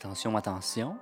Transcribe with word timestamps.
Attention, 0.00 0.36
attention, 0.36 0.96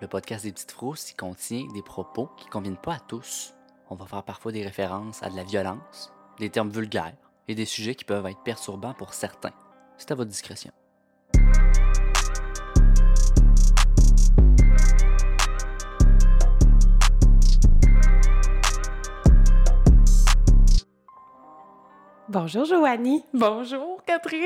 le 0.00 0.08
podcast 0.08 0.46
des 0.46 0.52
petites 0.52 0.70
frousses, 0.70 1.12
contient 1.12 1.70
des 1.74 1.82
propos 1.82 2.30
qui 2.38 2.46
ne 2.46 2.50
conviennent 2.50 2.78
pas 2.78 2.94
à 2.94 2.98
tous. 2.98 3.52
On 3.90 3.94
va 3.94 4.06
faire 4.06 4.22
parfois 4.22 4.52
des 4.52 4.64
références 4.64 5.22
à 5.22 5.28
de 5.28 5.36
la 5.36 5.44
violence, 5.44 6.14
des 6.38 6.48
termes 6.48 6.70
vulgaires 6.70 7.12
et 7.46 7.54
des 7.54 7.66
sujets 7.66 7.94
qui 7.94 8.06
peuvent 8.06 8.24
être 8.24 8.42
perturbants 8.44 8.94
pour 8.94 9.12
certains. 9.12 9.52
C'est 9.98 10.12
à 10.12 10.14
votre 10.14 10.30
discrétion. 10.30 10.72
Bonjour 22.30 22.66
Joanie. 22.66 23.24
Bonjour 23.32 24.02
Catherine. 24.04 24.42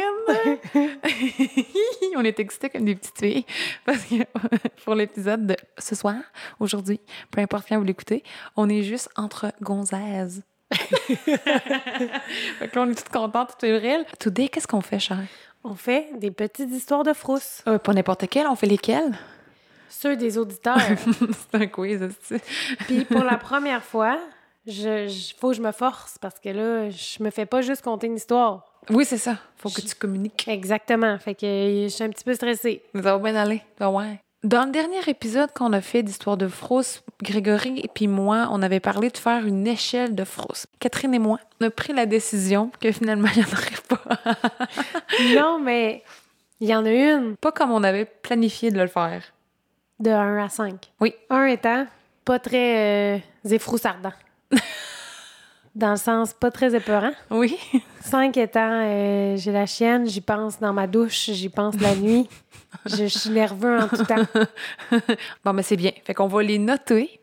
On 2.17 2.25
est 2.25 2.39
excités 2.39 2.71
comme 2.71 2.85
des 2.85 2.95
petites 2.95 3.19
filles 3.19 3.45
parce 3.85 4.05
que 4.05 4.15
pour 4.85 4.95
l'épisode 4.95 5.49
de 5.49 5.57
ce 5.79 5.97
soir, 5.97 6.15
aujourd'hui, 6.61 7.01
peu 7.33 7.41
importe 7.41 7.67
quand 7.69 7.79
vous 7.79 7.85
l'écoutez, 7.85 8.23
on 8.57 8.69
est 8.69 8.85
juste 8.85 9.09
entre 9.17 9.53
gonzaises. 9.61 10.45
fait 10.73 11.27
que 12.69 12.77
là, 12.77 12.83
on 12.83 12.91
est 12.91 12.95
toutes 12.95 13.09
contentes, 13.09 13.51
toutes 13.51 13.63
fébriles. 13.63 14.05
Today, 14.21 14.49
qu'est-ce 14.49 14.69
qu'on 14.69 14.81
fait, 14.81 15.01
cher? 15.01 15.19
On 15.65 15.75
fait 15.75 16.09
des 16.19 16.31
petites 16.31 16.71
histoires 16.71 17.03
de 17.03 17.13
frousse. 17.13 17.63
Euh, 17.67 17.79
pas 17.79 17.93
n'importe 17.93 18.29
quelle, 18.29 18.47
on 18.47 18.55
fait 18.55 18.69
lesquelles? 18.69 19.19
Ceux 19.89 20.15
des 20.17 20.39
auditeurs. 20.39 20.79
C'est 20.79 21.61
un 21.61 21.67
quiz, 21.67 22.01
aussi. 22.01 22.41
Puis 22.87 23.05
pour 23.05 23.25
la 23.25 23.39
première 23.39 23.83
fois, 23.83 24.19
je, 24.67 25.09
je- 25.09 25.35
faut 25.39 25.51
que 25.51 25.57
je 25.57 25.63
me 25.63 25.73
force 25.73 26.19
parce 26.19 26.39
que 26.39 26.49
là, 26.51 26.91
je 26.91 27.23
me 27.23 27.31
fais 27.31 27.47
pas 27.47 27.63
juste 27.63 27.83
compter 27.83 28.07
une 28.07 28.17
histoire. 28.17 28.65
Oui, 28.91 29.05
c'est 29.05 29.19
ça. 29.19 29.39
Faut 29.57 29.69
que 29.71 29.81
tu 29.81 29.95
communiques. 29.95 30.47
Exactement. 30.49 31.17
Fait 31.19 31.35
que 31.35 31.47
euh, 31.47 31.83
je 31.85 31.89
suis 31.89 32.03
un 32.05 32.09
petit 32.11 32.25
peu 32.25 32.35
stressée. 32.35 32.83
Ça 32.95 33.01
va 33.01 33.19
bien 33.19 33.37
aller. 33.37 33.63
Ouais. 33.81 34.19
Dans 34.43 34.65
le 34.65 34.73
dernier 34.73 34.99
épisode 35.07 35.53
qu'on 35.53 35.73
a 35.73 35.81
fait 35.81 36.03
d'Histoire 36.03 36.37
de 36.37 36.49
frousse, 36.49 37.03
Grégory 37.23 37.79
et 37.79 37.87
puis 37.87 38.09
moi, 38.09 38.49
on 38.51 38.61
avait 38.61 38.81
parlé 38.81 39.09
de 39.11 39.17
faire 39.17 39.47
une 39.47 39.69
échelle 39.69 40.17
de 40.17 40.25
frousse. 40.25 40.67
Catherine 40.81 41.15
et 41.15 41.21
moi, 41.21 41.39
on 41.61 41.67
a 41.67 41.71
pris 41.71 41.93
la 41.93 42.07
décision 42.07 42.73
que 42.81 42.91
finalement, 42.91 43.29
il 43.37 43.39
n'y 43.43 43.45
en 43.45 43.53
aurait 43.53 43.83
pas. 43.89 44.33
non, 45.37 45.61
mais 45.61 46.03
il 46.59 46.69
y 46.69 46.75
en 46.75 46.85
a 46.85 46.91
une 46.91 47.37
pas 47.37 47.53
comme 47.53 47.71
on 47.71 47.85
avait 47.85 48.05
planifié 48.05 48.73
de 48.73 48.81
le 48.81 48.89
faire. 48.89 49.23
de 50.01 50.11
1 50.11 50.45
à 50.45 50.49
5. 50.49 50.91
Oui. 51.01 51.15
1 51.31 51.45
étant 51.45 51.87
pas 52.25 52.41
très 52.41 53.17
euh, 53.17 53.19
effroussardant. 53.49 54.13
Dans 55.75 55.93
le 55.93 55.97
sens 55.97 56.35
pas 56.35 56.51
très 56.51 56.75
épeurant. 56.75 57.13
Oui. 57.31 57.59
5 58.03 58.37
étant 58.37 58.61
euh, 58.85 59.37
j'ai 59.39 59.53
la 59.53 59.65
chienne, 59.65 60.07
j'y 60.07 60.21
pense 60.21 60.61
dans 60.61 60.73
ma 60.75 60.87
douche, 60.87 61.31
j'y 61.31 61.49
pense 61.49 61.81
la 61.81 61.95
nuit. 61.95 62.29
je, 62.85 62.97
je 62.97 63.19
suis 63.19 63.31
nerveux 63.31 63.79
en 63.79 63.89
tout 63.89 64.05
temps. 64.05 64.27
bon, 65.45 65.53
mais 65.55 65.63
c'est 65.63 65.77
bien. 65.77 65.93
Fait 66.05 66.13
qu'on 66.13 66.27
va 66.27 66.43
les 66.43 66.59
noter. 66.59 67.21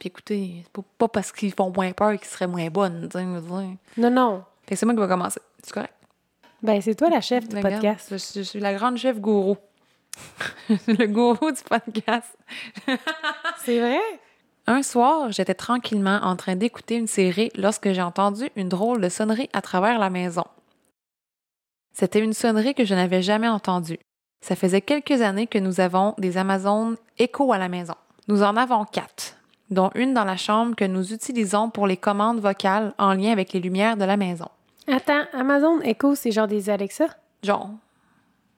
Puis 0.00 0.08
écoutez, 0.08 0.64
c'est 0.64 0.84
pas- 0.98 1.08
parce 1.08 1.30
qu'ils 1.30 1.52
font 1.54 1.70
moins 1.70 1.92
peur 1.92 2.12
qu'ils 2.18 2.26
seraient 2.26 2.48
moins 2.48 2.68
bonnes. 2.68 3.08
Non, 3.96 4.10
non. 4.10 4.44
Fait 4.66 4.74
que 4.74 4.78
c'est 4.80 4.86
moi 4.86 4.94
qui 4.94 5.00
vais 5.00 5.06
commencer. 5.08 5.40
C'est 5.62 5.72
correct? 5.72 5.94
Ben, 6.62 6.80
c'est 6.80 6.96
toi 6.96 7.10
la 7.10 7.20
chef 7.20 7.46
du 7.48 7.56
Regarde, 7.56 7.74
podcast. 7.74 8.08
Je, 8.10 8.38
je 8.38 8.42
suis 8.42 8.58
la 8.58 8.74
grande 8.74 8.96
chef 8.96 9.20
gourou. 9.20 9.56
je 10.68 10.74
suis 10.76 10.96
le 10.96 11.06
gourou 11.06 11.52
du 11.52 11.62
podcast. 11.62 12.36
C'est 13.64 13.78
vrai? 13.80 13.98
Un 14.66 14.82
soir, 14.82 15.30
j'étais 15.30 15.54
tranquillement 15.54 16.20
en 16.22 16.36
train 16.36 16.56
d'écouter 16.56 16.96
une 16.96 17.06
série 17.06 17.50
lorsque 17.54 17.92
j'ai 17.92 18.00
entendu 18.02 18.48
une 18.56 18.68
drôle 18.68 19.00
de 19.00 19.08
sonnerie 19.08 19.50
à 19.52 19.60
travers 19.60 19.98
la 19.98 20.08
maison. 20.10 20.44
C'était 21.92 22.20
une 22.20 22.32
sonnerie 22.32 22.74
que 22.74 22.84
je 22.84 22.94
n'avais 22.94 23.22
jamais 23.22 23.48
entendue. 23.48 23.98
Ça 24.40 24.56
faisait 24.56 24.80
quelques 24.80 25.20
années 25.22 25.46
que 25.46 25.58
nous 25.58 25.80
avons 25.80 26.14
des 26.18 26.36
Amazones 26.38 26.96
Echo 27.18 27.52
à 27.52 27.58
la 27.58 27.68
maison. 27.68 27.94
Nous 28.26 28.42
en 28.42 28.56
avons 28.56 28.84
quatre, 28.84 29.36
dont 29.70 29.90
une 29.94 30.14
dans 30.14 30.24
la 30.24 30.36
chambre 30.36 30.74
que 30.74 30.84
nous 30.84 31.12
utilisons 31.12 31.68
pour 31.70 31.86
les 31.86 31.96
commandes 31.98 32.40
vocales 32.40 32.94
en 32.98 33.12
lien 33.14 33.32
avec 33.32 33.52
les 33.52 33.60
lumières 33.60 33.96
de 33.96 34.04
la 34.04 34.16
maison. 34.16 34.48
Attends, 34.88 35.24
Amazon 35.32 35.80
Echo, 35.82 36.14
c'est 36.14 36.32
genre 36.32 36.46
des 36.48 36.68
Alexa? 36.70 37.06
Genre, 37.42 37.70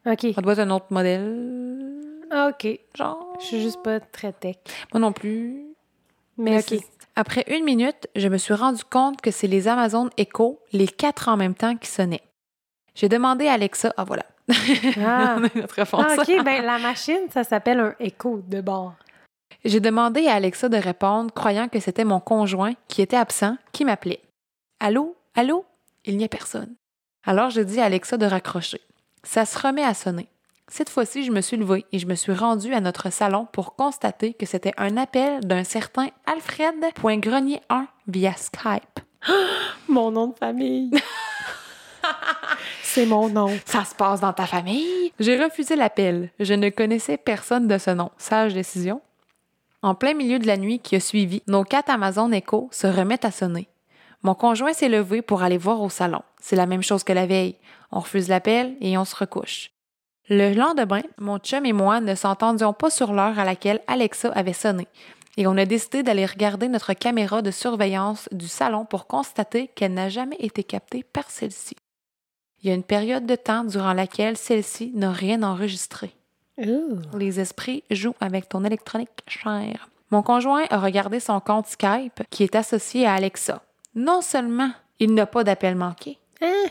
OK. 0.06 0.26
ça 0.34 0.40
doit 0.40 0.52
être 0.54 0.58
un 0.60 0.70
autre 0.70 0.86
modèle. 0.90 1.92
Ah, 2.30 2.48
OK. 2.50 2.78
Genre, 2.96 3.36
Je 3.40 3.44
suis 3.44 3.60
juste 3.60 3.82
pas 3.82 3.98
très 4.00 4.32
tech. 4.32 4.56
moi 4.92 5.00
non 5.00 5.12
plus. 5.12 5.65
Mais 6.38 6.58
OK. 6.58 6.64
c'est- 6.68 6.80
Après 7.14 7.44
une 7.48 7.64
minute, 7.64 8.08
je 8.14 8.28
me 8.28 8.36
suis 8.36 8.52
rendu 8.54 8.82
compte 8.84 9.20
que 9.22 9.30
c'est 9.30 9.46
les 9.46 9.68
Amazon 9.68 10.10
Echo, 10.18 10.60
les 10.72 10.86
quatre 10.88 11.28
en 11.28 11.36
même 11.36 11.54
temps, 11.54 11.76
qui 11.76 11.88
sonnaient. 11.88 12.22
J'ai 12.94 13.08
demandé 13.08 13.46
à 13.48 13.54
Alexa, 13.54 13.92
ah 13.96 14.04
voilà, 14.04 14.24
Ah. 15.04 15.38
notre 15.54 15.74
réponse. 15.74 16.04
Ah, 16.06 16.14
OK. 16.18 16.44
Ben, 16.44 16.64
la 16.64 16.78
machine, 16.78 17.28
ça 17.32 17.42
s'appelle 17.44 17.80
un 17.80 17.94
Echo 18.00 18.42
de 18.46 18.60
bord. 18.60 18.94
J'ai 19.64 19.80
demandé 19.80 20.26
à 20.28 20.34
Alexa 20.34 20.68
de 20.68 20.76
répondre, 20.76 21.32
croyant 21.32 21.68
que 21.68 21.80
c'était 21.80 22.04
mon 22.04 22.20
conjoint 22.20 22.74
qui 22.88 23.00
était 23.02 23.16
absent, 23.16 23.56
qui 23.72 23.84
m'appelait. 23.84 24.20
Allô, 24.80 25.16
allô, 25.34 25.64
il 26.04 26.16
n'y 26.18 26.24
a 26.24 26.28
personne. 26.28 26.74
Alors 27.24 27.50
j'ai 27.50 27.64
dit 27.64 27.80
à 27.80 27.84
Alexa 27.86 28.16
de 28.18 28.26
raccrocher. 28.26 28.80
Ça 29.24 29.44
se 29.46 29.58
remet 29.58 29.82
à 29.82 29.94
sonner. 29.94 30.28
Cette 30.68 30.90
fois-ci, 30.90 31.24
je 31.24 31.30
me 31.30 31.40
suis 31.40 31.56
levée 31.56 31.86
et 31.92 31.98
je 31.98 32.06
me 32.06 32.16
suis 32.16 32.32
rendue 32.32 32.74
à 32.74 32.80
notre 32.80 33.10
salon 33.10 33.46
pour 33.52 33.76
constater 33.76 34.34
que 34.34 34.46
c'était 34.46 34.74
un 34.76 34.96
appel 34.96 35.40
d'un 35.40 35.62
certain 35.62 36.08
Alfred.grenier1 36.26 37.86
via 38.08 38.34
Skype. 38.36 39.00
Mon 39.88 40.10
nom 40.10 40.28
de 40.28 40.34
famille. 40.36 40.90
c'est 42.82 43.06
mon 43.06 43.28
nom. 43.28 43.50
Ça 43.64 43.84
se 43.84 43.94
passe 43.94 44.20
dans 44.20 44.32
ta 44.32 44.46
famille? 44.46 45.12
J'ai 45.20 45.42
refusé 45.42 45.76
l'appel. 45.76 46.30
Je 46.40 46.54
ne 46.54 46.68
connaissais 46.70 47.16
personne 47.16 47.68
de 47.68 47.78
ce 47.78 47.90
nom. 47.90 48.10
Sage 48.18 48.54
décision. 48.54 49.00
En 49.82 49.94
plein 49.94 50.14
milieu 50.14 50.40
de 50.40 50.46
la 50.46 50.56
nuit 50.56 50.80
qui 50.80 50.96
a 50.96 51.00
suivi, 51.00 51.42
nos 51.46 51.62
quatre 51.62 51.90
Amazon 51.90 52.32
Echo 52.32 52.68
se 52.72 52.86
remettent 52.86 53.24
à 53.24 53.30
sonner. 53.30 53.68
Mon 54.22 54.34
conjoint 54.34 54.72
s'est 54.72 54.88
levé 54.88 55.22
pour 55.22 55.42
aller 55.42 55.58
voir 55.58 55.80
au 55.80 55.90
salon. 55.90 56.22
C'est 56.40 56.56
la 56.56 56.66
même 56.66 56.82
chose 56.82 57.04
que 57.04 57.12
la 57.12 57.26
veille. 57.26 57.56
On 57.92 58.00
refuse 58.00 58.28
l'appel 58.28 58.76
et 58.80 58.98
on 58.98 59.04
se 59.04 59.14
recouche. 59.14 59.70
Le 60.28 60.54
lendemain, 60.54 61.02
mon 61.18 61.38
chum 61.38 61.64
et 61.66 61.72
moi 61.72 62.00
ne 62.00 62.14
s'entendions 62.14 62.72
pas 62.72 62.90
sur 62.90 63.12
l'heure 63.12 63.38
à 63.38 63.44
laquelle 63.44 63.80
Alexa 63.86 64.30
avait 64.32 64.52
sonné. 64.52 64.88
Et 65.36 65.46
on 65.46 65.56
a 65.56 65.66
décidé 65.66 66.02
d'aller 66.02 66.26
regarder 66.26 66.66
notre 66.68 66.94
caméra 66.94 67.42
de 67.42 67.50
surveillance 67.50 68.28
du 68.32 68.48
salon 68.48 68.84
pour 68.84 69.06
constater 69.06 69.68
qu'elle 69.68 69.94
n'a 69.94 70.08
jamais 70.08 70.36
été 70.40 70.64
captée 70.64 71.04
par 71.04 71.30
celle-ci. 71.30 71.76
Il 72.62 72.68
y 72.68 72.72
a 72.72 72.74
une 72.74 72.82
période 72.82 73.26
de 73.26 73.36
temps 73.36 73.62
durant 73.62 73.92
laquelle 73.92 74.36
celle-ci 74.36 74.90
n'a 74.94 75.12
rien 75.12 75.42
enregistré. 75.42 76.12
Ooh. 76.58 76.98
Les 77.16 77.38
esprits 77.38 77.84
jouent 77.90 78.16
avec 78.18 78.48
ton 78.48 78.64
électronique 78.64 79.22
cher. 79.28 79.88
Mon 80.10 80.22
conjoint 80.22 80.64
a 80.70 80.78
regardé 80.78 81.20
son 81.20 81.38
compte 81.38 81.66
Skype 81.66 82.22
qui 82.30 82.42
est 82.42 82.56
associé 82.56 83.06
à 83.06 83.14
Alexa. 83.14 83.62
Non 83.94 84.22
seulement 84.22 84.70
il 84.98 85.14
n'a 85.14 85.26
pas 85.26 85.44
d'appel 85.44 85.76
manqué, 85.76 86.18
Hein? 86.42 86.66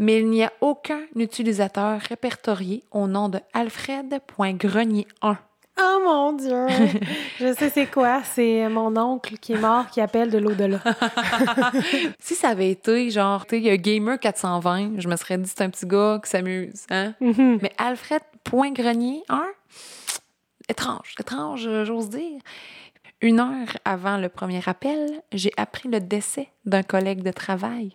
Mais 0.00 0.18
il 0.20 0.30
n'y 0.30 0.42
a 0.42 0.52
aucun 0.62 1.02
utilisateur 1.14 2.00
répertorié 2.00 2.82
au 2.90 3.06
nom 3.06 3.28
de 3.28 3.38
Alfred.grenier1. 3.52 5.36
Oh 5.78 6.00
mon 6.04 6.32
Dieu! 6.32 6.66
Je 7.38 7.54
sais 7.54 7.68
c'est 7.68 7.86
quoi. 7.86 8.22
C'est 8.24 8.68
mon 8.68 8.96
oncle 8.96 9.36
qui 9.36 9.52
est 9.52 9.58
mort 9.58 9.88
qui 9.90 10.00
appelle 10.00 10.30
de 10.30 10.38
l'au-delà. 10.38 10.80
si 12.18 12.34
ça 12.34 12.48
avait 12.48 12.70
été 12.70 13.10
genre, 13.10 13.46
tu 13.46 13.62
sais, 13.62 13.78
Gamer 13.78 14.18
420, 14.18 15.00
je 15.00 15.08
me 15.08 15.16
serais 15.16 15.36
dit 15.36 15.48
c'est 15.48 15.62
un 15.62 15.70
petit 15.70 15.86
gars 15.86 16.18
qui 16.22 16.30
s'amuse, 16.30 16.86
hein? 16.90 17.14
Mhm. 17.20 17.58
Mais 17.62 17.72
Alfred.grenier, 17.76 19.22
un, 19.28 19.48
étrange, 20.68 21.14
étrange, 21.18 21.68
j'ose 21.84 22.08
dire. 22.08 22.40
Une 23.20 23.38
heure 23.38 23.76
avant 23.84 24.16
le 24.16 24.30
premier 24.30 24.62
appel, 24.64 25.22
j'ai 25.32 25.52
appris 25.58 25.90
le 25.90 26.00
décès 26.00 26.48
d'un 26.64 26.82
collègue 26.82 27.22
de 27.22 27.32
travail. 27.32 27.94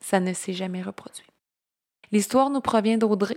Ça 0.00 0.20
ne 0.20 0.32
s'est 0.32 0.52
jamais 0.52 0.82
reproduit. 0.82 1.26
L'histoire 2.12 2.50
nous 2.50 2.60
provient 2.60 2.96
d'Audrey, 2.98 3.36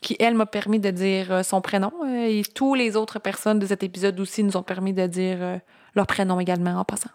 qui, 0.00 0.16
elle, 0.20 0.34
m'a 0.34 0.46
permis 0.46 0.78
de 0.80 0.90
dire 0.90 1.32
euh, 1.32 1.42
son 1.42 1.60
prénom, 1.60 1.92
euh, 2.04 2.26
et 2.26 2.42
tous 2.54 2.74
les 2.74 2.96
autres 2.96 3.18
personnes 3.18 3.58
de 3.58 3.66
cet 3.66 3.82
épisode 3.82 4.18
aussi 4.20 4.42
nous 4.42 4.56
ont 4.56 4.62
permis 4.62 4.92
de 4.92 5.06
dire 5.06 5.38
euh, 5.40 5.58
leur 5.94 6.06
prénom 6.06 6.38
également 6.40 6.76
en 6.78 6.84
passant. 6.84 7.10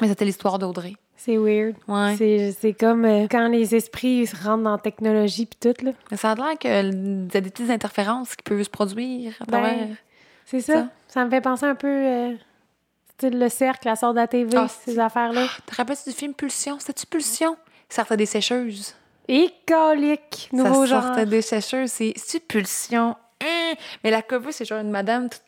Mais 0.00 0.08
c'était 0.08 0.24
l'histoire 0.24 0.58
d'Audrey. 0.58 0.94
C'est 1.16 1.36
weird. 1.36 1.74
Ouais. 1.86 2.16
C'est 2.58 2.72
comme 2.72 3.04
euh, 3.04 3.26
quand 3.30 3.46
les 3.48 3.74
esprits 3.74 4.26
se 4.26 4.34
rentrent 4.36 4.64
dans 4.64 4.72
la 4.72 4.78
technologie 4.78 5.46
puis 5.46 5.58
tout, 5.60 5.84
là. 5.84 5.92
Mais 6.10 6.16
ça 6.16 6.32
a 6.32 6.34
l'air 6.34 6.58
qu'il 6.58 6.70
y 6.70 7.36
a 7.36 7.40
des 7.40 7.50
petites 7.50 7.70
interférences 7.70 8.34
qui 8.34 8.42
peuvent 8.42 8.62
se 8.62 8.70
produire 8.70 9.34
à 9.40 9.44
Ben. 9.44 9.96
C'est 10.46 10.60
ça. 10.60 10.72
Ça. 10.72 10.88
ça. 11.08 11.24
me 11.24 11.30
fait 11.30 11.40
penser 11.40 11.66
un 11.66 11.74
peu... 11.74 11.86
euh, 11.88 12.34
style 13.14 13.38
le 13.38 13.48
cercle, 13.48 13.86
la 13.86 13.94
sorte 13.96 14.14
de 14.14 14.20
la 14.20 14.26
TV, 14.26 14.56
Ah, 14.56 14.66
ces 14.68 14.98
affaires-là. 14.98 15.46
Te 15.66 15.76
rappelles-tu 15.76 16.10
du 16.10 16.16
film 16.16 16.34
Pulsion? 16.34 16.78
C'était-tu 16.80 17.06
Pulsion? 17.06 17.56
Il 17.92 17.94
sortait 17.94 18.16
des 18.16 18.26
sécheuses. 18.26 18.94
Et 19.28 19.52
colique, 19.68 20.48
nouveau 20.52 20.86
ça 20.86 20.94
genre. 20.94 21.02
sortait 21.04 21.26
des 21.26 21.42
sécheuses. 21.42 21.90
C'est 21.92 22.40
Pulsion. 22.48 23.16
Hein? 23.42 23.74
Mais 24.02 24.10
la 24.10 24.22
cover, 24.22 24.50
c'est 24.50 24.64
genre 24.64 24.80
une 24.80 24.90
madame, 24.90 25.28
tout- 25.28 25.38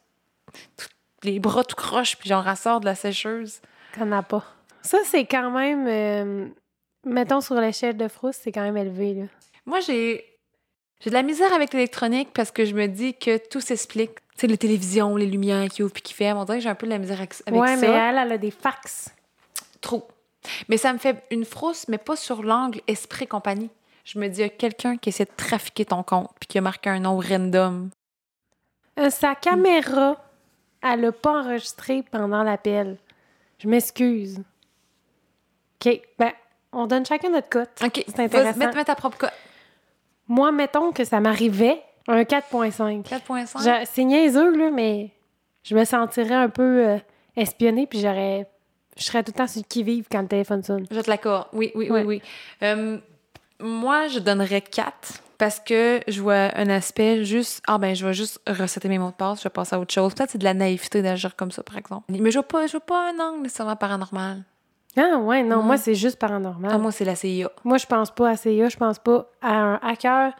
tout- 0.76 0.88
les 1.23 1.41
bras 1.41 1.64
tout 1.64 1.75
croches, 1.75 2.17
puis 2.19 2.29
genre, 2.29 2.46
elle 2.46 2.56
sort 2.56 2.81
de 2.81 2.85
la 2.85 2.94
sécheuse. 2.94 3.61
Qu'on 3.96 4.05
n'a 4.06 4.23
pas. 4.23 4.44
Ça, 4.82 4.99
c'est 5.05 5.25
quand 5.25 5.50
même... 5.50 5.87
euh, 5.88 6.49
mettons, 7.06 7.41
sur 7.41 7.55
l'échelle 7.55 7.96
de 7.96 8.08
frousse, 8.08 8.37
c'est 8.43 8.52
quand 8.52 8.61
même 8.62 8.76
élevé, 8.76 9.14
là. 9.14 9.25
Moi, 9.64 9.81
j'ai 9.81 10.23
J'ai 11.00 11.08
de 11.11 11.14
la 11.14 11.23
misère 11.23 11.52
avec 11.55 11.73
l'électronique 11.73 12.29
parce 12.35 12.50
que 12.50 12.67
je 12.67 12.75
me 12.75 12.87
dis 12.88 13.14
que 13.14 13.38
tout 13.49 13.61
s'explique. 13.62 14.17
Tu 14.37 14.41
sais, 14.41 14.46
les 14.49 14.58
télévisions, 14.58 15.17
les 15.17 15.26
lumières 15.26 15.69
qui 15.70 15.82
ouvrent 15.82 15.93
puis 15.94 16.02
qui 16.02 16.12
ferment. 16.12 16.43
On 16.43 16.44
dirait 16.44 16.58
que 16.58 16.64
j'ai 16.64 16.69
un 16.69 16.75
peu 16.75 16.87
de 16.87 16.93
la 16.93 16.99
misère 16.99 17.17
avec, 17.19 17.35
avec 17.46 17.58
ouais, 17.61 17.76
ça. 17.76 17.81
mais 17.81 17.87
elle, 17.87 18.19
elle 18.19 18.32
a 18.32 18.38
des 18.38 18.50
fax. 18.50 19.08
Trop. 19.81 20.06
Mais 20.69 20.76
ça 20.76 20.93
me 20.93 20.99
fait 20.99 21.23
une 21.31 21.44
frousse, 21.44 21.87
mais 21.88 21.99
pas 21.99 22.17
sur 22.17 22.43
l'angle 22.43 22.81
esprit 22.87 23.26
compagnie. 23.26 23.70
Je 24.05 24.19
me 24.19 24.29
dis, 24.29 24.41
il 24.41 24.43
y 24.43 24.44
a 24.44 24.49
quelqu'un 24.50 24.96
qui 24.99 25.08
essaie 25.08 25.25
de 25.25 25.31
trafiquer 25.37 25.85
ton 25.87 26.02
compte 26.02 26.31
puis 26.38 26.46
qui 26.46 26.58
a 26.58 26.61
marqué 26.61 26.91
un 26.91 27.00
nom 27.00 27.19
random. 27.19 27.91
Euh, 28.99 29.11
sa 29.11 29.35
caméra, 29.35 30.17
elle 30.82 31.00
l'a 31.00 31.12
pas 31.12 31.41
enregistré 31.41 32.02
pendant 32.11 32.43
l'appel. 32.43 32.99
Je 33.58 33.69
m'excuse. 33.69 34.41
OK, 35.85 36.00
ben, 36.19 36.32
on 36.73 36.87
donne 36.87 37.05
chacun 37.06 37.31
notre 37.31 37.49
cote. 37.49 37.70
OK, 37.85 38.05
C'est 38.06 38.20
intéressant. 38.20 38.58
Mets, 38.58 38.73
mets 38.73 38.85
ta 38.85 38.94
propre 38.94 39.17
cote. 39.19 39.32
Moi, 40.29 40.52
mettons 40.52 40.93
que 40.93 41.05
ça 41.05 41.20
m'arrivait, 41.20 41.82
un 42.08 42.23
4.5. 42.23 43.02
4.5. 43.05 43.62
Je- 43.62 43.87
C'est 43.87 44.05
niaiseux, 44.05 44.56
là, 44.56 44.70
mais 44.70 45.11
je 45.62 45.75
me 45.75 45.85
sentirais 45.85 46.35
un 46.35 46.49
peu 46.49 46.87
euh, 46.88 46.99
espionnée, 47.37 47.87
puis 47.87 48.00
j'aurais... 48.00 48.46
Je 48.96 49.05
serais 49.05 49.23
tout 49.23 49.32
le 49.35 49.38
temps 49.38 49.46
sur 49.46 49.61
le 49.61 49.67
qui-vive 49.69 50.06
quand 50.11 50.23
le 50.23 50.29
téléphone 50.29 50.62
sonne. 50.62 50.87
Je 50.91 51.00
te 51.00 51.11
l'accorde. 51.11 51.46
Oui, 51.52 51.73
oui, 51.75 51.91
Ouais. 51.91 52.02
oui, 52.05 52.20
oui. 52.20 52.23
Euh, 52.62 52.99
moi, 53.61 54.08
je 54.08 54.19
donnerais 54.19 54.61
4 54.61 55.20
parce 55.38 55.58
que 55.61 56.00
je 56.06 56.20
vois 56.23 56.50
un 56.56 56.69
aspect 56.69 57.25
juste. 57.25 57.61
Ah, 57.67 57.79
ben, 57.79 57.94
je 57.94 58.06
vais 58.06 58.14
juste 58.14 58.41
recéter 58.46 58.88
mes 58.88 58.99
mots 58.99 59.08
de 59.11 59.14
passe, 59.14 59.38
je 59.41 59.44
vais 59.44 59.50
passer 59.50 59.75
à 59.75 59.81
autre 59.81 59.93
chose. 59.93 60.14
Peut-être 60.14 60.31
c'est 60.31 60.38
de 60.38 60.44
la 60.44 60.55
naïveté 60.55 61.02
d'agir 61.02 61.35
comme 61.37 61.50
ça, 61.50 61.62
par 61.62 61.76
exemple. 61.76 62.05
Mais 62.08 62.31
je 62.31 62.38
vois 62.38 62.46
pas, 62.49 62.67
je 62.67 62.79
pas 62.79 63.11
un 63.11 63.19
angle 63.20 63.43
nécessairement 63.43 63.76
paranormal. 63.76 64.43
Ah 64.96 65.17
ouais, 65.19 65.43
non, 65.43 65.56
Ouais. 65.56 65.62
moi, 65.64 65.76
c'est 65.76 65.96
juste 65.96 66.19
paranormal. 66.20 66.70
Ah, 66.73 66.79
moi, 66.79 66.93
c'est 66.93 67.05
la 67.05 67.17
CIA. 67.17 67.50
Moi, 67.64 67.79
je 67.79 67.87
pense 67.87 68.12
pas 68.12 68.31
à 68.31 68.37
CIA, 68.37 68.69
je 68.69 68.76
pense 68.76 69.00
pas 69.00 69.26
à 69.43 69.52
un 69.55 69.75
hacker. 69.82 70.32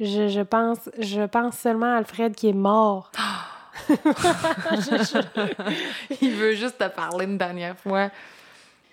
Je, 0.00 0.28
je 0.28 0.40
pense, 0.40 0.88
je 0.98 1.22
pense 1.26 1.58
seulement 1.58 1.92
à 1.92 1.96
Alfred 1.98 2.34
qui 2.34 2.48
est 2.48 2.52
mort. 2.54 3.10
Il 6.20 6.30
veut 6.32 6.54
juste 6.54 6.78
te 6.78 6.88
parler 6.88 7.24
une 7.26 7.38
dernière 7.38 7.76
fois. 7.78 8.04
En 8.06 8.10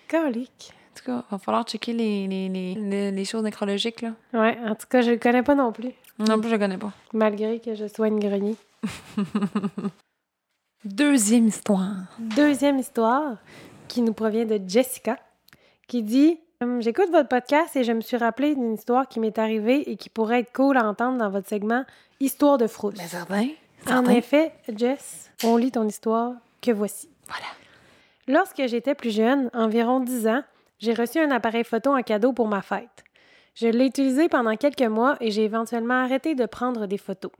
Colique. 0.08 0.72
tout 0.94 1.04
cas, 1.04 1.24
va 1.30 1.38
falloir 1.38 1.64
checker 1.64 1.92
les, 1.92 2.26
les, 2.26 2.48
les, 2.48 3.10
les, 3.10 3.24
choses 3.24 3.42
nécrologiques, 3.42 4.02
là. 4.02 4.12
Ouais, 4.32 4.56
en 4.66 4.74
tout 4.74 4.86
cas, 4.88 5.02
je 5.02 5.10
le 5.12 5.18
connais 5.18 5.42
pas 5.42 5.54
non 5.54 5.72
plus, 5.72 5.92
Non 6.18 6.40
plus, 6.40 6.50
je 6.50 6.56
connais 6.56 6.78
pas. 6.78 6.92
malgré 7.12 7.60
que 7.60 7.74
je 7.74 7.86
sois 7.88 8.08
une 8.08 8.20
grenier. 8.20 8.56
Deuxième 10.84 11.48
histoire. 11.48 11.94
Deuxième 12.18 12.78
histoire 12.78 13.36
qui 13.88 14.02
nous 14.02 14.12
provient 14.12 14.44
de 14.44 14.60
Jessica, 14.66 15.18
qui 15.88 16.02
dit 16.02 16.38
Hum, 16.62 16.80
J'écoute 16.80 17.10
votre 17.10 17.28
podcast 17.28 17.76
et 17.76 17.84
je 17.84 17.92
me 17.92 18.00
suis 18.00 18.16
rappelé 18.16 18.54
d'une 18.54 18.74
histoire 18.74 19.08
qui 19.08 19.20
m'est 19.20 19.38
arrivée 19.38 19.90
et 19.90 19.96
qui 19.96 20.08
pourrait 20.08 20.40
être 20.40 20.52
cool 20.52 20.76
à 20.78 20.88
entendre 20.88 21.18
dans 21.18 21.28
votre 21.30 21.48
segment 21.48 21.84
Histoire 22.20 22.56
de 22.56 22.66
frousse. 22.66 22.94
Mais 22.96 23.08
certain. 23.08 23.48
En 23.86 24.04
certain. 24.04 24.10
effet, 24.12 24.52
Jess, 24.74 25.30
on 25.44 25.56
lit 25.56 25.70
ton 25.70 25.86
histoire 25.86 26.34
que 26.60 26.72
voici. 26.72 27.08
Voilà. 27.26 27.46
Lorsque 28.26 28.66
j'étais 28.66 28.94
plus 28.94 29.14
jeune, 29.14 29.50
environ 29.54 30.00
10 30.00 30.26
ans, 30.28 30.42
j'ai 30.78 30.94
reçu 30.94 31.18
un 31.20 31.30
appareil 31.30 31.64
photo 31.64 31.96
en 31.96 32.02
cadeau 32.02 32.32
pour 32.32 32.48
ma 32.48 32.62
fête. 32.62 33.04
Je 33.54 33.68
l'ai 33.68 33.86
utilisé 33.86 34.28
pendant 34.28 34.56
quelques 34.56 34.82
mois 34.82 35.16
et 35.20 35.30
j'ai 35.30 35.44
éventuellement 35.44 36.02
arrêté 36.02 36.34
de 36.34 36.44
prendre 36.44 36.86
des 36.86 36.98
photos. 36.98 37.30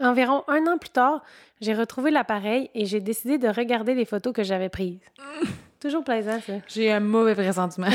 Environ 0.00 0.44
un 0.48 0.66
an 0.66 0.78
plus 0.78 0.90
tard, 0.90 1.22
j'ai 1.60 1.74
retrouvé 1.74 2.10
l'appareil 2.10 2.70
et 2.74 2.86
j'ai 2.86 3.00
décidé 3.00 3.38
de 3.38 3.48
regarder 3.48 3.94
les 3.94 4.04
photos 4.04 4.32
que 4.32 4.42
j'avais 4.42 4.68
prises. 4.68 5.00
Toujours 5.80 6.02
plaisant, 6.02 6.40
ça. 6.40 6.54
J'ai 6.68 6.90
un 6.90 7.00
mauvais 7.00 7.34
pressentiment. 7.34 7.88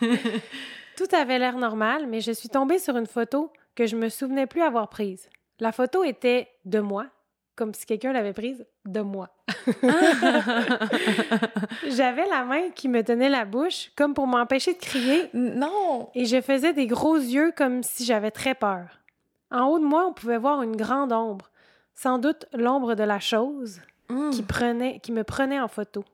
Tout 0.96 1.16
avait 1.16 1.38
l'air 1.38 1.56
normal, 1.56 2.06
mais 2.08 2.20
je 2.20 2.32
suis 2.32 2.48
tombée 2.48 2.78
sur 2.78 2.96
une 2.96 3.06
photo 3.06 3.52
que 3.74 3.86
je 3.86 3.96
me 3.96 4.08
souvenais 4.08 4.46
plus 4.46 4.62
avoir 4.62 4.88
prise. 4.88 5.28
La 5.62 5.70
photo 5.70 6.02
était 6.02 6.48
de 6.64 6.80
moi, 6.80 7.06
comme 7.54 7.72
si 7.72 7.86
quelqu'un 7.86 8.12
l'avait 8.12 8.32
prise 8.32 8.66
de 8.84 9.00
moi. 9.00 9.28
J'avais 11.88 12.26
la 12.28 12.44
main 12.44 12.70
qui 12.74 12.88
me 12.88 13.02
tenait 13.02 13.28
la 13.28 13.44
bouche, 13.44 13.92
comme 13.96 14.12
pour 14.14 14.26
m'empêcher 14.26 14.74
de 14.74 14.78
crier, 14.78 15.30
non! 15.34 16.10
et 16.14 16.24
je 16.24 16.40
faisais 16.40 16.72
des 16.72 16.86
gros 16.86 17.16
yeux 17.16 17.52
comme 17.56 17.82
si 17.82 18.04
j'avais 18.04 18.30
très 18.32 18.54
peur. 18.54 18.86
En 19.50 19.66
haut 19.66 19.78
de 19.78 19.84
moi, 19.84 20.06
on 20.08 20.12
pouvait 20.12 20.38
voir 20.38 20.62
une 20.62 20.76
grande 20.76 21.12
ombre, 21.12 21.50
sans 21.94 22.18
doute 22.18 22.46
l'ombre 22.52 22.94
de 22.94 23.04
la 23.04 23.20
chose 23.20 23.80
Mm. 24.12 24.30
qui, 24.30 24.42
prenait, 24.42 24.98
qui 25.00 25.12
me 25.12 25.24
prenait 25.24 25.60
en 25.60 25.68
photo. 25.68 26.04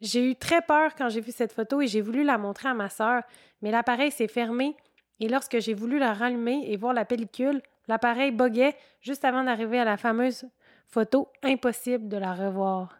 J'ai 0.00 0.30
eu 0.30 0.36
très 0.36 0.62
peur 0.62 0.94
quand 0.96 1.08
j'ai 1.08 1.20
vu 1.20 1.32
cette 1.32 1.52
photo 1.52 1.80
et 1.80 1.88
j'ai 1.88 2.00
voulu 2.00 2.22
la 2.22 2.38
montrer 2.38 2.68
à 2.68 2.74
ma 2.74 2.88
sœur, 2.88 3.22
mais 3.62 3.70
l'appareil 3.70 4.12
s'est 4.12 4.28
fermé 4.28 4.76
et 5.18 5.28
lorsque 5.28 5.58
j'ai 5.58 5.74
voulu 5.74 5.98
la 5.98 6.12
rallumer 6.12 6.70
et 6.70 6.76
voir 6.76 6.92
la 6.92 7.04
pellicule, 7.04 7.60
l'appareil 7.88 8.30
boguait 8.30 8.76
juste 9.00 9.24
avant 9.24 9.42
d'arriver 9.42 9.80
à 9.80 9.84
la 9.84 9.96
fameuse 9.96 10.44
photo. 10.86 11.28
Impossible 11.42 12.08
de 12.08 12.16
la 12.16 12.34
revoir. 12.34 12.94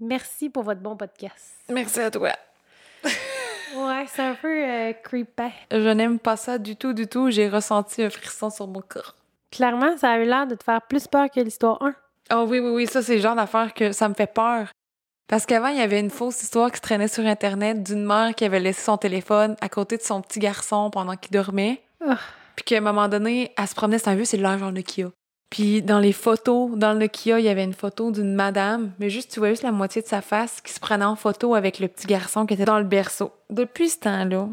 Merci 0.00 0.50
pour 0.50 0.64
votre 0.64 0.80
bon 0.80 0.96
podcast. 0.96 1.54
Merci 1.68 2.00
à 2.00 2.10
toi. 2.10 2.32
Ouais, 3.76 4.04
c'est 4.06 4.22
un 4.22 4.34
peu 4.34 4.64
euh, 4.64 4.92
creepy. 5.02 5.50
Je 5.70 5.88
n'aime 5.88 6.20
pas 6.20 6.36
ça 6.36 6.58
du 6.58 6.76
tout, 6.76 6.92
du 6.92 7.08
tout. 7.08 7.30
J'ai 7.30 7.48
ressenti 7.48 8.02
un 8.02 8.10
frisson 8.10 8.48
sur 8.48 8.68
mon 8.68 8.80
corps. 8.80 9.16
Clairement, 9.50 9.96
ça 9.96 10.12
a 10.12 10.18
eu 10.18 10.24
l'air 10.24 10.46
de 10.46 10.54
te 10.54 10.62
faire 10.62 10.80
plus 10.82 11.08
peur 11.08 11.28
que 11.28 11.40
l'histoire 11.40 11.82
1. 11.82 11.94
Oh 12.32 12.46
oui, 12.48 12.60
oui, 12.60 12.70
oui, 12.70 12.86
ça, 12.86 13.02
c'est 13.02 13.16
le 13.16 13.20
genre 13.20 13.34
d'affaire 13.34 13.74
que 13.74 13.92
ça 13.92 14.08
me 14.08 14.14
fait 14.14 14.32
peur. 14.32 14.68
Parce 15.26 15.44
qu'avant, 15.46 15.68
il 15.68 15.78
y 15.78 15.80
avait 15.80 16.00
une 16.00 16.10
fausse 16.10 16.42
histoire 16.42 16.70
qui 16.70 16.76
se 16.76 16.82
traînait 16.82 17.08
sur 17.08 17.24
Internet 17.26 17.82
d'une 17.82 18.04
mère 18.04 18.34
qui 18.34 18.44
avait 18.44 18.60
laissé 18.60 18.82
son 18.82 18.96
téléphone 18.96 19.56
à 19.60 19.68
côté 19.68 19.96
de 19.96 20.02
son 20.02 20.20
petit 20.20 20.38
garçon 20.38 20.90
pendant 20.90 21.16
qu'il 21.16 21.32
dormait. 21.32 21.82
Ah. 22.06 22.18
Puis 22.56 22.64
qu'à 22.64 22.78
un 22.78 22.80
moment 22.80 23.08
donné, 23.08 23.52
elle 23.58 23.66
se 23.68 23.74
promenait, 23.74 23.98
c'est 23.98 24.08
un 24.10 24.14
vieux 24.14 24.24
cellulaire 24.24 24.58
genre 24.58 24.72
Nokia. 24.72 25.08
Puis 25.50 25.82
dans 25.82 26.00
les 26.00 26.12
photos, 26.12 26.70
dans 26.76 26.92
le 26.92 26.98
Nokia, 27.00 27.38
il 27.38 27.44
y 27.44 27.48
avait 27.48 27.64
une 27.64 27.74
photo 27.74 28.10
d'une 28.10 28.34
madame, 28.34 28.92
mais 28.98 29.10
juste, 29.10 29.32
tu 29.32 29.38
vois 29.40 29.50
juste 29.50 29.62
la 29.62 29.72
moitié 29.72 30.02
de 30.02 30.06
sa 30.06 30.20
face 30.20 30.60
qui 30.60 30.72
se 30.72 30.80
prenait 30.80 31.04
en 31.04 31.16
photo 31.16 31.54
avec 31.54 31.78
le 31.78 31.88
petit 31.88 32.06
garçon 32.06 32.44
qui 32.46 32.54
était 32.54 32.64
dans 32.64 32.78
le 32.78 32.84
berceau. 32.84 33.30
Depuis 33.50 33.88
ce 33.90 33.98
temps-là, 34.00 34.48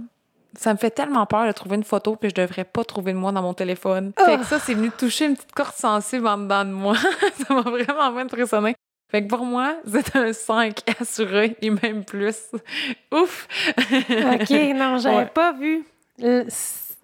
ça 0.58 0.74
me 0.74 0.78
fait 0.78 0.92
tellement 0.92 1.26
peur 1.26 1.48
de 1.48 1.52
trouver 1.54 1.78
une 1.78 1.84
photo 1.84 2.16
que 2.18 2.28
je 2.30 2.36
devrais 2.36 2.66
pas 2.66 2.84
trouver 2.84 3.14
de 3.14 3.18
moi 3.18 3.32
dans 3.32 3.42
mon 3.42 3.54
téléphone. 3.54 4.12
Fait 4.18 4.38
que 4.38 4.44
ça, 4.46 4.60
c'est 4.60 4.74
venu 4.74 4.92
toucher 4.92 5.26
une 5.26 5.36
petite 5.36 5.54
corde 5.54 5.74
sensible 5.74 6.28
en 6.28 6.38
dedans 6.38 6.66
de 6.66 6.72
moi. 6.72 6.96
ça 7.48 7.54
m'a 7.54 7.62
vraiment 7.62 8.18
impressionné. 8.18 8.76
Fait 9.10 9.24
que 9.24 9.28
pour 9.28 9.44
moi, 9.46 9.76
c'est 9.90 10.16
un 10.16 10.34
5 10.34 10.82
assuré 11.02 11.56
et 11.62 11.70
même 11.70 12.04
plus. 12.06 12.36
Ouf! 13.14 13.48
OK, 13.80 14.50
non, 14.76 14.98
j'avais 15.00 15.16
Ouais. 15.18 15.26
pas 15.26 15.54
vu 15.54 15.84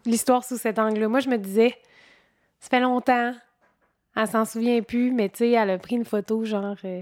l'histoire 0.07 0.43
sous 0.43 0.57
cet 0.57 0.79
angle-là. 0.79 1.07
Moi, 1.07 1.19
je 1.19 1.29
me 1.29 1.37
disais, 1.37 1.75
ça 2.59 2.69
fait 2.69 2.79
longtemps, 2.79 3.33
elle 4.15 4.27
s'en 4.27 4.45
souvient 4.45 4.81
plus, 4.81 5.11
mais 5.11 5.29
tu 5.29 5.37
sais, 5.39 5.51
elle 5.51 5.69
a 5.69 5.77
pris 5.77 5.95
une 5.95 6.05
photo, 6.05 6.43
genre, 6.43 6.75
euh, 6.85 7.01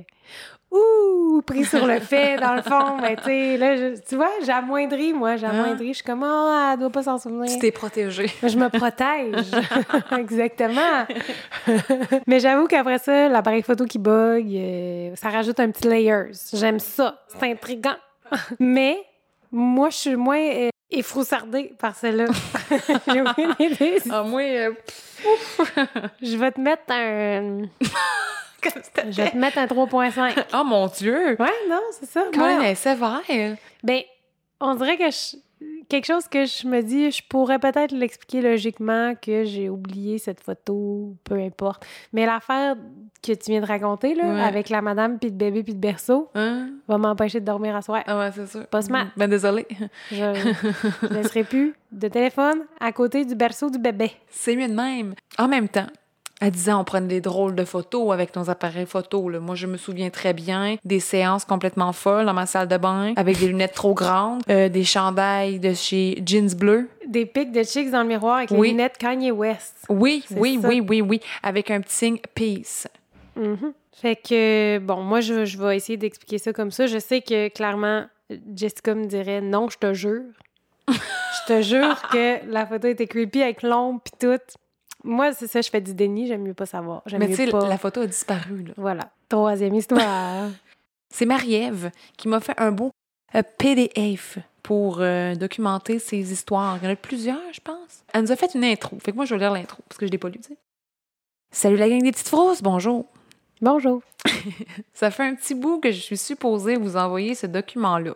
ouh, 0.72 1.42
pris 1.44 1.64
sur 1.64 1.88
le 1.88 2.00
fait, 2.02 2.36
dans 2.38 2.54
le 2.56 2.62
fond, 2.62 2.98
mais 3.02 3.16
tu 3.16 3.24
sais, 3.24 3.58
là, 3.58 3.76
je- 3.78 4.02
tu 4.02 4.16
vois, 4.18 4.30
j'amoindris, 4.46 5.14
moi, 5.14 5.38
j'amoindris. 5.38 5.90
Je 5.90 5.94
suis 5.94 6.04
comme, 6.04 6.24
oh, 6.28 6.70
elle 6.74 6.80
doit 6.80 6.90
pas 6.90 7.04
s'en 7.04 7.18
souvenir. 7.18 7.50
Tu 7.50 7.60
t'es 7.60 7.72
protégé. 7.72 8.26
Je 8.44 8.58
me 8.58 8.68
protège. 8.68 9.46
Exactement. 10.20 11.06
Mais 12.28 12.40
j'avoue 12.42 12.68
qu'après 12.68 12.98
ça, 13.00 13.30
l'appareil 13.30 13.62
photo 13.62 13.86
qui 13.86 13.98
bug, 14.00 14.48
euh, 14.54 15.16
ça 15.16 15.30
rajoute 15.30 15.60
un 15.62 15.72
petit 15.72 15.88
layers. 15.88 16.32
J'aime 16.54 16.80
ça. 16.80 17.24
C'est 17.28 17.50
intriguant. 17.52 17.96
Mais 18.60 18.98
moi, 19.52 19.90
je 19.90 19.96
suis 19.96 20.16
moins 20.18 20.70
euh, 20.96 21.00
effroussardée 21.00 21.74
par 21.80 21.96
celle-là. 21.96 22.26
J'ai 23.08 23.22
aucune 23.22 23.56
idée. 23.60 23.98
Ah, 24.10 24.24
moi, 24.24 24.42
euh, 24.42 24.72
Je 26.22 26.38
vais 26.38 26.52
te 26.52 26.60
mettre 26.62 26.84
un. 26.90 27.64
Je 29.12 29.22
vais 29.22 29.30
te 29.32 29.38
mettre 29.38 29.60
un 29.60 29.66
3.5. 29.68 30.44
Oh 30.56 30.64
mon 30.64 30.88
Dieu! 30.88 31.36
Ouais, 31.40 31.54
non, 31.70 31.82
c'est 31.92 32.10
ça. 32.10 32.24
Quand 32.34 32.40
Moi, 32.40 32.54
elle 32.64 32.72
est 32.72 32.76
sévère. 32.76 33.22
Ben, 33.84 34.02
on 34.60 34.74
dirait 34.76 34.98
que 34.98 35.12
je- 35.12 35.38
quelque 35.90 36.06
chose 36.06 36.28
que 36.28 36.46
je 36.46 36.68
me 36.68 36.82
dis, 36.82 37.12
je 37.12 37.22
pourrais 37.28 37.60
peut-être 37.60 37.92
l'expliquer 37.92 38.42
logiquement 38.42 39.14
que 39.20 39.44
j'ai 39.46 39.70
oublié 39.70 40.18
cette 40.18 40.42
photo, 40.42 41.16
peu 41.24 41.36
importe. 41.36 41.86
Mais 42.14 42.26
l'affaire 42.26 42.76
que 43.24 43.32
tu 43.34 43.52
viens 43.52 43.62
de 43.62 43.66
raconter, 43.66 44.14
là, 44.16 44.24
Ouais. 44.26 44.42
avec 44.42 44.70
la 44.70 44.82
madame, 44.82 45.18
puis 45.20 45.30
le 45.30 45.36
bébé, 45.36 45.64
puis 45.64 45.74
le 45.74 45.80
berceau, 45.80 46.30
Hein? 46.36 46.70
va 46.88 46.98
m'empêcher 46.98 47.40
de 47.40 47.46
dormir 47.46 47.76
à 47.76 47.82
soir. 47.82 48.04
Ah 48.08 48.18
ouais, 48.20 48.32
c'est 48.34 48.48
sûr. 48.48 48.66
Pas 48.68 48.82
smart. 48.82 49.08
Ben 49.18 49.30
désolé. 49.30 49.66
Je 50.12 50.24
ne 51.08 51.14
laisserai 51.14 51.44
plus 51.44 51.74
de 51.92 52.08
téléphone 52.08 52.66
à 52.80 52.92
côté 52.92 53.24
du 53.26 53.36
berceau 53.36 53.70
du 53.70 53.78
bébé. 53.80 54.12
C'est 54.30 54.56
mieux 54.56 54.68
de 54.68 54.74
même. 54.74 55.16
En 55.38 55.48
même 55.48 55.68
temps, 55.70 55.88
à 56.42 56.50
10 56.50 56.70
ans, 56.70 56.82
on 56.82 56.84
prenait 56.84 57.08
des 57.08 57.22
drôles 57.22 57.56
de 57.56 57.64
photos 57.64 58.12
avec 58.14 58.36
nos 58.36 58.50
appareils 58.50 58.86
photos. 58.86 59.32
Là. 59.32 59.40
Moi, 59.40 59.56
je 59.56 59.68
me 59.68 59.78
souviens 59.78 60.10
très 60.10 60.34
bien 60.34 60.76
des 60.84 61.00
séances 61.00 61.46
complètement 61.46 61.94
folles 61.94 62.26
dans 62.26 62.34
ma 62.34 62.46
salle 62.46 62.68
de 62.68 62.78
bain 62.78 63.14
avec 63.16 63.40
des 63.40 63.48
lunettes 63.48 63.74
trop 63.74 63.94
grandes, 63.94 64.42
euh, 64.50 64.68
des 64.70 64.84
chandails 64.84 65.60
de 65.60 65.74
chez 65.74 66.22
Jeans 66.26 66.54
Bleu. 66.56 66.90
Des 67.08 67.26
pics 67.26 67.52
de 67.52 67.64
chicks 67.64 67.90
dans 67.90 68.02
le 68.02 68.08
miroir 68.08 68.38
avec 68.38 68.52
Oui. 68.52 68.68
les 68.68 68.74
lunettes 68.74 68.98
Kanye 68.98 69.32
West. 69.32 69.76
Oui, 69.90 70.26
oui, 70.32 70.60
ça. 70.62 70.68
oui, 70.68 70.82
oui, 70.88 71.02
oui, 71.02 71.20
avec 71.42 71.72
un 71.72 71.80
petit 71.82 71.94
signe 71.96 72.18
Peace. 72.34 72.88
Mhm. 73.38 73.74
Fait 73.94 74.18
que, 74.18 74.80
bon, 74.80 75.02
moi, 75.04 75.22
je, 75.22 75.46
je 75.46 75.58
vais 75.58 75.78
essayer 75.78 75.96
d'expliquer 75.98 76.38
ça 76.38 76.52
comme 76.52 76.72
ça. 76.72 76.86
Je 76.86 77.00
sais 77.00 77.22
que, 77.22 77.48
clairement, 77.48 78.06
Jessica 78.54 78.94
me 78.94 79.06
dirait 79.06 79.40
non, 79.40 79.70
je 79.70 79.78
te 79.78 79.94
jure. 79.94 80.24
je 80.90 81.48
te 81.48 81.62
jure 81.62 82.02
que 82.12 82.46
la 82.52 82.66
photo 82.66 82.88
était 82.90 83.08
creepy 83.08 83.42
avec 83.42 83.64
l'ombre 83.64 84.02
pis 84.02 84.12
tout. 84.20 84.58
Moi, 85.06 85.34
c'est 85.34 85.48
ça, 85.48 85.62
je 85.62 85.70
fais 85.70 85.82
du 85.82 85.94
déni, 85.94 86.28
j'aime 86.28 86.42
mieux 86.42 86.56
pas 86.56 86.66
savoir. 86.66 87.04
J'aime 87.06 87.20
Mais 87.20 87.28
mieux 87.28 87.36
tu 87.36 87.46
sais, 87.46 87.52
pas... 87.52 87.68
la 87.68 87.78
photo 87.78 88.02
a 88.02 88.08
disparu, 88.08 88.64
là. 88.64 88.74
Voilà. 88.76 89.12
Troisième 89.30 89.76
histoire. 89.76 90.50
C'est 91.14 91.28
Marie-Ève 91.28 91.92
qui 92.18 92.28
m'a 92.28 92.40
fait 92.40 92.60
un 92.60 92.72
beau 92.72 92.92
euh, 93.36 93.44
PDF 93.60 94.40
pour 94.64 94.98
euh, 95.00 95.36
documenter 95.36 96.00
ses 96.00 96.34
histoires. 96.34 96.78
Il 96.82 96.86
y 96.86 96.88
en 96.88 96.92
a 96.92 96.96
plusieurs, 96.96 97.54
je 97.54 97.62
pense. 97.62 98.04
Elle 98.14 98.24
nous 98.24 98.32
a 98.32 98.36
fait 98.36 98.56
une 98.56 98.64
intro. 98.64 98.98
Fait 99.00 99.12
que 99.12 99.16
moi, 99.16 99.26
je 99.26 99.36
vais 99.36 99.40
lire 99.40 99.54
l'intro 99.54 99.84
parce 99.88 100.00
que 100.00 100.08
je 100.08 100.12
l'ai 100.12 100.18
pas 100.18 100.30
lu, 100.30 100.40
tu 100.40 100.50
sais. 100.50 100.58
Salut 101.52 101.78
la 101.78 101.88
gang 101.88 102.02
des 102.02 102.12
petites 102.12 102.28
frosses, 102.28 102.64
bonjour. 102.64 103.06
Bonjour. 103.62 104.02
Ça 104.94 105.12
fait 105.12 105.24
un 105.24 105.36
petit 105.36 105.54
bout 105.54 105.80
que 105.80 105.92
je 105.92 106.00
suis 106.00 106.18
supposée 106.18 106.78
vous 106.78 106.98
envoyer 106.98 107.36
ce 107.36 107.46
document-là. 107.46 108.16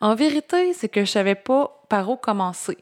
En 0.00 0.14
vérité, 0.16 0.72
c'est 0.74 0.88
que 0.88 1.04
je 1.04 1.10
savais 1.10 1.36
pas 1.36 1.84
par 1.88 2.10
où 2.10 2.16
commencer. 2.16 2.76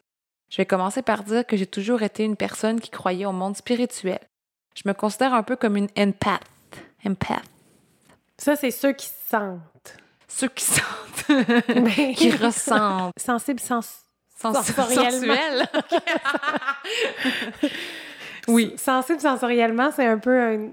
Je 0.50 0.58
vais 0.58 0.66
commencer 0.66 1.02
par 1.02 1.22
dire 1.24 1.46
que 1.46 1.56
j'ai 1.56 1.66
toujours 1.66 2.02
été 2.02 2.24
une 2.24 2.36
personne 2.36 2.80
qui 2.80 2.90
croyait 2.90 3.26
au 3.26 3.32
monde 3.32 3.56
spirituel. 3.56 4.20
Je 4.74 4.82
me 4.88 4.94
considère 4.94 5.34
un 5.34 5.42
peu 5.42 5.56
comme 5.56 5.76
une 5.76 5.88
empath. 5.98 6.40
Empath. 7.04 7.42
Ça, 8.38 8.54
c'est 8.56 8.70
ceux 8.70 8.92
qui 8.92 9.08
sentent. 9.28 9.96
Ceux 10.28 10.48
qui 10.48 10.64
sentent, 10.64 11.28
Ben, 11.68 12.14
qui 12.16 12.30
ressentent. 12.32 13.12
Sensible, 13.18 13.60
sens... 13.60 14.00
Sens- 14.38 14.66
Sensoriellement. 14.66 15.34
sensuel. 15.34 15.68
oui. 18.48 18.74
Sensible 18.76 19.20
sensoriellement, 19.20 19.90
c'est 19.94 20.06
un 20.06 20.18
peu 20.18 20.38
un... 20.40 20.68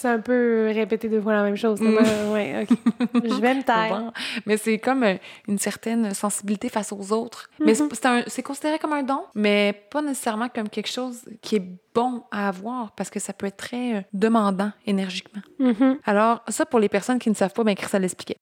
C'est 0.00 0.06
un 0.08 0.20
peu 0.20 0.70
répéter 0.72 1.08
deux 1.08 1.20
fois 1.20 1.32
la 1.32 1.42
même 1.42 1.56
chose. 1.56 1.80
Mm. 1.80 1.96
pas- 1.96 2.32
ouais. 2.32 2.66
Je 3.14 3.40
vais 3.40 3.54
me 3.56 3.62
taire. 3.64 4.12
Mais 4.46 4.56
c'est 4.56 4.78
comme 4.78 5.02
euh, 5.02 5.16
une 5.48 5.58
certaine 5.58 6.14
sensibilité 6.14 6.68
face 6.68 6.92
aux 6.92 7.12
autres. 7.12 7.50
Mais 7.58 7.74
c'est- 7.74 8.42
considéré 8.42 8.78
comme 8.78 8.92
un 8.92 9.02
don, 9.02 9.24
mais 9.34 9.72
pas 9.90 10.00
nécessairement 10.00 10.48
comme 10.48 10.68
quelque 10.68 10.88
chose 10.88 11.22
qui 11.42 11.56
est 11.56 11.62
bon 11.96 12.22
à 12.30 12.46
avoir 12.46 12.92
parce 12.92 13.10
que 13.10 13.18
ça 13.18 13.32
peut 13.32 13.46
être 13.46 13.56
très 13.56 13.96
euh, 13.96 14.00
demandant 14.12 14.70
énergiquement. 14.86 15.42
Mhm. 15.58 15.98
Alors, 16.04 16.42
ça, 16.46 16.64
pour 16.64 16.78
les 16.78 16.88
personnes 16.88 17.18
qui 17.18 17.28
ne 17.30 17.34
savent 17.34 17.52
pas, 17.52 17.64
ben, 17.64 17.74
Chris, 17.74 17.88
ça 17.88 17.98
l'expliquait. 17.98 18.36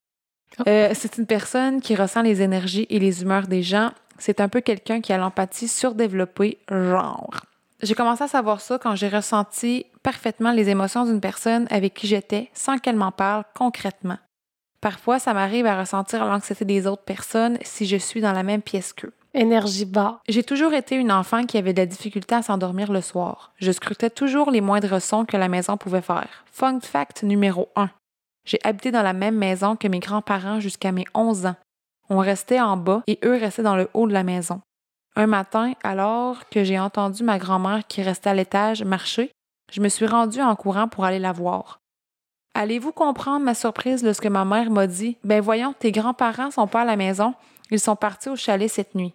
Oh. 0.58 0.62
Euh, 0.68 0.90
c'est 0.92 1.16
une 1.16 1.26
personne 1.26 1.80
qui 1.80 1.94
ressent 1.96 2.20
les 2.20 2.42
énergies 2.42 2.86
et 2.90 2.98
les 2.98 3.22
humeurs 3.22 3.46
des 3.46 3.62
gens. 3.62 3.92
C'est 4.18 4.40
un 4.42 4.48
peu 4.50 4.60
quelqu'un 4.60 5.00
qui 5.00 5.14
a 5.14 5.16
l'empathie 5.16 5.68
surdéveloppée, 5.68 6.58
genre. 6.70 7.40
J'ai 7.82 7.94
commencé 7.94 8.24
à 8.24 8.28
savoir 8.28 8.60
ça 8.60 8.78
quand 8.78 8.94
j'ai 8.94 9.08
ressenti 9.08 9.86
parfaitement 10.02 10.52
les 10.52 10.70
émotions 10.70 11.04
d'une 11.04 11.20
personne 11.20 11.66
avec 11.70 11.94
qui 11.94 12.06
j'étais 12.06 12.50
sans 12.54 12.78
qu'elle 12.78 12.96
m'en 12.96 13.12
parle 13.12 13.44
concrètement. 13.54 14.18
Parfois, 14.80 15.18
ça 15.18 15.34
m'arrive 15.34 15.66
à 15.66 15.78
ressentir 15.78 16.24
l'anxiété 16.24 16.64
des 16.64 16.86
autres 16.86 17.04
personnes 17.04 17.58
si 17.62 17.86
je 17.86 17.96
suis 17.96 18.20
dans 18.20 18.32
la 18.32 18.42
même 18.42 18.62
pièce 18.62 18.92
qu'eux. 18.92 19.12
Énergie 19.34 19.84
bas. 19.84 20.20
J'ai 20.28 20.42
toujours 20.42 20.72
été 20.72 20.96
une 20.96 21.12
enfant 21.12 21.44
qui 21.44 21.58
avait 21.58 21.74
de 21.74 21.80
la 21.80 21.86
difficulté 21.86 22.34
à 22.34 22.42
s'endormir 22.42 22.90
le 22.90 23.02
soir. 23.02 23.52
Je 23.58 23.72
scrutais 23.72 24.08
toujours 24.08 24.50
les 24.50 24.62
moindres 24.62 25.02
sons 25.02 25.26
que 25.26 25.36
la 25.36 25.48
maison 25.48 25.76
pouvait 25.76 26.00
faire. 26.00 26.44
Fun 26.50 26.80
fact 26.80 27.22
numéro 27.22 27.68
1. 27.76 27.90
J'ai 28.46 28.58
habité 28.64 28.90
dans 28.92 29.02
la 29.02 29.12
même 29.12 29.36
maison 29.36 29.76
que 29.76 29.88
mes 29.88 29.98
grands-parents 29.98 30.60
jusqu'à 30.60 30.92
mes 30.92 31.04
11 31.14 31.46
ans. 31.46 31.56
On 32.08 32.18
restait 32.18 32.60
en 32.60 32.76
bas 32.76 33.02
et 33.06 33.18
eux 33.24 33.36
restaient 33.36 33.62
dans 33.62 33.76
le 33.76 33.90
haut 33.92 34.06
de 34.06 34.12
la 34.12 34.22
maison. 34.22 34.60
Un 35.18 35.26
matin, 35.26 35.72
alors 35.82 36.46
que 36.50 36.62
j'ai 36.62 36.78
entendu 36.78 37.24
ma 37.24 37.38
grand-mère 37.38 37.86
qui 37.86 38.02
restait 38.02 38.28
à 38.28 38.34
l'étage 38.34 38.84
marcher, 38.84 39.32
je 39.72 39.80
me 39.80 39.88
suis 39.88 40.06
rendue 40.06 40.42
en 40.42 40.54
courant 40.54 40.88
pour 40.88 41.06
aller 41.06 41.18
la 41.18 41.32
voir. 41.32 41.80
Allez-vous 42.54 42.92
comprendre 42.92 43.44
ma 43.44 43.54
surprise 43.54 44.04
lorsque 44.04 44.26
ma 44.26 44.44
mère 44.44 44.70
m'a 44.70 44.86
dit? 44.86 45.16
Ben 45.24 45.40
voyons, 45.40 45.74
tes 45.78 45.90
grands-parents 45.90 46.50
sont 46.50 46.66
pas 46.66 46.82
à 46.82 46.84
la 46.84 46.96
maison, 46.96 47.34
ils 47.70 47.80
sont 47.80 47.96
partis 47.96 48.28
au 48.28 48.36
chalet 48.36 48.70
cette 48.70 48.94
nuit. 48.94 49.14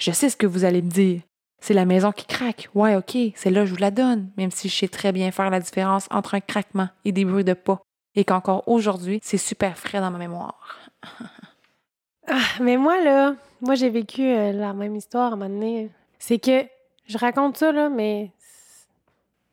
Je 0.00 0.12
sais 0.12 0.30
ce 0.30 0.36
que 0.36 0.46
vous 0.46 0.64
allez 0.64 0.82
me 0.82 0.90
dire. 0.90 1.20
C'est 1.60 1.74
la 1.74 1.84
maison 1.84 2.12
qui 2.12 2.26
craque. 2.26 2.68
Ouais, 2.74 2.94
ok, 2.94 3.16
c'est 3.34 3.50
là 3.50 3.66
je 3.66 3.72
vous 3.72 3.80
la 3.80 3.90
donne, 3.90 4.30
même 4.36 4.52
si 4.52 4.68
je 4.68 4.76
sais 4.76 4.88
très 4.88 5.10
bien 5.10 5.32
faire 5.32 5.50
la 5.50 5.60
différence 5.60 6.06
entre 6.12 6.34
un 6.34 6.40
craquement 6.40 6.88
et 7.04 7.10
des 7.10 7.24
bruits 7.24 7.44
de 7.44 7.54
pas, 7.54 7.82
et 8.14 8.24
qu'encore 8.24 8.66
aujourd'hui, 8.68 9.18
c'est 9.22 9.36
super 9.36 9.76
frais 9.76 10.00
dans 10.00 10.12
ma 10.12 10.18
mémoire. 10.18 10.78
Ah, 12.30 12.38
mais 12.60 12.76
moi, 12.76 13.00
là, 13.02 13.34
moi, 13.60 13.74
j'ai 13.74 13.90
vécu 13.90 14.22
euh, 14.22 14.52
la 14.52 14.72
même 14.72 14.94
histoire 14.96 15.32
à 15.32 15.34
un 15.34 15.36
moment 15.36 15.48
donné. 15.50 15.90
C'est 16.18 16.38
que 16.38 16.64
je 17.06 17.18
raconte 17.18 17.56
ça, 17.56 17.72
là, 17.72 17.88
mais 17.88 18.30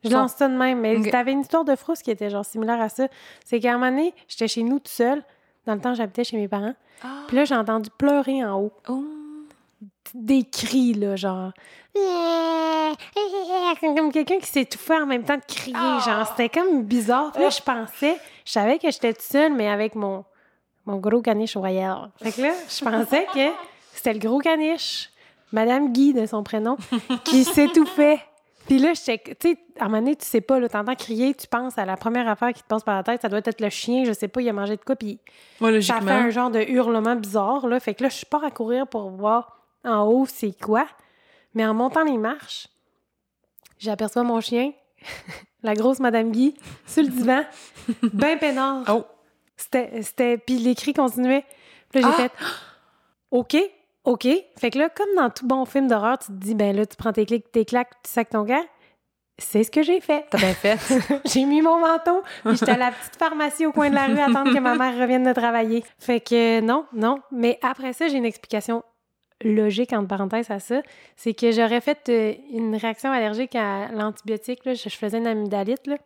je 0.03 0.09
lance 0.09 0.33
ça 0.33 0.47
de 0.47 0.55
même. 0.55 0.79
Mais 0.79 0.97
Ok. 0.97 1.09
t'avais 1.11 1.31
une 1.31 1.41
histoire 1.41 1.65
de 1.65 1.75
frousse 1.75 2.01
qui 2.01 2.11
était 2.11 2.29
genre 2.29 2.45
similaire 2.45 2.79
à 2.81 2.89
ça. 2.89 3.07
C'est 3.45 3.59
qu'à 3.59 3.71
un 3.73 3.77
moment 3.77 3.89
donné, 3.91 4.13
j'étais 4.27 4.47
chez 4.47 4.63
nous 4.63 4.79
tout 4.79 4.91
seul. 4.91 5.23
Dans 5.65 5.73
le 5.75 5.81
temps, 5.81 5.93
j'habitais 5.93 6.23
chez 6.23 6.37
mes 6.37 6.47
parents. 6.47 6.73
Puis 7.27 7.35
là, 7.35 7.45
j'ai 7.45 7.55
entendu 7.55 7.89
pleurer 7.97 8.43
en 8.45 8.59
haut. 8.61 8.71
Oh. 8.87 9.03
Des 10.13 10.43
cris, 10.43 10.93
là, 10.93 11.15
genre. 11.15 11.51
Comme 13.81 14.11
quelqu'un 14.11 14.39
qui 14.39 14.47
s'étouffait 14.47 14.97
en 14.99 15.05
même 15.05 15.23
temps 15.23 15.35
de 15.35 15.45
crier. 15.45 15.73
Genre, 15.75 16.25
c'était 16.27 16.49
comme 16.49 16.83
bizarre. 16.83 17.31
Puis 17.33 17.41
là, 17.43 17.49
je 17.49 17.61
pensais, 17.61 18.17
je 18.45 18.51
savais 18.51 18.79
que 18.79 18.89
j'étais 18.89 19.13
toute 19.13 19.21
seule, 19.23 19.53
mais 19.53 19.67
avec 19.67 19.95
mon, 19.95 20.23
mon 20.87 20.97
gros 20.97 21.21
caniche 21.21 21.55
royal. 21.55 22.09
Fait 22.21 22.31
que 22.31 22.41
là, 22.41 22.53
je 22.67 22.83
pensais 22.83 23.27
que 23.33 23.51
c'était 23.93 24.13
le 24.13 24.19
gros 24.19 24.39
caniche, 24.39 25.11
Madame 25.51 25.91
Guy 25.91 26.13
de 26.13 26.25
son 26.25 26.43
prénom, 26.43 26.77
qui 27.25 27.43
s'étouffait. 27.43 28.21
Puis 28.67 28.79
là, 28.79 28.93
j'étais, 28.93 29.35
tu 29.35 29.49
sais, 29.49 29.57
à 29.79 29.85
un 29.85 29.87
moment 29.87 29.99
donné, 29.99 30.15
tu 30.15 30.25
sais 30.25 30.41
pas, 30.41 30.59
là, 30.59 30.67
t'entends 30.67 30.95
crier, 30.95 31.33
tu 31.33 31.47
penses 31.47 31.77
à 31.77 31.85
la 31.85 31.95
première 31.95 32.27
affaire 32.27 32.51
qui 32.53 32.63
te 32.63 32.67
passe 32.67 32.83
par 32.83 32.95
la 32.95 33.03
tête, 33.03 33.21
ça 33.21 33.29
doit 33.29 33.39
être 33.43 33.61
le 33.61 33.69
chien, 33.69 34.03
je 34.05 34.13
sais 34.13 34.27
pas, 34.27 34.41
il 34.41 34.49
a 34.49 34.53
mangé 34.53 34.75
de 34.75 34.81
quoi, 34.83 34.95
puis 34.95 35.19
ça 35.81 36.01
fait 36.01 36.11
un 36.11 36.29
genre 36.29 36.49
de 36.49 36.59
hurlement 36.59 37.15
bizarre, 37.15 37.67
là. 37.67 37.79
Fait 37.79 37.93
que 37.93 38.03
là, 38.03 38.09
je 38.09 38.25
pars 38.25 38.43
à 38.43 38.51
courir 38.51 38.87
pour 38.87 39.09
voir 39.09 39.59
en 39.85 40.05
haut 40.05 40.25
c'est 40.25 40.57
quoi. 40.59 40.85
Mais 41.53 41.65
en 41.65 41.73
montant 41.73 42.03
les 42.03 42.17
marches, 42.17 42.67
j'aperçois 43.79 44.23
mon 44.23 44.41
chien, 44.41 44.71
la 45.63 45.73
grosse 45.73 45.99
Madame 45.99 46.31
Guy, 46.31 46.55
sur 46.85 47.03
le 47.03 47.09
divan, 47.09 47.43
ben 48.13 48.37
peinard. 48.37 48.83
Oh. 48.89 49.05
C'était, 49.57 50.01
c'était... 50.03 50.37
Puis 50.37 50.55
les 50.59 50.75
cris 50.75 50.93
continuaient. 50.93 51.43
Puis 51.91 52.01
là, 52.01 52.07
j'ai 52.09 52.23
Ah! 52.23 52.29
fait 52.29 52.31
«OK, 53.31 53.57
OK.» 54.05 54.27
Fait 54.57 54.69
que 54.71 54.77
là, 54.79 54.89
comme 54.89 55.13
dans 55.17 55.29
tout 55.29 55.45
bon 55.45 55.65
film 55.65 55.87
d'horreur, 55.87 56.17
tu 56.19 56.27
te 56.27 56.31
dis 56.31 56.55
«Ben 56.55 56.75
là, 56.75 56.85
tu 56.85 56.95
prends 56.95 57.11
tes 57.11 57.25
clics, 57.25 57.51
tes 57.51 57.65
claques, 57.65 57.91
tu 58.03 58.11
sacs 58.11 58.29
ton 58.29 58.43
gars.» 58.43 58.61
C'est 59.39 59.63
ce 59.63 59.69
que 59.69 59.83
j'ai 59.83 59.99
fait. 60.01 60.25
T'as 60.31 60.39
bien 60.39 60.53
fait. 60.55 60.79
J'ai 61.25 61.45
mis 61.45 61.61
mon 61.61 61.77
manteau, 61.79 62.23
puis 62.43 62.57
j'étais 62.57 62.71
à 62.71 62.77
la 62.77 62.91
petite 62.91 63.17
pharmacie 63.17 63.67
au 63.67 63.71
coin 63.71 63.87
de 63.91 63.93
la 63.93 64.07
rue 64.07 64.17
à 64.17 64.25
attendre 64.25 64.51
que 64.51 64.59
ma 64.59 64.73
mère 64.75 64.97
revienne 64.99 65.21
de 65.23 65.31
travailler. 65.31 65.83
Fait 65.99 66.19
que 66.19 66.59
non, 66.61 66.85
non. 66.91 67.19
Mais 67.31 67.59
après 67.61 67.93
ça, 67.93 68.07
j'ai 68.07 68.17
une 68.17 68.25
explication 68.25 68.81
logique, 69.43 69.93
entre 69.93 70.07
parenthèses, 70.07 70.49
à 70.49 70.57
ça. 70.57 70.81
C'est 71.15 71.35
que 71.35 71.51
j'aurais 71.51 71.81
fait 71.81 72.09
euh, 72.09 72.33
une 72.51 72.75
réaction 72.75 73.11
allergique 73.11 73.53
à 73.55 73.89
l'antibiotique. 73.91 74.65
là. 74.65 74.73
Je, 74.73 74.89
je 74.89 74.97
faisais 74.97 75.19
une 75.19 75.27
amygdalite, 75.27 75.85
là, 75.85 75.97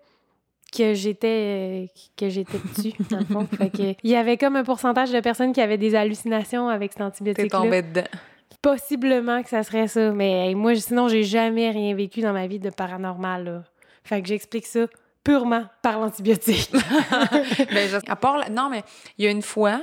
que 0.76 0.94
j'étais 0.94 1.28
euh, 1.28 1.86
que 2.18 2.30
j'étais 2.30 2.58
dessus, 2.76 2.94
dans 3.10 3.20
le 3.20 3.26
fond. 3.26 3.48
Fait 3.58 3.70
que, 3.70 3.96
il 4.04 4.10
y 4.10 4.16
avait 4.16 4.38
comme 4.38 4.56
un 4.56 4.64
pourcentage 4.64 5.12
de 5.12 5.20
personnes 5.20 5.52
qui 5.54 5.62
avaient 5.62 5.78
des 5.78 5.96
hallucinations 5.96 6.70
avec 6.70 6.92
cet 6.92 7.00
T'es 7.00 7.04
antibiotique-là. 7.04 7.60
tombé 7.60 7.82
dedans. 7.82 8.04
Possiblement 8.62 9.42
que 9.42 9.50
ça 9.50 9.64
serait 9.64 9.88
ça, 9.88 10.12
mais 10.12 10.48
hey, 10.50 10.56
moi, 10.56 10.76
sinon, 10.76 11.08
j'ai 11.08 11.24
jamais 11.24 11.72
rien 11.72 11.96
vécu 11.96 12.22
dans 12.22 12.34
ma 12.34 12.46
vie 12.48 12.60
de 12.60 12.70
paranormal. 12.70 13.44
Là. 13.44 13.64
Fait 14.04 14.22
que 14.22 14.28
j'explique 14.28 14.68
ça 14.68 14.86
purement 15.24 15.66
par 15.82 16.00
l'antibiotique. 16.00 16.72
Ben, 17.74 17.90
je- 17.90 17.98
à 18.12 18.16
part 18.16 18.38
la- 18.38 18.50
Non, 18.50 18.70
mais 18.70 18.84
il 19.18 19.26
y 19.26 19.28
a 19.28 19.32
une 19.32 19.42
fois, 19.42 19.82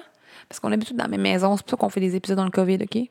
parce 0.49 0.61
qu'on 0.61 0.71
habite 0.73 0.95
dans 0.95 1.05
la 1.05 1.09
même 1.11 1.21
maison, 1.23 1.57
c'est 1.57 1.63
pour 1.65 1.71
ça 1.71 1.77
qu'on 1.77 1.89
fait 1.89 2.01
des 2.01 2.15
épisodes 2.17 2.37
dans 2.37 2.45
le 2.45 2.51
COVID, 2.51 2.79
OK? 2.83 3.03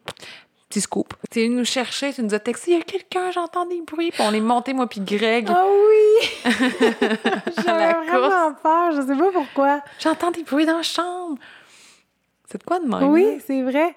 Petit 0.69 0.81
scoop. 0.81 1.13
Tu 1.31 1.39
es 1.41 1.43
venu 1.45 1.57
nous 1.59 1.65
chercher, 1.65 2.11
tu 2.13 2.21
nous 2.23 2.33
as 2.33 2.39
texté, 2.39 2.71
il 2.71 2.77
y 2.77 2.81
a 2.81 2.83
quelqu'un, 2.83 3.31
j'entends 3.31 3.65
des 3.65 3.81
bruits. 3.81 4.11
Puis 4.11 4.21
on 4.21 4.33
est 4.33 4.41
monté, 4.41 4.73
moi, 4.73 4.87
puis 4.87 4.99
Greg. 4.99 5.47
Ah 5.49 5.65
oui! 5.65 6.51
À 7.57 7.61
J'avais 7.61 7.93
vraiment 7.93 8.53
peur, 8.61 8.91
je 8.93 9.01
sais 9.07 9.17
pas 9.17 9.31
pourquoi. 9.31 9.81
J'entends 9.99 10.31
des 10.31 10.43
bruits 10.43 10.65
dans 10.65 10.77
la 10.77 10.83
chambre. 10.83 11.37
C'est 12.49 12.57
de 12.59 12.63
quoi 12.63 12.79
de 12.79 12.85
même? 12.87 13.03
Oui, 13.09 13.39
c'est 13.45 13.61
vrai. 13.61 13.95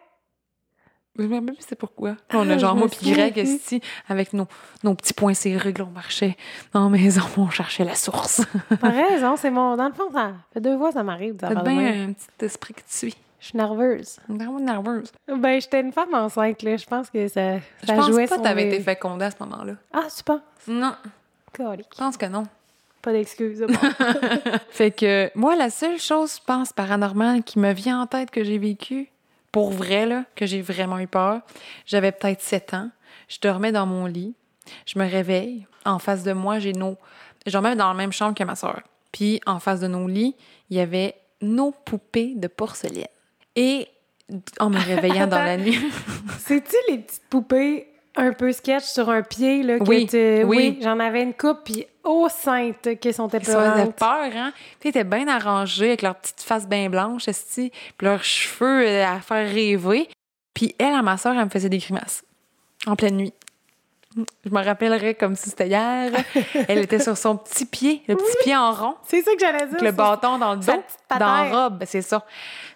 Je 1.18 1.24
me 1.26 1.34
rappelle 1.34 1.54
plus 1.54 1.64
c'est 1.68 1.76
pourquoi. 1.76 2.16
On 2.32 2.48
Ah, 2.48 2.52
a 2.54 2.58
genre 2.58 2.76
moi 2.76 2.88
puis 2.88 3.10
Greg 3.10 3.36
ici 3.36 3.82
avec 4.08 4.32
nos, 4.32 4.46
nos 4.84 4.94
petits 4.94 5.12
points 5.12 5.34
serrés, 5.34 5.72
là, 5.76 5.84
on 5.84 5.90
marchait 5.92 6.36
dans 6.72 6.84
la 6.84 6.88
maison, 6.88 7.22
on 7.36 7.50
cherchait 7.50 7.84
la 7.84 7.94
source. 7.96 8.42
T'as 8.80 8.88
raison, 8.90 9.36
c'est 9.36 9.50
mon. 9.50 9.76
Dans 9.76 9.88
le 9.88 9.92
fond, 9.92 10.10
ça 10.12 10.32
fait 10.54 10.60
deux 10.60 10.78
fois 10.78 10.92
ça 10.92 11.02
m'arrive. 11.02 11.36
faire 11.38 11.50
de 11.62 11.68
bien 11.68 12.08
un 12.08 12.12
petit 12.12 12.44
esprit 12.44 12.74
qui 12.74 12.84
te 12.84 12.92
suit. 12.94 13.16
Je 13.40 13.46
suis 13.46 13.56
nerveuse. 13.58 14.18
Vraiment 14.28 14.60
nerveuse. 14.60 15.10
Ben, 15.26 15.60
j'étais 15.60 15.80
une 15.80 15.92
femme 15.92 16.12
enceinte, 16.14 16.62
là. 16.62 16.76
Je 16.76 16.84
pense 16.86 17.08
que 17.10 17.26
ça, 17.28 17.58
ça 17.86 17.94
pense 17.94 18.06
jouait 18.08 18.26
pas 18.26 18.36
que 18.38 18.42
t'avais 18.42 18.64
mes- 18.66 18.74
été 18.74 18.82
fécondée 18.82 19.24
à 19.24 19.30
ce 19.30 19.36
moment-là. 19.40 19.72
Ah, 19.92 20.06
tu 20.14 20.22
penses? 20.22 20.40
Non, 20.68 20.94
Colique. 21.54 21.86
je 21.92 21.98
pense 21.98 22.16
que 22.16 22.26
non. 22.26 22.44
Pas 23.02 23.12
d'excuses. 23.12 23.60
bon. 23.66 23.74
Fait 24.70 24.90
que 24.90 25.30
moi, 25.34 25.56
la 25.56 25.70
seule 25.70 25.98
chose, 25.98 26.36
je 26.36 26.44
pense, 26.44 26.72
paranormale 26.72 27.42
qui 27.42 27.58
me 27.58 27.72
vient 27.72 28.02
en 28.02 28.06
tête 28.06 28.30
que 28.30 28.44
j'ai 28.44 28.58
vécu, 28.58 29.08
pour 29.52 29.70
vrai, 29.70 30.04
là, 30.06 30.24
que 30.36 30.44
j'ai 30.46 30.60
vraiment 30.60 30.98
eu 30.98 31.06
peur, 31.06 31.40
j'avais 31.86 32.12
peut-être 32.12 32.42
7 32.42 32.74
ans. 32.74 32.90
Je 33.28 33.38
dormais 33.40 33.72
dans 33.72 33.86
mon 33.86 34.04
lit. 34.06 34.34
Je 34.86 34.98
me 34.98 35.08
réveille. 35.08 35.66
En 35.86 35.98
face 35.98 36.22
de 36.24 36.32
moi, 36.32 36.58
j'ai 36.58 36.72
nos. 36.74 36.96
Je 37.46 37.52
dormais 37.52 37.74
dans 37.74 37.88
la 37.88 37.94
même 37.94 38.12
chambre 38.12 38.34
que 38.34 38.44
ma 38.44 38.54
soeur. 38.54 38.82
Puis, 39.12 39.40
en 39.46 39.58
face 39.60 39.80
de 39.80 39.86
nos 39.88 40.06
lits, 40.06 40.36
il 40.68 40.76
y 40.76 40.80
avait 40.80 41.14
nos 41.40 41.70
poupées 41.70 42.34
de 42.36 42.46
porcelaine. 42.48 43.06
Et 43.56 43.88
en 44.60 44.70
me 44.70 44.78
réveillant 44.78 45.26
dans 45.26 45.42
la 45.42 45.56
nuit. 45.56 45.78
C'est-tu 46.38 46.76
les 46.88 46.98
petites 46.98 47.22
poupées 47.28 47.86
un 48.16 48.32
peu 48.32 48.52
sketch 48.52 48.84
sur 48.84 49.08
un 49.10 49.22
pied, 49.22 49.62
là, 49.62 49.78
que 49.78 49.84
Oui, 49.84 50.06
tu- 50.06 50.44
oui. 50.44 50.78
j'en 50.82 50.98
avais 51.00 51.22
une 51.22 51.34
coupe, 51.34 51.58
puis 51.64 51.86
oh 52.04 52.28
sainte, 52.28 52.98
qu'elles 53.00 53.14
sont 53.14 53.28
Ils 53.28 53.36
épeurantes. 53.36 53.96
peur, 53.96 54.30
hein? 54.34 54.52
Puis 54.78 54.88
ils 54.88 54.90
étaient 54.90 55.04
bien 55.04 55.26
arrangés 55.28 55.88
avec 55.88 56.02
leur 56.02 56.14
petite 56.16 56.40
face 56.40 56.68
bien 56.68 56.88
blanche, 56.90 57.28
esti, 57.28 57.70
puis 57.96 58.06
leurs 58.06 58.24
cheveux 58.24 58.86
euh, 58.86 59.04
à 59.06 59.20
faire 59.20 59.48
rêver. 59.48 60.08
Puis 60.54 60.74
elle, 60.78 60.94
à 60.94 61.02
ma 61.02 61.16
soeur, 61.16 61.34
elle 61.36 61.44
me 61.44 61.50
faisait 61.50 61.68
des 61.68 61.78
grimaces 61.78 62.24
en 62.86 62.96
pleine 62.96 63.16
nuit. 63.16 63.32
Je 64.16 64.50
me 64.50 64.64
rappellerai 64.64 65.14
comme 65.14 65.36
si 65.36 65.50
c'était 65.50 65.68
hier. 65.68 66.10
Elle 66.68 66.78
était 66.78 66.98
sur 66.98 67.16
son 67.16 67.36
petit 67.36 67.64
pied, 67.64 68.02
le 68.08 68.16
petit 68.16 68.36
pied 68.42 68.56
en 68.56 68.72
rond, 68.72 68.94
C'est 69.06 69.22
ça 69.22 69.32
que 69.32 69.38
j'allais 69.40 69.58
dire. 69.66 69.68
avec 69.76 69.82
le 69.82 69.92
bâton 69.92 70.36
dans 70.38 70.54
le 70.54 70.60
dos, 70.60 70.72
dans 71.10 71.18
la 71.18 71.44
robe, 71.64 71.84
c'est 71.86 72.02
ça. 72.02 72.24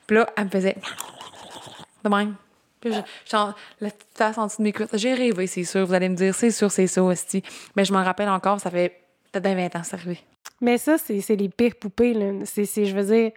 Puis 0.07 0.17
là, 0.17 0.29
elle 0.37 0.45
me 0.45 0.51
faisait 0.51 0.77
de 2.05 2.09
même. 2.09 2.35
Puis 2.81 2.93
je, 2.93 3.01
j'en- 3.29 3.55
la 3.81 3.91
petite 3.91 4.07
face 4.15 4.39
en 4.39 4.47
dessous 4.47 4.59
de 4.59 4.65
mes 4.65 4.73
cuisses. 4.73 4.89
J'ai 4.93 5.15
rêvé, 5.15 5.47
c'est 5.47 5.65
sûr. 5.65 5.85
Vous 5.87 5.95
allez 5.95 6.09
me 6.09 6.15
dire, 6.17 6.35
c'est 6.35 6.51
sûr, 6.51 6.71
c'est 6.71 6.87
ça, 6.87 7.03
esti. 7.11 7.43
Mais 7.77 7.85
je 7.85 7.93
m'en 7.93 8.05
rappelle 8.05 8.29
encore, 8.29 8.61
ça 8.61 8.71
fait 8.71 9.01
peut-être 9.33 9.43
bien 9.45 9.55
20 9.57 9.75
ans, 9.77 9.83
c'est 9.83 9.95
arrivé. 9.95 10.21
Mais 10.61 10.79
ça, 10.79 10.99
c'est 10.99 11.35
les 11.37 11.49
pires 11.49 11.75
poupées, 11.81 12.15
là. 12.15 12.45
C'est, 12.45 12.65
je 12.85 12.95
veux 12.95 13.05
dire, 13.05 13.33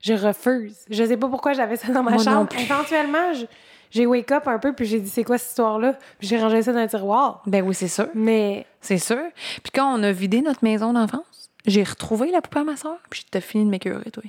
je 0.00 0.12
refuse. 0.12 0.76
Je 0.90 1.04
sais 1.04 1.16
pas 1.16 1.28
pourquoi 1.28 1.54
j'avais 1.54 1.76
ça 1.76 1.88
dans 1.92 2.02
ma 2.02 2.12
Moi 2.12 2.22
chambre. 2.22 2.48
Éventuellement, 2.56 3.32
je- 3.34 3.46
j'ai 3.90 4.06
wake 4.06 4.30
up 4.32 4.46
un 4.48 4.58
peu, 4.58 4.72
puis 4.72 4.84
j'ai 4.86 5.00
dit, 5.00 5.08
c'est 5.08 5.24
quoi 5.24 5.38
cette 5.38 5.50
histoire-là? 5.50 5.94
Puis 6.18 6.28
j'ai 6.28 6.40
rangé 6.40 6.62
ça 6.62 6.72
dans 6.72 6.78
un 6.78 6.86
tiroir. 6.86 7.42
Ben 7.46 7.62
oui, 7.66 7.74
c'est 7.74 7.88
sûr. 7.88 8.08
Mais 8.14 8.66
C'est 8.80 8.98
sûr. 8.98 9.22
Puis 9.62 9.70
quand 9.74 9.98
on 9.98 10.02
a 10.02 10.12
vidé 10.12 10.40
notre 10.42 10.62
maison 10.64 10.92
d'enfance, 10.92 11.50
j'ai 11.66 11.82
retrouvé 11.82 12.30
la 12.30 12.40
poupée 12.40 12.60
à 12.60 12.64
ma 12.64 12.76
soeur, 12.76 12.98
puis 13.10 13.22
j'étais 13.24 13.40
fini 13.40 13.64
de 13.64 13.70
m'écœurer, 13.70 14.10
toi. 14.10 14.22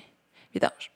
Vidange. 0.53 0.91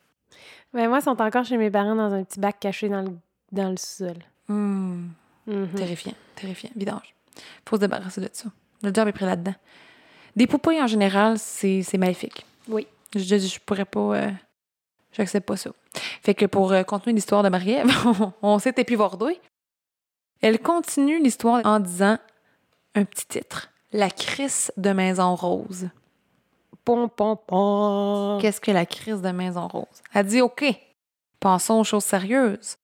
ben, 0.74 0.88
moi, 0.90 1.00
ils 1.00 1.04
sont 1.04 1.22
encore 1.22 1.44
chez 1.46 1.58
mes 1.58 1.70
parents 1.70 1.96
dans 1.96 2.14
un 2.14 2.24
petit 2.24 2.40
bac 2.40 2.58
caché 2.60 2.90
dans 2.90 3.02
le, 3.02 3.12
dans 3.52 3.70
le 3.70 3.78
sous-sol. 3.78 4.18
Hum, 4.50 5.10
Mhm. 5.48 5.70
Terrifiant, 5.76 6.14
terrifiant. 6.36 6.70
Vidange. 6.76 7.16
Faut 7.68 7.76
se 7.78 7.82
débarrasser 7.82 8.22
de 8.22 8.30
ça. 8.32 8.50
Le 8.84 8.94
job 8.94 9.08
est 9.08 9.12
pris 9.12 9.26
là-dedans. 9.26 9.56
Des 10.36 10.46
poupées, 10.48 10.80
en 10.82 10.88
général, 10.88 11.38
c'est 11.40 11.82
c'est 11.82 11.98
maléfique. 11.98 12.46
Oui. 12.68 12.86
Je, 13.16 13.20
je, 13.20 13.38
je 13.38 13.60
pourrais 13.60 13.86
pas... 13.86 14.00
euh, 14.00 14.32
J'accepte 15.12 15.48
pas 15.48 15.58
ça. 15.58 15.72
Fait 16.22 16.34
que 16.34 16.46
pour 16.46 16.72
euh, 16.72 16.84
continuer 16.84 17.16
l'histoire 17.16 17.44
de 17.44 17.50
Marie-Ève, 17.50 17.90
on, 18.06 18.34
on 18.42 18.60
s'est 18.60 18.74
épivordé. 18.78 19.40
Elle 20.42 20.60
continue 20.60 21.22
l'histoire 21.22 21.62
en 21.66 21.80
disant 21.80 22.18
un 22.96 23.06
petit 23.06 23.26
titre. 23.28 23.70
La 23.92 24.10
crise 24.10 24.72
de 24.78 24.92
Maison 24.92 25.36
Rose. 25.36 25.90
Pom, 26.84 27.10
pom, 27.10 27.38
pom. 27.46 28.42
Qu'est-ce 28.42 28.62
que 28.62 28.72
la 28.72 28.86
crise 28.86 29.22
de 29.22 29.30
Maison 29.30 29.68
Rose? 29.68 30.02
Elle 30.14 30.26
dit 30.26 30.42
OK, 30.42 30.64
pensons 31.40 31.80
aux 31.80 31.84
choses 31.84 32.04
sérieuses. 32.04 32.78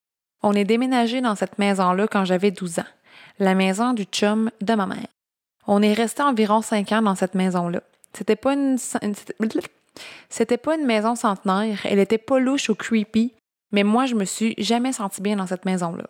On 0.44 0.54
est 0.54 0.66
déménagé 0.66 1.22
dans 1.22 1.36
cette 1.36 1.58
maison-là 1.58 2.08
quand 2.08 2.26
j'avais 2.26 2.52
12 2.52 2.80
ans. 2.80 2.94
La 3.40 3.56
maison 3.56 3.94
du 3.94 4.04
chum 4.04 4.52
de 4.62 4.74
ma 4.76 4.86
mère. 4.86 5.08
On 5.66 5.82
est 5.82 5.94
resté 5.94 6.22
environ 6.22 6.62
5 6.62 6.92
ans 6.92 7.02
dans 7.02 7.16
cette 7.16 7.36
maison-là. 7.36 7.82
C'était 8.14 8.36
pas 8.36 8.54
une. 8.54 8.78
C'était 10.30 10.58
pas 10.58 10.76
une 10.76 10.86
maison 10.86 11.16
centenaire. 11.16 11.80
Elle 11.86 12.00
était 12.00 12.18
pas 12.18 12.40
louche 12.40 12.70
ou 12.70 12.76
creepy, 12.76 13.34
mais 13.72 13.84
moi, 13.84 14.06
je 14.06 14.16
me 14.16 14.26
suis 14.26 14.56
jamais 14.58 14.94
sentie 14.94 15.22
bien 15.22 15.36
dans 15.36 15.48
cette 15.48 15.66
maison-là. 15.66 16.08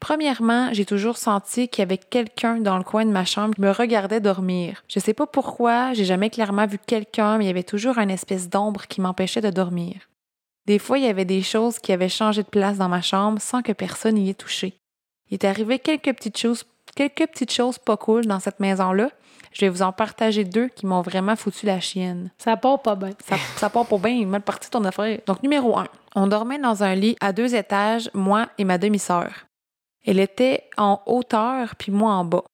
Premièrement, 0.00 0.72
j'ai 0.72 0.84
toujours 0.84 1.16
senti 1.16 1.68
qu'il 1.68 1.82
y 1.82 1.82
avait 1.82 1.98
quelqu'un 1.98 2.58
dans 2.58 2.78
le 2.78 2.84
coin 2.84 3.04
de 3.04 3.10
ma 3.10 3.24
chambre 3.24 3.54
qui 3.54 3.60
me 3.60 3.72
regardait 3.72 4.20
dormir. 4.20 4.84
Je 4.86 5.00
sais 5.00 5.14
pas 5.14 5.26
pourquoi, 5.26 5.92
j'ai 5.92 6.04
jamais 6.04 6.30
clairement 6.30 6.66
vu 6.66 6.78
quelqu'un, 6.78 7.36
mais 7.36 7.44
il 7.44 7.48
y 7.48 7.50
avait 7.50 7.64
toujours 7.64 7.98
une 7.98 8.10
espèce 8.10 8.48
d'ombre 8.48 8.86
qui 8.86 9.00
m'empêchait 9.00 9.40
de 9.40 9.50
dormir. 9.50 10.08
Des 10.66 10.78
fois, 10.78 10.98
il 10.98 11.04
y 11.04 11.08
avait 11.08 11.24
des 11.24 11.42
choses 11.42 11.78
qui 11.78 11.92
avaient 11.92 12.08
changé 12.08 12.42
de 12.42 12.48
place 12.48 12.78
dans 12.78 12.88
ma 12.88 13.02
chambre 13.02 13.40
sans 13.40 13.62
que 13.62 13.72
personne 13.72 14.18
y 14.18 14.30
ait 14.30 14.34
touché. 14.34 14.74
Il 15.30 15.34
est 15.34 15.44
arrivé 15.44 15.78
quelques 15.78 16.14
petites 16.14 16.38
choses, 16.38 16.64
quelques 16.98 17.30
petites 17.30 17.52
choses 17.52 17.78
pas 17.78 17.96
cool 17.96 18.26
dans 18.26 18.40
cette 18.40 18.58
maison-là. 18.58 19.10
Je 19.52 19.60
vais 19.60 19.68
vous 19.68 19.82
en 19.82 19.92
partager 19.92 20.44
deux 20.44 20.68
qui 20.68 20.84
m'ont 20.84 21.00
vraiment 21.00 21.36
foutu 21.36 21.64
la 21.64 21.78
chienne. 21.78 22.30
Ça 22.38 22.56
part 22.56 22.82
pas 22.82 22.96
bien. 22.96 23.10
Ça, 23.24 23.36
ça 23.56 23.70
part 23.70 23.86
pas 23.86 23.98
bien, 23.98 24.26
mal 24.26 24.42
parti 24.42 24.68
ton 24.68 24.84
affaire. 24.84 25.20
Donc, 25.26 25.42
numéro 25.42 25.78
un, 25.78 25.86
on 26.16 26.26
dormait 26.26 26.58
dans 26.58 26.82
un 26.82 26.94
lit 26.96 27.16
à 27.20 27.32
deux 27.32 27.54
étages, 27.54 28.10
moi 28.14 28.48
et 28.58 28.64
ma 28.64 28.78
demi-sœur. 28.78 29.30
Elle 30.04 30.18
était 30.18 30.64
en 30.76 31.00
hauteur, 31.06 31.76
puis 31.76 31.92
moi 31.92 32.12
en 32.12 32.24
bas. 32.24 32.44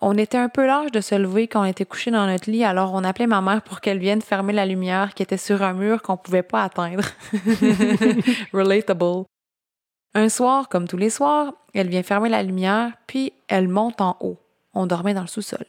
On 0.00 0.18
était 0.18 0.38
un 0.38 0.48
peu 0.48 0.66
large 0.66 0.90
de 0.90 1.00
se 1.00 1.14
lever 1.14 1.46
quand 1.46 1.62
on 1.62 1.66
était 1.66 1.86
couché 1.86 2.10
dans 2.10 2.26
notre 2.26 2.50
lit, 2.50 2.64
alors 2.64 2.92
on 2.94 3.04
appelait 3.04 3.28
ma 3.28 3.40
mère 3.40 3.62
pour 3.62 3.80
qu'elle 3.80 3.98
vienne 3.98 4.22
fermer 4.22 4.52
la 4.52 4.66
lumière 4.66 5.14
qui 5.14 5.22
était 5.22 5.38
sur 5.38 5.62
un 5.62 5.72
mur 5.72 6.02
qu'on 6.02 6.16
pouvait 6.16 6.42
pas 6.42 6.64
atteindre. 6.64 7.04
Relatable. 8.52 9.24
Un 10.16 10.30
soir, 10.30 10.70
comme 10.70 10.88
tous 10.88 10.96
les 10.96 11.10
soirs, 11.10 11.52
elle 11.74 11.90
vient 11.90 12.02
fermer 12.02 12.30
la 12.30 12.42
lumière, 12.42 12.90
puis 13.06 13.34
elle 13.48 13.68
monte 13.68 14.00
en 14.00 14.16
haut. 14.20 14.38
On 14.72 14.86
dormait 14.86 15.12
dans 15.12 15.20
le 15.20 15.26
sous-sol. 15.26 15.66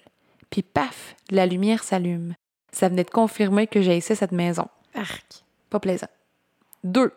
Puis 0.49 0.63
paf, 0.63 1.17
la 1.29 1.45
lumière 1.45 1.83
s'allume. 1.83 2.33
Ça 2.71 2.87
venait 2.87 3.03
de 3.03 3.09
confirmer 3.09 3.67
que 3.67 3.81
j'ai 3.81 3.99
cette 3.99 4.31
maison. 4.31 4.69
Arc. 4.95 5.43
Pas 5.69 5.81
plaisant. 5.81 6.07
Deux. 6.85 7.11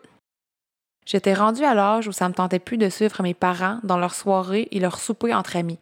J'étais 1.05 1.33
rendue 1.33 1.63
à 1.63 1.73
l'âge 1.73 2.09
où 2.09 2.11
ça 2.11 2.27
me 2.27 2.33
tentait 2.33 2.59
plus 2.59 2.77
de 2.77 2.89
suivre 2.89 3.23
mes 3.23 3.33
parents 3.33 3.79
dans 3.83 3.97
leurs 3.97 4.13
soirées 4.13 4.67
et 4.71 4.81
leurs 4.81 4.99
soupers 4.99 5.31
entre 5.31 5.55
amis. 5.55 5.79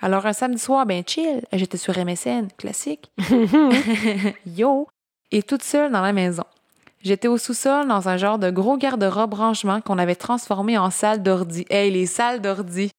Alors 0.00 0.24
un 0.26 0.32
samedi 0.32 0.60
soir, 0.60 0.86
ben 0.86 1.02
chill, 1.04 1.42
j'étais 1.52 1.78
sur 1.78 1.98
MSN, 1.98 2.46
classique. 2.56 3.10
Yo! 4.46 4.86
Et 5.32 5.42
toute 5.42 5.64
seule 5.64 5.90
dans 5.90 6.00
la 6.00 6.12
maison. 6.12 6.44
J'étais 7.02 7.26
au 7.26 7.36
sous-sol 7.36 7.88
dans 7.88 8.08
un 8.08 8.16
genre 8.16 8.38
de 8.38 8.50
gros 8.50 8.76
garde-robe 8.76 9.34
rangement 9.34 9.80
qu'on 9.80 9.98
avait 9.98 10.14
transformé 10.14 10.78
en 10.78 10.90
salle 10.90 11.22
d'ordi. 11.22 11.66
Hey, 11.68 11.90
les 11.90 12.06
salles 12.06 12.40
d'ordi! 12.40 12.92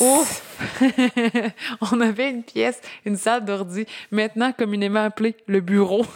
Ouf! 0.00 0.80
On 1.92 2.00
avait 2.00 2.30
une 2.30 2.42
pièce, 2.42 2.80
une 3.04 3.18
salle 3.18 3.44
d'ordi, 3.44 3.84
maintenant 4.10 4.50
communément 4.52 5.04
appelée 5.04 5.36
le 5.46 5.60
bureau. 5.60 6.06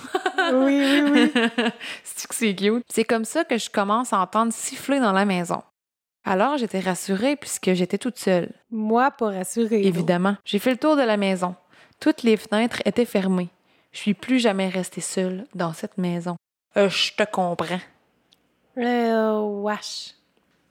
oui, 0.55 0.83
oui, 0.83 1.03
oui. 1.13 1.33
C'est 2.05 2.27
que 2.27 2.35
c'est 2.35 2.55
cute? 2.55 2.85
C'est 2.89 3.05
comme 3.05 3.27
ça 3.27 3.45
que 3.45 3.59
je 3.59 3.69
commence 3.69 4.15
à 4.15 4.21
entendre 4.21 4.55
siffler 4.55 4.99
dans 4.99 5.13
la 5.13 5.27
maison. 5.27 5.63
Alors 6.25 6.57
j'étais 6.57 6.81
rassurée 6.81 7.37
puisque 7.37 7.75
j'étais 7.75 7.99
toute 7.99 8.19
seule. 8.19 8.51
Moi, 8.71 9.11
pas 9.11 9.33
rassurée. 9.33 9.85
Évidemment. 9.85 10.37
J'ai 10.47 10.59
fait 10.59 10.71
le 10.71 10.79
tour 10.79 10.97
de 10.97 11.03
la 11.03 11.19
maison. 11.19 11.55
Toutes 12.01 12.23
les 12.23 12.39
fenêtres 12.39 12.81
étaient 12.87 13.05
fermées. 13.05 13.51
Je 13.93 13.99
suis 13.99 14.15
plus 14.15 14.39
jamais 14.39 14.69
restée 14.69 15.03
seule 15.03 15.47
dans 15.55 15.75
cette 15.75 15.99
maison. 15.99 16.37
Euh, 16.77 16.89
je 16.89 17.13
te 17.15 17.25
comprends. 17.25 17.81
Euh, 18.77 19.41
wesh. 19.63 20.15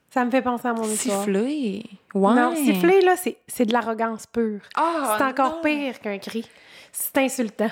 Ça 0.10 0.24
me 0.26 0.32
fait 0.32 0.42
penser 0.42 0.68
à 0.68 0.74
mon 0.74 0.84
histoire. 0.86 1.20
Siffler. 1.24 1.84
Ouais. 2.14 2.34
Non, 2.34 2.56
siffler, 2.56 3.02
là, 3.02 3.16
c'est 3.48 3.66
de 3.66 3.74
l'arrogance 3.74 4.26
pure. 4.26 4.62
Ah, 4.76 5.16
c'est 5.18 5.24
encore 5.26 5.58
non. 5.58 5.62
pire 5.62 6.00
qu'un 6.00 6.18
cri. 6.18 6.50
C'est 6.92 7.18
insultant. 7.18 7.70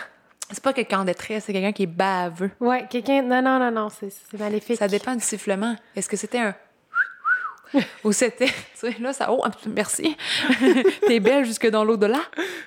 C'est 0.52 0.62
pas 0.64 0.74
quelqu'un 0.74 1.00
en 1.00 1.06
détresse, 1.06 1.46
c'est 1.46 1.54
quelqu'un 1.54 1.72
qui 1.72 1.84
est 1.84 1.88
baveux. 1.88 2.52
Ouais, 2.60 2.86
quelqu'un. 2.88 3.24
Non, 3.24 3.42
non, 3.42 3.58
non, 3.58 3.72
non, 3.72 3.90
c'est 3.90 4.12
maléfique. 4.38 4.78
Ça 4.78 4.88
dépend 4.88 5.16
du 5.16 5.22
sifflement. 5.24 5.76
Est-ce 5.96 6.08
que 6.10 6.18
c'était 6.18 6.38
un. 6.40 6.56
Ou 8.04 8.12
c'était. 8.12 8.46
Tu 8.48 8.54
sais, 8.76 8.96
là, 9.00 9.12
ça. 9.12 9.32
Oh, 9.32 9.44
merci. 9.68 10.16
T'es 11.08 11.20
belle 11.20 11.46
jusque 11.46 11.68
dans 11.70 11.84
l'au-delà. 11.84 12.20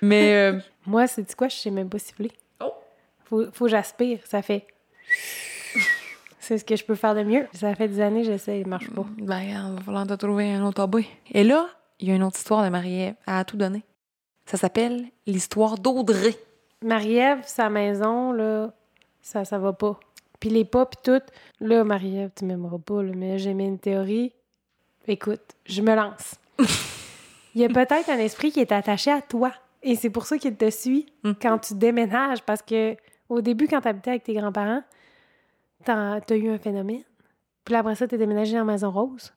Mais. 0.03 0.35
euh, 0.35 0.59
Moi, 0.87 1.07
c'est 1.07 1.33
quoi? 1.37 1.47
Je 1.49 1.57
sais 1.57 1.71
même 1.71 1.89
pas 1.89 1.99
siffler. 2.01 2.33
Oh. 2.61 2.73
Faut, 3.27 3.45
faut 3.53 3.67
que 3.67 3.71
j'aspire. 3.71 4.19
Ça 4.25 4.43
fait. 4.43 4.67
C'est 6.49 6.57
ce 6.57 6.65
que 6.65 6.77
je 6.77 6.85
peux 6.85 6.95
faire 6.95 7.15
de 7.15 7.23
mieux. 7.25 7.47
Ça 7.53 7.75
fait 7.75 7.89
des 7.89 8.01
années, 8.01 8.25
j'essaie, 8.25 8.61
il 8.61 8.67
marche 8.67 8.89
pas. 8.91 9.05
Ben, 9.19 9.39
regarde, 9.39 9.75
va 9.75 9.81
falloir 9.83 10.07
te 10.07 10.15
trouver 10.15 10.51
un 10.51 10.65
autre 10.65 10.83
hobby. 10.83 11.07
Et 11.33 11.45
là, 11.45 11.69
il 12.01 12.09
y 12.09 12.11
a 12.11 12.15
une 12.15 12.23
autre 12.23 12.39
histoire 12.39 12.65
de 12.65 12.71
Marie-Ève. 12.71 13.15
A 13.27 13.45
tout 13.45 13.59
donné. 13.59 13.83
Ça 14.47 14.57
s'appelle 14.57 15.05
l'histoire 15.27 15.77
d'Audrey. 15.79 16.35
Marie-Ève, 16.83 17.41
sa 17.45 17.69
maison, 17.69 18.33
là, 18.33 18.71
ça, 19.21 19.45
ça 19.45 19.59
va 19.59 19.75
pas. 19.75 20.01
Puis 20.41 20.49
les 20.49 20.65
pas, 20.65 20.87
puis 20.87 20.99
tout. 21.05 21.21
Là, 21.61 21.85
Marie-Ève, 21.85 22.31
tu 22.35 22.47
m'aimeras 22.47 22.79
pas, 22.79 23.03
là, 23.03 23.13
mais 23.15 23.39
j'ai 23.39 23.53
mis 23.53 23.67
une 23.67 23.79
théorie. 23.79 24.33
Écoute, 25.07 25.43
je 25.67 25.83
me 25.83 25.95
lance. 25.95 26.37
Il 27.55 27.61
y 27.61 27.65
a 27.67 27.69
peut-être 27.69 28.09
un 28.09 28.19
esprit 28.19 28.53
qui 28.53 28.61
est 28.61 28.73
attaché 28.73 29.11
à 29.11 29.21
toi. 29.21 29.53
Et 29.83 29.97
c'est 29.97 30.11
pour 30.11 30.25
ça 30.25 30.39
qu'il 30.39 30.57
te 30.57 30.71
suit 30.71 31.07
Mm. 31.25 31.33
quand 31.43 31.59
tu 31.59 31.75
déménages. 31.75 32.41
Parce 32.43 32.63
que 32.63 32.97
au 33.29 33.43
début, 33.43 33.69
quand 33.69 33.83
tu 33.83 33.89
habitais 33.89 34.11
avec 34.11 34.25
tes 34.25 34.33
grands-parents, 34.33 34.83
t'as 35.85 36.21
as 36.29 36.35
eu 36.35 36.51
un 36.51 36.59
phénomène. 36.59 37.03
Puis 37.65 37.73
là, 37.73 37.81
après 37.81 37.95
ça, 37.95 38.07
t'es 38.09 38.19
déménagé 38.19 38.57
dans 38.57 38.65
Maison 38.65 38.91
Rose. 38.91 39.33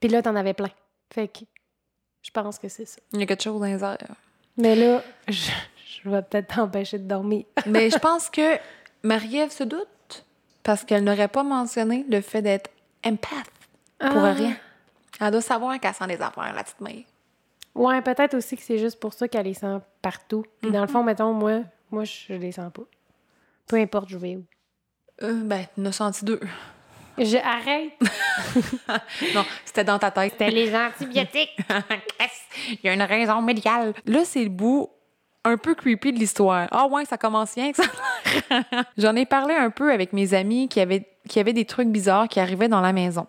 Puis 0.00 0.08
là, 0.08 0.22
t'en 0.22 0.34
avais 0.36 0.54
plein. 0.54 0.70
Fait 1.12 1.28
que 1.28 1.40
je 2.22 2.30
pense 2.30 2.58
que 2.58 2.68
c'est 2.68 2.84
ça. 2.86 3.00
Il 3.12 3.20
y 3.20 3.22
a 3.22 3.26
quelque 3.26 3.42
chose 3.42 3.60
dans 3.60 3.66
les 3.66 3.82
airs. 3.82 3.98
Mais 4.56 4.74
là, 4.74 5.02
je, 5.28 5.50
je 6.02 6.08
vais 6.08 6.22
peut-être 6.22 6.54
t'empêcher 6.54 6.98
de 6.98 7.06
dormir. 7.06 7.44
Mais 7.66 7.90
je 7.90 7.98
pense 7.98 8.28
que 8.30 8.56
Marie-Ève 9.02 9.50
se 9.50 9.64
doute 9.64 10.24
parce 10.62 10.84
qu'elle 10.84 11.04
n'aurait 11.04 11.28
pas 11.28 11.42
mentionné 11.42 12.04
le 12.08 12.20
fait 12.20 12.42
d'être 12.42 12.70
empath 13.04 13.50
pour 13.98 14.24
Ah. 14.24 14.32
rien. 14.32 14.56
Elle 15.20 15.30
doit 15.30 15.40
savoir 15.40 15.78
qu'elle 15.78 15.94
sent 15.94 16.06
des 16.08 16.20
affaires, 16.20 16.52
la 16.54 16.64
petite 16.64 16.80
mère. 16.80 17.04
Ouais, 17.74 18.02
peut-être 18.02 18.34
aussi 18.34 18.56
que 18.56 18.62
c'est 18.62 18.78
juste 18.78 18.98
pour 19.00 19.12
ça 19.14 19.28
qu'elle 19.28 19.46
les 19.46 19.54
sent 19.54 19.78
partout. 20.02 20.44
Puis 20.60 20.70
dans 20.70 20.80
le 20.82 20.86
fond, 20.88 21.02
mettons, 21.02 21.32
moi, 21.32 21.60
moi, 21.90 22.04
je 22.04 22.32
les 22.34 22.52
sens 22.52 22.72
pas. 22.72 22.82
Peu 23.66 23.76
importe, 23.76 24.08
je 24.08 24.18
vais 24.18 24.36
où. 24.36 24.44
Euh, 25.22 25.40
ben, 25.44 25.66
tu 25.74 25.80
en 25.80 25.86
as 25.86 25.92
senti 25.92 26.24
deux. 26.24 26.40
Je 27.18 27.36
arrête. 27.36 27.92
Non, 29.34 29.44
c'était 29.64 29.84
dans 29.84 29.98
ta 29.98 30.10
tête. 30.10 30.32
C'était 30.32 30.50
les 30.50 30.74
antibiotiques. 30.74 31.56
Il 32.68 32.78
y 32.84 32.88
a 32.88 32.94
une 32.94 33.02
raison 33.02 33.42
médicale. 33.42 33.94
Là, 34.06 34.24
c'est 34.24 34.42
le 34.42 34.50
bout 34.50 34.90
un 35.44 35.56
peu 35.56 35.74
creepy 35.74 36.12
de 36.12 36.18
l'histoire. 36.18 36.68
Ah 36.70 36.86
ouais, 36.86 37.04
ça 37.04 37.18
commence 37.18 37.54
bien 37.54 37.72
que 37.72 37.82
ça. 37.82 37.90
J'en 38.98 39.14
ai 39.16 39.26
parlé 39.26 39.54
un 39.54 39.70
peu 39.70 39.92
avec 39.92 40.12
mes 40.12 40.34
amis 40.34 40.68
qui 40.68 40.80
avaient, 40.80 41.06
qui 41.28 41.40
avaient 41.40 41.52
des 41.52 41.64
trucs 41.64 41.88
bizarres 41.88 42.28
qui 42.28 42.40
arrivaient 42.40 42.68
dans 42.68 42.80
la 42.80 42.92
maison. 42.92 43.26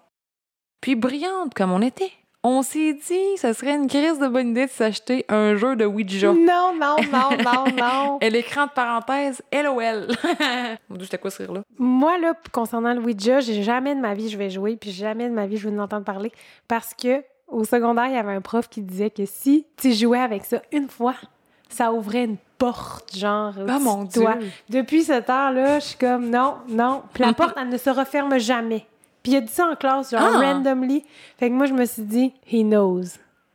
Puis 0.81 0.95
brillante 0.95 1.53
comme 1.53 1.71
on 1.71 1.81
était, 1.81 2.11
on 2.43 2.61
s'est 2.61 2.93
dit 2.93 3.37
ça 3.37 3.53
serait 3.53 3.75
une 3.75 3.87
crise 3.87 4.19
de 4.19 4.27
bonne 4.27 4.49
idée 4.49 4.65
de 4.65 4.71
s'acheter 4.71 5.25
un 5.29 5.55
jeu 5.55 5.75
de 5.75 5.85
Ouija. 5.85 6.33
non, 6.33 6.73
non, 6.79 6.95
non, 7.11 7.29
non, 7.43 7.65
non. 7.77 8.17
Et 8.21 8.29
l'écran 8.29 8.65
de 8.65 8.71
parenthèse, 8.71 9.41
LOL. 9.53 10.07
Mon 10.89 10.97
Dieu, 10.97 11.05
c'était 11.05 11.17
quoi 11.17 11.31
ce 11.31 11.43
rire-là? 11.43 11.61
Moi, 11.77 12.17
là, 12.19 12.33
concernant 12.51 12.93
le 12.93 12.99
Ouija, 12.99 13.39
j'ai 13.39 13.63
jamais 13.63 13.95
de 13.95 14.01
ma 14.01 14.13
vie 14.13 14.29
je 14.29 14.37
vais 14.37 14.49
jouer, 14.49 14.75
puis 14.75 14.91
jamais 14.91 15.29
de 15.29 15.33
ma 15.33 15.47
vie 15.47 15.57
je 15.57 15.69
vais 15.69 15.77
en 15.77 15.83
entendre 15.83 16.05
parler. 16.05 16.31
Parce 16.67 16.93
que 16.93 17.23
au 17.47 17.63
secondaire, 17.63 18.07
il 18.07 18.13
y 18.13 18.17
avait 18.17 18.33
un 18.33 18.41
prof 18.41 18.67
qui 18.67 18.81
disait 18.81 19.09
que 19.09 19.25
si 19.25 19.65
tu 19.77 19.93
jouais 19.93 20.19
avec 20.19 20.43
ça 20.43 20.61
une 20.71 20.89
fois, 20.89 21.15
ça 21.69 21.91
ouvrait 21.93 22.25
une 22.25 22.37
porte, 22.57 23.15
genre. 23.15 23.53
Ah, 23.67 23.79
mon 23.79 24.05
toi. 24.05 24.35
Dieu. 24.35 24.49
Depuis 24.69 25.03
cette 25.03 25.29
heure-là, 25.29 25.79
je 25.79 25.85
suis 25.85 25.97
comme 25.97 26.29
non, 26.29 26.55
non. 26.67 27.03
Puis 27.13 27.23
la 27.23 27.33
porte, 27.33 27.55
elle 27.59 27.69
ne 27.69 27.77
se 27.77 27.89
referme 27.89 28.37
jamais. 28.37 28.85
Puis 29.23 29.31
il 29.31 29.37
a 29.37 29.41
dit 29.41 29.51
ça 29.51 29.65
en 29.67 29.75
classe, 29.75 30.11
genre 30.11 30.21
Ah. 30.21 30.39
randomly. 30.53 31.03
Fait 31.37 31.49
que 31.49 31.53
moi, 31.53 31.65
je 31.65 31.73
me 31.73 31.85
suis 31.85 32.03
dit, 32.03 32.33
he 32.51 32.61
knows. 32.63 33.03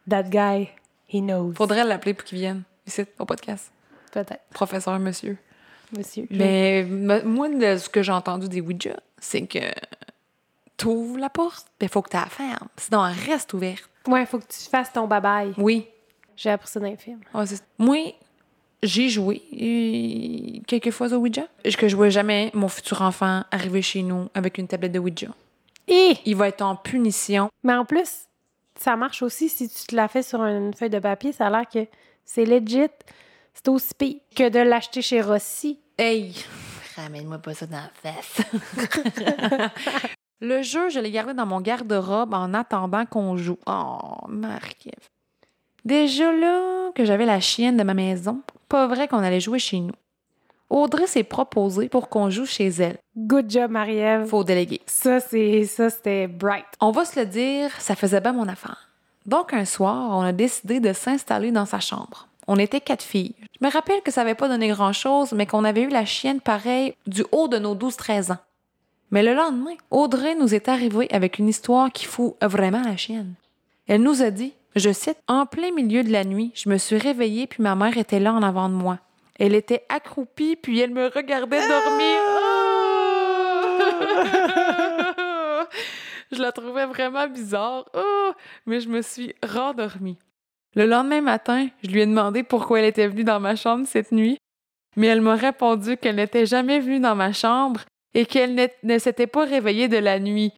That 0.09 0.25
guy, 0.25 0.69
he 1.13 1.21
knows. 1.21 1.53
Faudrait 1.55 1.85
l'appeler 1.85 2.15
pour 2.15 2.25
qu'il 2.25 2.39
vienne 2.39 2.63
ici, 2.87 3.05
au 3.19 3.25
podcast. 3.27 3.71
Peut-être, 4.13 4.41
Professeur, 4.51 4.99
monsieur. 4.99 5.37
monsieur. 5.97 6.27
Mais 6.31 6.85
me- 6.89 7.23
moi, 7.25 7.49
de 7.51 7.77
ce 7.77 7.89
que 7.91 8.03
j'ai 8.03 8.13
entendu 8.13 8.49
des 8.49 8.63
Ouija, 8.63 8.97
c'est 9.21 9.43
que 9.47 9.59
t'ouvres 10.77 11.19
la 11.19 11.29
porte, 11.29 11.67
il 11.81 11.89
faut 11.89 12.01
que 12.03 12.11
tu 12.11 12.17
la 12.17 12.27
fermes. 12.27 12.69
Sinon, 12.77 13.05
elle 13.07 13.31
reste 13.31 13.53
ouverte. 13.53 13.89
Ouais, 14.07 14.25
faut 14.27 14.39
que 14.39 14.47
tu 14.49 14.69
fasses 14.71 14.93
ton 14.93 15.07
bye-bye. 15.07 15.53
Oui. 15.59 15.87
J'ai 16.37 16.51
appris 16.51 16.69
ça 16.69 16.81
dans 16.81 16.87
les 16.87 16.97
films. 16.97 17.21
Moi, 17.79 18.15
j'ai 18.83 19.09
joué 19.09 19.43
euh, 19.53 20.61
quelques 20.67 20.93
fois 20.93 21.13
au 21.13 21.17
Ouija. 21.17 21.43
Que 21.77 21.89
je 21.89 21.97
vois 21.97 22.09
jamais 22.11 22.51
mon 22.55 22.69
futur 22.69 23.03
enfant 23.03 23.43
arriver 23.51 23.83
chez 23.83 24.03
nous 24.03 24.29
avec 24.35 24.57
une 24.59 24.69
tablette 24.69 24.93
de 24.93 24.99
Ouija. 25.01 25.29
Et 25.89 26.17
Il 26.25 26.37
va 26.37 26.49
être 26.49 26.63
en 26.63 26.77
punition. 26.77 27.51
Mais 27.63 27.75
en 27.75 27.85
plus, 27.85 28.29
ça 28.79 28.97
marche 28.97 29.23
aussi 29.23 29.49
si 29.49 29.69
tu 29.69 29.87
te 29.87 29.97
la 29.97 30.09
fais 30.09 30.23
sur 30.23 30.43
une 30.43 30.75
feuille 30.75 30.91
de 30.91 30.99
papier. 30.99 31.33
Ça 31.33 31.47
a 31.47 31.51
l'air 31.51 31.69
que 31.69 31.87
c'est 32.25 32.45
legit. 32.45 32.91
C'est 33.55 33.69
aussi 33.69 33.95
pire 33.95 34.21
que 34.37 34.49
de 34.49 34.61
l'acheter 34.61 35.03
chez 35.03 35.21
Rossi. 35.21 35.79
Hey! 35.99 36.35
Ramène-moi 36.97 37.39
pas 37.39 37.55
ça 37.55 37.67
dans 37.67 37.77
la 37.77 38.13
face. 38.13 38.41
Le 40.41 40.63
jeu, 40.63 40.89
je 40.89 41.01
l'ai 41.01 41.11
gardé 41.11 41.35
dans 41.35 41.47
mon 41.47 41.61
garde-robe 41.61 42.35
en 42.35 42.55
attendant 42.55 43.07
qu'on 43.07 43.37
joue. 43.37 43.59
Oh, 43.67 43.99
Marc. 44.29 44.89
Déjà 45.85 46.33
là 46.33 46.91
que 46.95 47.05
j'avais 47.05 47.27
la 47.27 47.41
chienne 47.41 47.77
de 47.77 47.83
ma 47.83 47.95
maison, 47.95 48.43
pas 48.69 48.87
vrai 48.87 49.09
qu'on 49.09 49.19
allait 49.19 49.41
jouer 49.41 49.59
chez 49.59 49.81
nous. 49.81 49.95
Audrey 50.71 51.07
s'est 51.07 51.23
proposée 51.25 51.89
pour 51.89 52.09
qu'on 52.09 52.29
joue 52.29 52.45
chez 52.45 52.69
elle. 52.69 52.99
Good 53.17 53.51
job, 53.51 53.71
Marie-Ève. 53.71 54.27
Faut 54.27 54.45
déléguer. 54.45 54.81
Ça, 54.87 55.19
c'est 55.21 55.65
ça, 55.65 55.89
c'était 55.89 56.27
bright. 56.27 56.67
On 56.81 56.91
va 56.91 57.05
se 57.05 57.19
le 57.19 57.27
dire, 57.27 57.71
ça 57.81 57.97
faisait 57.97 58.21
bien 58.21 58.33
mon 58.33 58.49
affaire. 58.49 58.89
Donc 59.25 59.53
un 59.53 59.65
soir, 59.65 60.11
on 60.17 60.21
a 60.21 60.33
décidé 60.33 60.81
de 60.81 60.93
s'installer 60.93 61.53
dans 61.53 61.67
sa 61.67 61.81
chambre. 61.81 62.29
On 62.47 62.57
était 62.57 62.81
quatre 62.81 63.03
filles. 63.03 63.35
Je 63.61 63.67
me 63.67 63.71
rappelle 63.71 64.01
que 64.03 64.11
ça 64.11 64.23
n'avait 64.23 64.35
pas 64.35 64.49
donné 64.49 64.69
grand-chose, 64.69 65.33
mais 65.33 65.47
qu'on 65.47 65.65
avait 65.65 65.83
eu 65.83 65.89
la 65.89 66.05
chienne 66.05 66.41
pareille 66.41 66.95
du 67.07 67.25
haut 67.33 67.49
de 67.49 67.59
nos 67.59 67.75
12-13 67.75 68.33
ans. 68.33 68.39
Mais 69.11 69.23
le 69.23 69.35
lendemain, 69.35 69.75
Audrey 69.91 70.35
nous 70.35 70.55
est 70.55 70.69
arrivée 70.69 71.09
avec 71.11 71.39
une 71.39 71.49
histoire 71.49 71.91
qui 71.91 72.05
fout 72.05 72.35
vraiment 72.43 72.83
la 72.83 72.97
chienne. 72.97 73.35
Elle 73.87 74.03
nous 74.03 74.23
a 74.23 74.31
dit, 74.31 74.53
je 74.77 74.93
cite, 74.93 75.19
En 75.29 75.47
plein 75.47 75.73
milieu 75.73 76.05
de 76.05 76.13
la 76.13 76.25
nuit, 76.25 76.53
je 76.55 76.69
me 76.69 76.79
suis 76.79 76.99
réveillée 76.99 77.47
puis 77.47 77.63
ma 77.63 77.75
mère 77.75 77.97
était 77.97 78.21
là 78.21 78.33
en 78.33 78.43
avant 78.43 78.69
de 78.69 78.75
moi. 78.75 78.99
Elle 79.39 79.55
était 79.55 79.85
accroupie 79.89 80.57
puis 80.57 80.81
elle 80.81 80.91
me 80.91 81.07
regardait 81.07 81.67
dormir. 81.67 82.19
Ah! 82.27 82.79
je 86.33 86.43
la 86.43 86.53
trouvais 86.53 86.87
vraiment 86.87 87.29
bizarre. 87.29 87.85
Oh! 87.95 88.33
Mais 88.67 88.81
je 88.81 88.89
me 88.89 89.03
suis 89.03 89.35
rendormie. 89.47 90.19
Le 90.75 90.87
lendemain 90.87 91.21
matin, 91.21 91.69
je 91.83 91.91
lui 91.91 92.03
ai 92.03 92.07
demandé 92.07 92.43
pourquoi 92.43 92.81
elle 92.81 92.87
était 92.87 93.09
venue 93.09 93.25
dans 93.25 93.41
ma 93.41 93.57
chambre 93.57 93.87
cette 93.87 94.13
nuit, 94.13 94.39
mais 94.97 95.07
elle 95.07 95.23
m'a 95.23 95.35
répondu 95.35 95.97
qu'elle 95.97 96.17
n'était 96.17 96.47
jamais 96.47 96.81
venue 96.81 97.01
dans 97.01 97.15
ma 97.15 97.33
chambre 97.33 97.81
et 98.15 98.27
qu'elle 98.27 98.71
ne 98.83 98.99
s'était 98.99 99.27
pas 99.27 99.45
réveillée 99.45 99.89
de 99.89 99.97
la 99.97 100.19
nuit. 100.19 100.53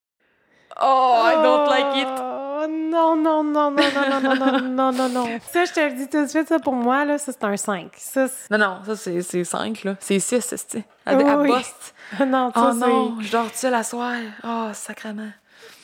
Oh, 0.81 1.15
I 1.25 1.35
don't 1.43 1.67
like 1.69 1.97
it. 1.97 2.30
Oh, 2.63 2.67
non, 2.69 3.17
non, 3.17 3.43
non, 3.45 3.71
non, 3.71 3.81
non, 3.81 4.21
non, 4.21 4.35
non, 4.37 4.61
non, 4.61 4.93
non, 4.93 5.09
non. 5.09 5.27
Ça, 5.51 5.65
je 5.65 5.73
te 5.73 5.81
le 5.81 5.93
dis 5.93 6.09
tout 6.09 6.23
de 6.23 6.27
suite, 6.27 6.49
ça, 6.49 6.59
pour 6.59 6.75
moi, 6.75 7.05
là, 7.05 7.17
ça, 7.19 7.33
c'est 7.33 7.45
un 7.45 7.57
5. 7.57 7.91
Ça, 7.97 8.27
Non, 8.51 8.59
non, 8.59 8.79
ça 8.85 8.97
c'est 8.97 9.23
c'est 9.23 9.45
cinq, 9.45 9.85
là. 9.85 9.97
C'est 10.01 10.19
six, 10.21 10.41
c'est 10.45 10.85
À, 11.07 11.15
Oui, 11.17 11.25
à 11.25 11.39
oui. 11.39 11.49
Bost. 11.49 11.95
non, 12.27 12.51
ça, 12.55 12.71
Oh 12.71 12.75
non, 12.75 13.17
je 13.21 13.31
dors 13.33 13.47
seule 13.55 13.75
à 13.75 13.83
soir. 13.83 14.15
Oh, 14.45 14.69
sacrément. 14.75 15.31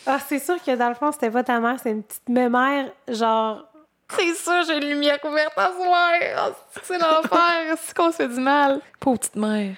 Ah, 0.07 0.19
c'est 0.27 0.39
sûr 0.39 0.57
que 0.63 0.77
dans 0.77 0.89
le 0.89 0.95
fond, 0.95 1.13
c'était 1.13 1.31
pas 1.31 1.43
ta 1.45 1.59
mère, 1.61 1.77
c'est 1.83 1.91
une 1.91 2.03
petite 2.03 2.29
mémère, 2.29 2.87
genre... 3.09 3.65
C'est 4.17 4.35
ça, 4.35 4.63
j'ai 4.63 4.77
une 4.77 4.89
lumière 4.91 5.21
couverte 5.21 5.57
à 5.57 5.73
soir. 5.73 6.11
Oh, 6.47 6.53
c'est 6.83 6.99
l'enfer. 6.99 7.77
C'est 7.83 7.97
qu'on 7.97 8.13
se 8.13 8.17
fait 8.19 8.29
du 8.29 8.39
mal. 8.41 8.81
Pauvre 9.01 9.19
petite 9.19 9.35
mère. 9.37 9.75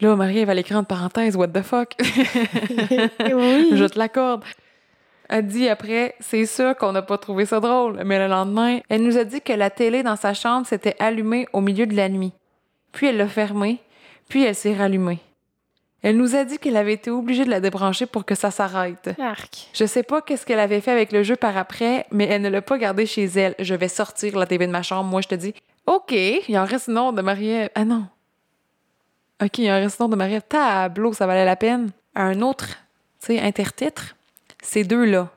Là, 0.00 0.16
Marie-Ève 0.16 0.50
à 0.50 0.54
l'écran 0.54 0.80
de 0.80 0.86
parenthèse, 0.86 1.36
what 1.36 1.48
the 1.48 1.62
fuck? 1.62 1.94
oui. 2.00 3.70
Je 3.76 3.84
te 3.84 3.98
l'accorde. 3.98 4.42
Elle 5.28 5.46
dit 5.46 5.68
après, 5.68 6.14
c'est 6.20 6.46
sûr 6.46 6.76
qu'on 6.76 6.92
n'a 6.92 7.02
pas 7.02 7.18
trouvé 7.18 7.46
ça 7.46 7.60
drôle, 7.60 8.02
mais 8.04 8.18
le 8.18 8.28
lendemain, 8.28 8.80
elle 8.88 9.02
nous 9.02 9.16
a 9.16 9.24
dit 9.24 9.40
que 9.40 9.52
la 9.52 9.70
télé 9.70 10.02
dans 10.02 10.16
sa 10.16 10.34
chambre 10.34 10.66
s'était 10.66 10.96
allumée 10.98 11.46
au 11.52 11.60
milieu 11.60 11.86
de 11.86 11.96
la 11.96 12.08
nuit. 12.08 12.32
Puis 12.92 13.08
elle 13.08 13.16
l'a 13.16 13.28
fermée, 13.28 13.80
puis 14.28 14.44
elle 14.44 14.54
s'est 14.54 14.74
rallumée. 14.74 15.18
Elle 16.04 16.18
nous 16.18 16.36
a 16.36 16.44
dit 16.44 16.58
qu'elle 16.58 16.76
avait 16.76 16.92
été 16.92 17.10
obligée 17.10 17.46
de 17.46 17.50
la 17.50 17.60
débrancher 17.60 18.04
pour 18.04 18.26
que 18.26 18.34
ça 18.34 18.50
s'arrête. 18.50 19.12
Arc. 19.18 19.70
Je 19.72 19.86
sais 19.86 20.02
pas 20.02 20.20
qu'est-ce 20.20 20.44
qu'elle 20.44 20.60
avait 20.60 20.82
fait 20.82 20.90
avec 20.90 21.12
le 21.12 21.22
jeu 21.22 21.34
par 21.34 21.56
après, 21.56 22.04
mais 22.10 22.26
elle 22.26 22.42
ne 22.42 22.50
l'a 22.50 22.60
pas 22.60 22.76
gardé 22.76 23.06
chez 23.06 23.24
elle. 23.24 23.54
Je 23.58 23.74
vais 23.74 23.88
sortir 23.88 24.36
la 24.36 24.44
TV 24.44 24.66
de 24.66 24.72
ma 24.72 24.82
chambre. 24.82 25.08
Moi, 25.08 25.22
je 25.22 25.28
te 25.28 25.34
dis, 25.34 25.54
OK, 25.86 26.12
il 26.12 26.58
en 26.58 26.66
reste 26.66 26.88
une 26.88 26.98
autre 26.98 27.16
de 27.16 27.22
Marie-Ève. 27.22 27.70
Ah 27.74 27.86
non. 27.86 28.06
OK, 29.42 29.56
il 29.56 29.70
en 29.70 29.76
reste 29.76 29.98
une 29.98 30.04
autre 30.04 30.12
de 30.12 30.18
Marie-Ève. 30.18 30.42
Tableau, 30.46 31.14
ça 31.14 31.26
valait 31.26 31.46
la 31.46 31.56
peine. 31.56 31.90
Un 32.14 32.42
autre, 32.42 32.68
tu 33.18 33.28
sais, 33.28 33.40
intertitre. 33.40 34.14
Ces 34.64 34.82
deux-là. 34.82 35.28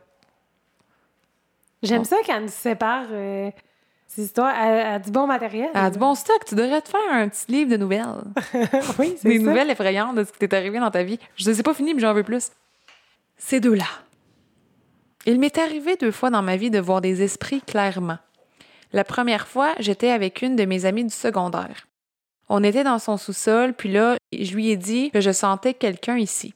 J'aime 1.84 2.06
ça 2.06 2.16
quand 2.26 2.36
elle 2.38 2.44
nous 2.44 2.48
sépare 2.50 3.06
euh, 3.12 3.52
ces 4.08 4.24
histoires. 4.24 4.56
A 4.58 4.98
du 5.00 5.12
bon 5.12 5.28
matériel. 5.28 5.70
A 5.74 5.92
du 5.92 6.00
bon 6.00 6.16
stock. 6.16 6.44
Tu 6.46 6.56
devrais 6.56 6.82
te 6.82 6.90
faire 6.90 7.00
un 7.12 7.28
petit 7.28 7.52
livre 7.52 7.70
de 7.72 7.78
nouvelles. 7.78 8.06
oui, 9.00 9.16
c'est 9.22 9.28
Des 9.30 9.38
ça. 9.38 9.44
nouvelles 9.44 9.70
effrayantes 9.70 10.16
de 10.16 10.24
ce 10.24 10.32
qui 10.32 10.40
t'est 10.40 10.54
arrivé 10.56 10.80
dans 10.80 10.90
ta 10.90 11.04
vie. 11.04 11.20
Je 11.36 11.48
ne 11.50 11.54
sais 11.54 11.62
pas 11.62 11.74
fini, 11.74 11.94
mais 11.94 12.00
j'en 12.02 12.14
veux 12.14 12.24
plus. 12.24 12.50
Ces 13.38 13.60
deux-là. 13.60 13.86
Il 15.26 15.40
m'est 15.40 15.58
arrivé 15.58 15.98
deux 15.98 16.12
fois 16.12 16.30
dans 16.30 16.42
ma 16.42 16.56
vie 16.56 16.72
de 16.72 16.80
voir 16.80 17.02
des 17.02 17.22
esprits 17.22 17.62
clairement. 17.62 18.18
La 18.94 19.04
première 19.04 19.48
fois, 19.48 19.74
j'étais 19.80 20.10
avec 20.10 20.42
une 20.42 20.56
de 20.56 20.64
mes 20.64 20.86
amies 20.86 21.04
du 21.04 21.14
secondaire. 21.14 21.88
On 22.48 22.64
était 22.64 22.86
dans 22.86 22.98
son 22.98 23.18
sous-sol, 23.18 23.74
puis 23.74 23.92
là, 23.92 24.16
je 24.32 24.54
lui 24.56 24.70
ai 24.70 24.78
dit 24.78 25.12
que 25.12 25.20
je 25.20 25.32
sentais 25.32 25.74
quelqu'un 25.74 26.18
ici. 26.18 26.54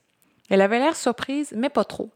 Elle 0.50 0.62
avait 0.62 0.80
l'air 0.80 0.96
surprise, 0.96 1.54
mais 1.56 1.70
pas 1.70 1.84
trop. 1.84 2.10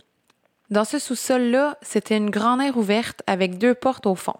Dans 0.69 0.85
ce 0.85 0.99
sous-sol-là, 0.99 1.77
c'était 1.81 2.17
une 2.17 2.29
grande 2.29 2.61
aire 2.61 2.77
ouverte 2.77 3.21
avec 3.27 3.57
deux 3.57 3.75
portes 3.75 4.07
au 4.07 4.15
fond. 4.15 4.35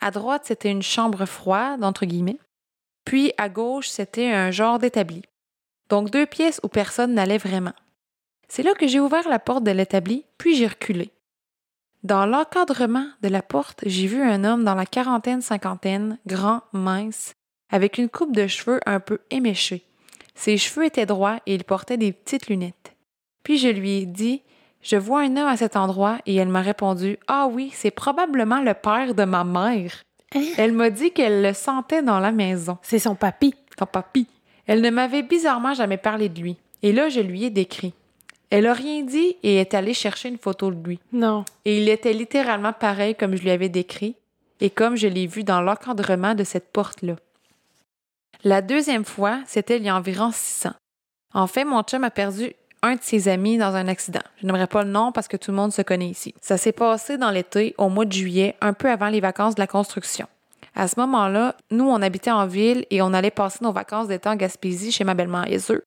À 0.00 0.10
droite, 0.10 0.42
c'était 0.44 0.70
une 0.70 0.82
chambre 0.82 1.26
froide, 1.26 1.82
entre 1.82 2.06
guillemets. 2.06 2.38
Puis 3.04 3.32
à 3.38 3.48
gauche, 3.48 3.88
c'était 3.88 4.30
un 4.30 4.50
genre 4.50 4.78
d'établi. 4.78 5.22
Donc 5.88 6.10
deux 6.10 6.26
pièces 6.26 6.60
où 6.62 6.68
personne 6.68 7.14
n'allait 7.14 7.38
vraiment. 7.38 7.72
C'est 8.48 8.62
là 8.62 8.74
que 8.74 8.86
j'ai 8.86 9.00
ouvert 9.00 9.28
la 9.28 9.38
porte 9.38 9.64
de 9.64 9.70
l'établi, 9.70 10.24
puis 10.38 10.54
j'ai 10.54 10.66
reculé. 10.66 11.10
Dans 12.02 12.26
l'encadrement 12.26 13.08
de 13.22 13.28
la 13.28 13.42
porte, 13.42 13.82
j'ai 13.86 14.06
vu 14.06 14.22
un 14.22 14.44
homme 14.44 14.64
dans 14.64 14.74
la 14.74 14.86
quarantaine-cinquantaine, 14.86 16.18
grand, 16.26 16.62
mince, 16.72 17.34
avec 17.70 17.98
une 17.98 18.08
coupe 18.08 18.34
de 18.34 18.46
cheveux 18.46 18.80
un 18.86 19.00
peu 19.00 19.18
éméchée. 19.30 19.84
Ses 20.34 20.58
cheveux 20.58 20.84
étaient 20.84 21.06
droits 21.06 21.40
et 21.46 21.54
il 21.54 21.64
portait 21.64 21.96
des 21.96 22.12
petites 22.12 22.48
lunettes. 22.48 22.94
Puis 23.42 23.58
je 23.58 23.68
lui 23.68 23.98
ai 23.98 24.06
dit 24.06 24.42
Je 24.86 24.96
vois 24.96 25.22
un 25.22 25.36
homme 25.36 25.48
à 25.48 25.56
cet 25.56 25.74
endroit 25.74 26.18
et 26.26 26.36
elle 26.36 26.48
m'a 26.48 26.60
répondu 26.60 27.18
Ah 27.26 27.48
oui, 27.50 27.72
c'est 27.74 27.90
probablement 27.90 28.60
le 28.60 28.72
père 28.72 29.16
de 29.16 29.24
ma 29.24 29.42
mère. 29.42 29.90
Hein? 30.32 30.44
Elle 30.56 30.70
m'a 30.70 30.90
dit 30.90 31.10
qu'elle 31.10 31.42
le 31.42 31.54
sentait 31.54 32.02
dans 32.02 32.20
la 32.20 32.30
maison. 32.30 32.78
C'est 32.82 33.00
son 33.00 33.16
papy. 33.16 33.52
Ton 33.76 33.86
papy. 33.86 34.28
Elle 34.64 34.82
ne 34.82 34.90
m'avait 34.90 35.24
bizarrement 35.24 35.74
jamais 35.74 35.96
parlé 35.96 36.28
de 36.28 36.40
lui. 36.40 36.56
Et 36.84 36.92
là, 36.92 37.08
je 37.08 37.18
lui 37.18 37.42
ai 37.42 37.50
décrit. 37.50 37.94
Elle 38.50 38.68
a 38.68 38.74
rien 38.74 39.02
dit 39.02 39.36
et 39.42 39.56
est 39.56 39.74
allée 39.74 39.92
chercher 39.92 40.28
une 40.28 40.38
photo 40.38 40.70
de 40.70 40.80
lui. 40.86 41.00
Non. 41.12 41.44
Et 41.64 41.82
il 41.82 41.88
était 41.88 42.12
littéralement 42.12 42.72
pareil 42.72 43.16
comme 43.16 43.34
je 43.34 43.42
lui 43.42 43.50
avais 43.50 43.68
décrit 43.68 44.14
et 44.60 44.70
comme 44.70 44.96
je 44.96 45.08
l'ai 45.08 45.26
vu 45.26 45.42
dans 45.42 45.62
l'encadrement 45.62 46.36
de 46.36 46.44
cette 46.44 46.70
porte-là. 46.70 47.16
La 48.44 48.62
deuxième 48.62 49.04
fois, 49.04 49.40
c'était 49.46 49.78
il 49.78 49.82
y 49.82 49.88
a 49.88 49.96
environ 49.96 50.30
six 50.32 50.68
ans. 50.68 50.74
En 51.34 51.48
fait, 51.48 51.64
mon 51.64 51.82
chum 51.82 52.04
a 52.04 52.10
perdu 52.10 52.52
un 52.86 52.96
de 52.96 53.02
ses 53.02 53.28
amis 53.28 53.58
dans 53.58 53.74
un 53.74 53.88
accident. 53.88 54.20
Je 54.40 54.46
n'aimerais 54.46 54.66
pas 54.66 54.84
le 54.84 54.90
nom 54.90 55.12
parce 55.12 55.28
que 55.28 55.36
tout 55.36 55.50
le 55.50 55.56
monde 55.56 55.72
se 55.72 55.82
connaît 55.82 56.08
ici. 56.08 56.34
Ça 56.40 56.56
s'est 56.56 56.72
passé 56.72 57.18
dans 57.18 57.30
l'été, 57.30 57.74
au 57.78 57.88
mois 57.88 58.04
de 58.04 58.12
juillet, 58.12 58.56
un 58.60 58.72
peu 58.72 58.90
avant 58.90 59.08
les 59.08 59.20
vacances 59.20 59.54
de 59.54 59.60
la 59.60 59.66
construction. 59.66 60.26
À 60.74 60.88
ce 60.88 61.00
moment-là, 61.00 61.56
nous, 61.70 61.88
on 61.88 62.02
habitait 62.02 62.30
en 62.30 62.46
ville 62.46 62.84
et 62.90 63.00
on 63.02 63.14
allait 63.14 63.30
passer 63.30 63.58
nos 63.62 63.72
vacances 63.72 64.08
d'été 64.08 64.28
en 64.28 64.36
Gaspésie 64.36 64.92
chez 64.92 65.04
ma 65.04 65.14
belle-mère 65.14 65.50
et 65.50 65.58
eux. 65.70 65.82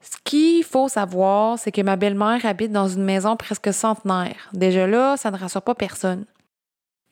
Ce 0.00 0.16
qu'il 0.22 0.64
faut 0.64 0.88
savoir, 0.88 1.58
c'est 1.58 1.72
que 1.72 1.80
ma 1.80 1.96
belle-mère 1.96 2.44
habite 2.44 2.72
dans 2.72 2.88
une 2.88 3.04
maison 3.04 3.36
presque 3.36 3.72
centenaire. 3.72 4.50
Déjà 4.52 4.86
là, 4.86 5.16
ça 5.16 5.30
ne 5.30 5.38
rassure 5.38 5.62
pas 5.62 5.74
personne. 5.74 6.26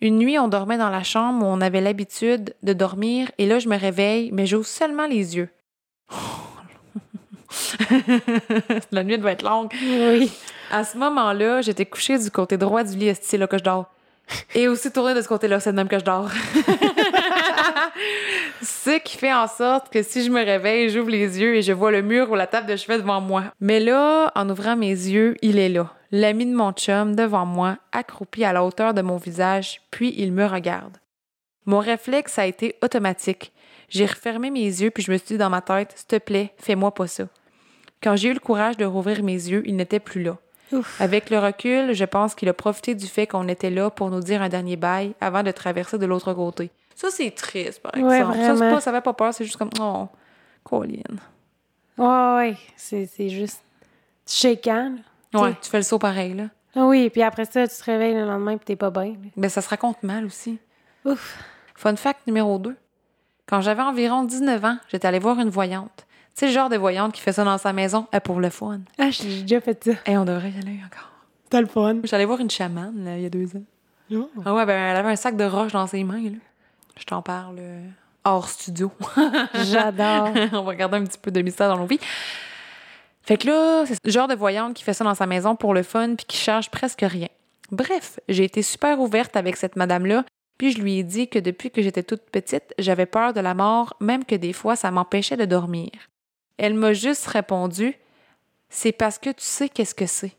Une 0.01 0.19
nuit, 0.19 0.39
on 0.39 0.49
dormait 0.49 0.77
dans 0.77 0.91
la 0.91 1.05
chambre 1.05 1.47
où 1.47 1.49
on 1.49 1.61
avait 1.61 1.81
l'habitude 1.81 2.55
de 2.65 2.73
dormir 2.73 3.31
et 3.39 3.47
là, 3.47 3.61
je 3.61 3.69
me 3.69 3.79
réveille, 3.79 4.31
mais 4.33 4.47
j'ouvre 4.47 4.67
seulement 4.67 5.07
les 5.07 5.37
yeux. 5.37 5.49
la 8.93 9.05
nuit 9.05 9.19
doit 9.19 9.33
être 9.33 9.45
longue. 9.45 9.73
Oui. 9.83 10.33
À 10.71 10.85
ce 10.85 10.97
moment-là, 10.99 11.61
j'étais 11.63 11.87
couchée 11.87 12.19
du 12.19 12.31
côté 12.31 12.57
droit 12.57 12.83
du 12.83 12.97
lit, 12.97 13.13
c'est 13.21 13.39
là 13.39 13.47
que 13.47 13.59
je 13.59 13.65
dors. 13.65 13.91
Et 14.55 14.69
aussi 14.69 14.91
tournée 14.93 15.15
de 15.15 15.21
ce 15.21 15.29
côté-là, 15.29 15.61
c'est 15.61 15.73
de 15.73 15.77
même 15.77 15.89
que 15.89 15.99
je 15.99 16.05
dors. 16.05 16.31
Ce 18.63 18.99
qui 18.99 19.19
fait 19.19 19.33
en 19.33 19.47
sorte 19.47 19.91
que 19.93 20.03
si 20.03 20.25
je 20.25 20.31
me 20.31 20.45
réveille, 20.45 20.89
j'ouvre 20.89 21.11
les 21.11 21.41
yeux 21.41 21.57
et 21.57 21.63
je 21.63 21.73
vois 21.73 21.91
le 21.91 22.03
mur 22.03 22.31
ou 22.31 22.35
la 22.35 22.47
table 22.47 22.67
de 22.67 22.77
chevet 22.77 22.99
devant 22.99 23.21
moi. 23.21 23.45
Mais 23.61 23.81
là, 23.81 24.31
en 24.35 24.49
ouvrant 24.49 24.77
mes 24.77 24.89
yeux, 24.89 25.37
il 25.43 25.59
est 25.59 25.69
là, 25.69 25.93
l'ami 26.11 26.47
de 26.47 26.55
mon 26.55 26.73
chum 26.73 27.15
devant 27.15 27.47
moi, 27.47 27.77
accroupi 27.93 28.45
à 28.45 28.53
la 28.53 28.65
hauteur 28.65 28.95
de 28.95 29.03
mon 29.03 29.17
visage, 29.17 29.83
puis 29.91 30.15
il 30.17 30.33
me 30.33 30.47
regarde. 30.47 30.97
Mon 31.67 31.79
réflexe 31.79 32.39
a 32.39 32.47
été 32.47 32.77
automatique. 32.83 33.53
J'ai 33.89 34.07
refermé 34.07 34.51
mes 34.51 34.65
yeux 34.65 34.91
puis 34.91 35.03
je 35.03 35.13
me 35.13 35.19
suis 35.19 35.29
dit 35.29 35.39
dans 35.39 35.51
ma 35.51 35.61
tête, 35.61 35.93
s'il 35.95 36.07
te 36.07 36.17
plaît, 36.19 36.55
fais-moi 36.59 36.93
pas 36.93 37.07
ça. 37.07 37.25
Quand 38.03 38.17
j'ai 38.17 38.31
eu 38.31 38.35
le 38.35 38.41
courage 38.41 38.77
de 38.77 38.85
rouvrir 38.85 39.23
mes 39.23 39.33
yeux, 39.35 39.63
il 39.67 39.77
n'était 39.77 40.01
plus 40.01 40.23
là. 40.23 40.37
Ouf. 40.73 41.01
Avec 41.01 41.29
le 41.31 41.39
recul, 41.39 41.93
je 41.93 42.05
pense 42.05 42.35
qu'il 42.35 42.49
a 42.49 42.55
profité 42.55 42.95
du 42.95 43.07
fait 43.07 43.27
qu'on 43.27 43.47
était 43.49 43.71
là 43.71 43.91
pour 43.91 44.11
nous 44.11 44.21
dire 44.21 44.41
un 44.43 44.49
dernier 44.49 44.77
bail 44.77 45.15
avant 45.21 45.43
de 45.43 45.51
traverser 45.51 45.99
de 45.99 46.07
l'autre 46.07 46.33
côté. 46.33 46.71
Ça, 46.95 47.09
c'est 47.11 47.31
triste, 47.31 47.81
par 47.83 47.93
Ouais, 47.95 48.19
exemple. 48.19 48.37
Ça, 48.39 48.43
c'est 48.47 48.53
vraiment. 48.55 48.75
pas, 48.77 48.81
ça 48.81 48.93
fait 48.93 49.01
pas 49.01 49.13
peur, 49.13 49.35
c'est 49.35 49.45
juste 49.45 49.57
comme, 49.57 49.71
oh, 49.81 50.09
Colin. 50.65 51.03
Ouais, 51.99 52.37
ouais. 52.37 52.57
C'est 52.77 53.29
juste 53.29 53.63
shaken. 54.27 55.03
là. 55.33 55.41
Ouais, 55.41 55.55
tu 55.61 55.69
fais 55.71 55.79
le 55.79 55.83
saut 55.83 55.99
pareil, 55.99 56.35
là. 56.35 56.45
Ah 56.75 56.87
oui, 56.87 57.11
puis 57.11 57.23
après 57.23 57.45
ça, 57.45 57.69
tu 57.69 57.77
te 57.77 57.85
réveilles 57.85 58.15
le 58.15 58.25
lendemain 58.25 58.57
puis 58.57 58.65
t'es 58.65 58.77
pas 58.77 58.91
bien. 58.91 59.05
là. 59.11 59.29
Ben, 59.37 59.51
ça 59.51 59.61
se 59.61 59.69
raconte 59.69 60.03
mal 60.03 60.25
aussi. 60.25 60.59
Ouf. 61.05 61.39
Fun 61.75 61.97
fact 61.97 62.27
numéro 62.27 62.59
2. 62.59 62.75
Quand 63.47 63.61
j'avais 63.61 63.83
environ 63.83 64.25
19 64.25 64.65
ans, 64.65 64.79
j'étais 64.89 65.07
allée 65.07 65.19
voir 65.19 65.39
une 65.39 65.51
voyante. 65.51 66.07
Tu 66.35 66.41
sais, 66.41 66.47
le 66.47 66.53
genre 66.53 66.69
de 66.69 66.77
voyante 66.77 67.13
qui 67.13 67.21
fait 67.21 67.33
ça 67.33 67.45
dans 67.45 67.59
sa 67.59 67.73
maison, 67.73 68.07
euh, 68.15 68.21
pour 68.21 68.41
le 68.41 68.51
fun. 68.51 68.81
Ah, 68.99 69.11
j'ai 69.11 69.43
déjà 69.43 69.61
fait 69.61 69.85
ça. 69.85 69.93
Et 70.07 70.17
on 70.17 70.25
devrait 70.25 70.51
y 70.51 70.59
aller 70.59 70.81
encore. 70.85 71.11
T'as 71.51 71.61
le 71.61 71.67
fun. 71.67 71.97
J'allais 72.05 72.25
voir 72.25 72.41
une 72.41 72.51
chamane, 72.51 73.05
là, 73.05 73.17
il 73.17 73.23
y 73.23 73.27
a 73.27 73.31
deux 73.31 73.55
ans. 73.57 73.63
Oh. 74.15 74.31
Ah 74.45 74.55
ouais, 74.55 74.67
ben, 74.67 74.77
elle 74.77 74.97
avait 74.97 75.11
un 75.11 75.17
sac 75.17 75.37
de 75.37 75.45
roches 75.45 75.73
dans 75.73 75.87
ses 75.87 76.05
mains, 76.05 76.23
là. 76.23 76.39
Je 76.99 77.05
t'en 77.05 77.23
parle 77.23 77.57
euh, 77.59 77.87
hors 78.25 78.49
studio. 78.49 78.93
J'adore. 79.55 80.31
on 80.53 80.63
va 80.63 80.75
garder 80.75 80.99
un 80.99 81.05
petit 81.05 81.19
peu 81.19 81.31
de 81.31 81.41
mystère 81.41 81.69
dans 81.69 81.79
nos 81.79 81.87
vies. 81.87 82.01
Fait 83.23 83.37
que 83.37 83.47
là, 83.47 83.85
c'est 83.87 83.99
le 84.05 84.11
genre 84.11 84.29
de 84.29 84.35
voyante 84.35 84.75
qui 84.75 84.83
fait 84.83 84.95
ça 84.95 85.05
dans 85.05 85.15
sa 85.15 85.27
maison 85.27 85.57
pour 85.57 85.75
le 85.75 85.83
fun 85.83 86.15
puis 86.17 86.27
qui 86.27 86.37
charge 86.37 86.71
presque 86.71 87.03
rien. 87.03 87.29
Bref, 87.71 88.21
j'ai 88.29 88.45
été 88.45 88.63
super 88.63 89.01
ouverte 89.01 89.37
avec 89.37 89.57
cette 89.57 89.77
madame-là, 89.77 90.25
puis 90.59 90.73
je 90.73 90.83
lui 90.83 90.99
ai 90.99 91.03
dit 91.05 91.29
que 91.29 91.39
depuis 91.39 91.71
que 91.71 91.81
j'étais 91.81 92.03
toute 92.03 92.23
petite, 92.23 92.75
j'avais 92.79 93.07
peur 93.07 93.33
de 93.33 93.41
la 93.41 93.55
mort, 93.55 93.95
même 94.01 94.25
que 94.25 94.35
des 94.35 94.53
fois 94.53 94.77
ça 94.77 94.91
m'empêchait 94.91 95.37
de 95.37 95.45
dormir. 95.45 95.91
Elle 96.63 96.75
m'a 96.75 96.93
juste 96.93 97.27
répondu 97.27 97.97
C'est 98.71 98.93
parce 98.93 99.19
que 99.19 99.31
tu 99.31 99.43
sais 99.43 99.69
qu'est-ce 99.69 99.97
que 99.97 100.07
c'est. 100.07 100.37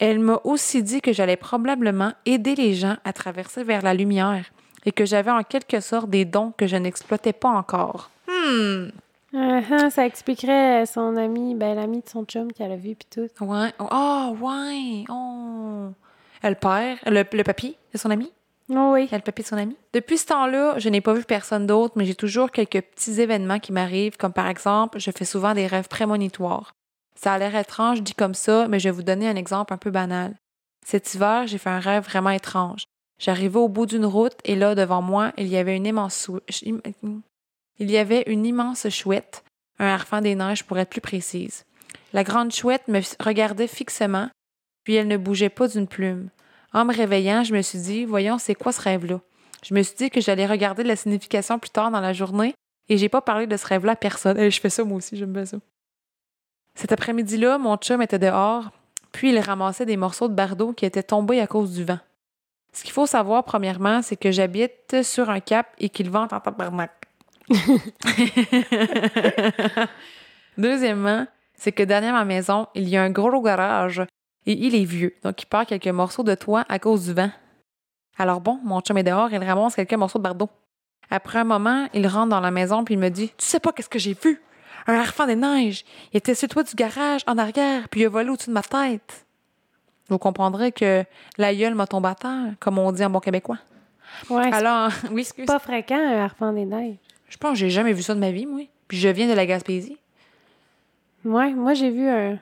Elle 0.00 0.18
m'a 0.18 0.40
aussi 0.42 0.82
dit 0.82 1.00
que 1.00 1.12
j'allais 1.12 1.36
probablement 1.36 2.12
aider 2.26 2.56
les 2.56 2.74
gens 2.74 2.96
à 3.04 3.12
traverser 3.12 3.62
vers 3.62 3.82
la 3.82 3.94
lumière 3.94 4.46
et 4.84 4.90
que 4.90 5.04
j'avais 5.04 5.30
en 5.30 5.44
quelque 5.44 5.78
sorte 5.78 6.10
des 6.10 6.24
dons 6.24 6.52
que 6.56 6.66
je 6.66 6.74
n'exploitais 6.74 7.32
pas 7.32 7.48
encore. 7.48 8.10
Hmm. 8.26 8.88
Uh-huh, 9.32 9.90
ça 9.90 10.04
expliquerait 10.04 10.84
son 10.86 11.16
ami, 11.16 11.54
ben 11.54 11.76
l'ami 11.76 12.00
de 12.00 12.08
son 12.08 12.24
chum 12.24 12.52
qu'elle 12.52 12.72
a 12.72 12.76
vu 12.76 12.96
puis 12.96 13.06
tout. 13.08 13.44
Ouais. 13.44 13.72
Oh, 13.78 14.36
ouais. 14.40 15.04
Oh. 15.10 15.90
Le 16.42 16.54
père, 16.56 16.98
le, 17.06 17.22
le 17.32 17.44
papy 17.44 17.76
de 17.92 17.98
son 17.98 18.10
ami. 18.10 18.32
Oh 18.70 18.92
oui. 18.94 19.08
Son 19.44 19.56
ami? 19.56 19.76
Depuis 19.92 20.18
ce 20.18 20.26
temps-là, 20.26 20.78
je 20.78 20.88
n'ai 20.88 21.00
pas 21.00 21.12
vu 21.12 21.24
personne 21.24 21.66
d'autre, 21.66 21.94
mais 21.96 22.04
j'ai 22.06 22.14
toujours 22.14 22.50
quelques 22.50 22.80
petits 22.80 23.20
événements 23.20 23.58
qui 23.58 23.72
m'arrivent, 23.72 24.16
comme 24.16 24.32
par 24.32 24.48
exemple, 24.48 24.98
je 24.98 25.10
fais 25.10 25.24
souvent 25.24 25.54
des 25.54 25.66
rêves 25.66 25.88
prémonitoires. 25.88 26.72
Ça 27.14 27.34
a 27.34 27.38
l'air 27.38 27.54
étrange 27.56 28.02
dit 28.02 28.14
comme 28.14 28.34
ça, 28.34 28.66
mais 28.68 28.80
je 28.80 28.88
vais 28.88 28.94
vous 28.94 29.02
donner 29.02 29.28
un 29.28 29.36
exemple 29.36 29.72
un 29.72 29.76
peu 29.78 29.90
banal. 29.90 30.34
Cet 30.86 31.14
hiver, 31.14 31.46
j'ai 31.46 31.58
fait 31.58 31.70
un 31.70 31.78
rêve 31.80 32.04
vraiment 32.04 32.30
étrange. 32.30 32.84
J'arrivais 33.20 33.58
au 33.58 33.68
bout 33.68 33.86
d'une 33.86 34.06
route 34.06 34.36
et 34.44 34.56
là, 34.56 34.74
devant 34.74 35.00
moi, 35.02 35.32
il 35.38 35.46
y 35.46 35.56
avait 35.56 35.76
une 35.76 35.86
immense 35.86 36.16
sou- 36.16 36.40
ch- 36.48 36.64
il 37.78 37.90
y 37.90 37.96
avait 37.96 38.24
une 38.26 38.44
immense 38.46 38.88
chouette, 38.88 39.44
un 39.78 39.86
harfang 39.86 40.20
des 40.20 40.34
neiges 40.34 40.64
pour 40.64 40.78
être 40.78 40.90
plus 40.90 41.00
précise. 41.00 41.64
La 42.12 42.24
grande 42.24 42.52
chouette 42.52 42.88
me 42.88 43.00
regardait 43.20 43.66
fixement, 43.68 44.28
puis 44.84 44.94
elle 44.94 45.08
ne 45.08 45.16
bougeait 45.16 45.48
pas 45.48 45.68
d'une 45.68 45.86
plume. 45.88 46.28
En 46.74 46.84
me 46.84 46.92
réveillant, 46.92 47.44
je 47.44 47.54
me 47.54 47.62
suis 47.62 47.78
dit, 47.78 48.04
voyons, 48.04 48.38
c'est 48.38 48.56
quoi 48.56 48.72
ce 48.72 48.82
rêve-là? 48.82 49.20
Je 49.64 49.74
me 49.74 49.82
suis 49.82 49.94
dit 49.94 50.10
que 50.10 50.20
j'allais 50.20 50.44
regarder 50.44 50.82
la 50.82 50.96
signification 50.96 51.60
plus 51.60 51.70
tard 51.70 51.92
dans 51.92 52.00
la 52.00 52.12
journée 52.12 52.52
et 52.88 52.98
j'ai 52.98 53.08
pas 53.08 53.22
parlé 53.22 53.46
de 53.46 53.56
ce 53.56 53.66
rêve-là 53.66 53.92
à 53.92 53.96
personne. 53.96 54.36
Eh, 54.38 54.50
je 54.50 54.60
fais 54.60 54.70
ça 54.70 54.82
moi 54.82 54.98
aussi, 54.98 55.16
j'aime 55.16 55.32
bien 55.32 55.46
ça. 55.46 55.58
Cet 56.74 56.90
après-midi-là, 56.90 57.58
mon 57.58 57.76
chum 57.76 58.02
était 58.02 58.18
dehors, 58.18 58.70
puis 59.12 59.30
il 59.30 59.38
ramassait 59.38 59.86
des 59.86 59.96
morceaux 59.96 60.28
de 60.28 60.34
bardeau 60.34 60.72
qui 60.72 60.84
étaient 60.84 61.04
tombés 61.04 61.40
à 61.40 61.46
cause 61.46 61.72
du 61.72 61.84
vent. 61.84 62.00
Ce 62.72 62.82
qu'il 62.82 62.92
faut 62.92 63.06
savoir, 63.06 63.44
premièrement, 63.44 64.02
c'est 64.02 64.16
que 64.16 64.32
j'habite 64.32 65.04
sur 65.04 65.30
un 65.30 65.38
cap 65.38 65.68
et 65.78 65.88
qu'il 65.88 66.10
vente 66.10 66.32
en 66.32 66.40
tabarnak. 66.40 66.90
Deuxièmement, 70.58 71.28
c'est 71.54 71.70
que 71.70 71.84
derrière 71.84 72.12
ma 72.12 72.24
maison, 72.24 72.66
il 72.74 72.88
y 72.88 72.96
a 72.96 73.02
un 73.04 73.10
gros 73.10 73.40
garage 73.40 74.02
et 74.46 74.52
il 74.52 74.74
est 74.74 74.84
vieux, 74.84 75.14
donc 75.22 75.42
il 75.42 75.46
perd 75.46 75.66
quelques 75.66 75.86
morceaux 75.88 76.22
de 76.22 76.34
toit 76.34 76.64
à 76.68 76.78
cause 76.78 77.06
du 77.06 77.12
vent. 77.14 77.30
Alors 78.18 78.40
bon, 78.40 78.60
mon 78.62 78.80
chum 78.80 78.96
est 78.98 79.02
dehors, 79.02 79.30
il 79.32 79.42
ramasse 79.42 79.74
quelques 79.74 79.94
morceaux 79.94 80.18
de 80.18 80.24
bardeau. 80.24 80.48
Après 81.10 81.38
un 81.40 81.44
moment, 81.44 81.88
il 81.92 82.06
rentre 82.06 82.28
dans 82.30 82.40
la 82.40 82.50
maison 82.50 82.84
puis 82.84 82.94
il 82.94 83.00
me 83.00 83.08
dit 83.08 83.28
Tu 83.36 83.44
sais 83.46 83.60
pas 83.60 83.72
qu'est-ce 83.72 83.88
que 83.88 83.98
j'ai 83.98 84.14
vu? 84.14 84.40
Un 84.86 84.94
harfang 84.94 85.26
des 85.26 85.36
neiges. 85.36 85.84
Il 86.12 86.18
était 86.18 86.34
sur 86.34 86.46
le 86.46 86.52
toit 86.52 86.62
du 86.62 86.74
garage, 86.74 87.22
en 87.26 87.38
arrière, 87.38 87.88
puis 87.88 88.02
il 88.02 88.06
a 88.06 88.08
volé 88.08 88.30
au-dessus 88.30 88.50
de 88.50 88.54
ma 88.54 88.62
tête. 88.62 89.24
Vous 90.08 90.18
comprendrez 90.18 90.72
que 90.72 91.04
la 91.38 91.54
gueule 91.54 91.74
m'a 91.74 91.86
tombé 91.86 92.08
à 92.08 92.14
terre, 92.14 92.52
comme 92.60 92.78
on 92.78 92.92
dit 92.92 93.04
en 93.04 93.10
bon 93.10 93.20
québécois. 93.20 93.58
Ouais, 94.28 94.52
Alors, 94.52 94.90
oui, 95.10 95.22
excuse. 95.22 95.46
pas 95.46 95.58
fréquent, 95.58 95.96
un 95.98 96.24
harpent 96.24 96.52
des 96.52 96.66
neiges. 96.66 96.96
Je 97.28 97.36
pense 97.38 97.52
que 97.52 97.58
j'ai 97.58 97.70
jamais 97.70 97.94
vu 97.94 98.02
ça 98.02 98.14
de 98.14 98.20
ma 98.20 98.30
vie, 98.30 98.44
moi. 98.46 98.60
Puis 98.86 98.98
je 98.98 99.08
viens 99.08 99.26
de 99.26 99.32
la 99.32 99.46
Gaspésie. 99.46 99.96
Ouais, 101.24 101.52
moi 101.54 101.72
j'ai 101.72 101.90
vu 101.90 102.06
un, 102.06 102.38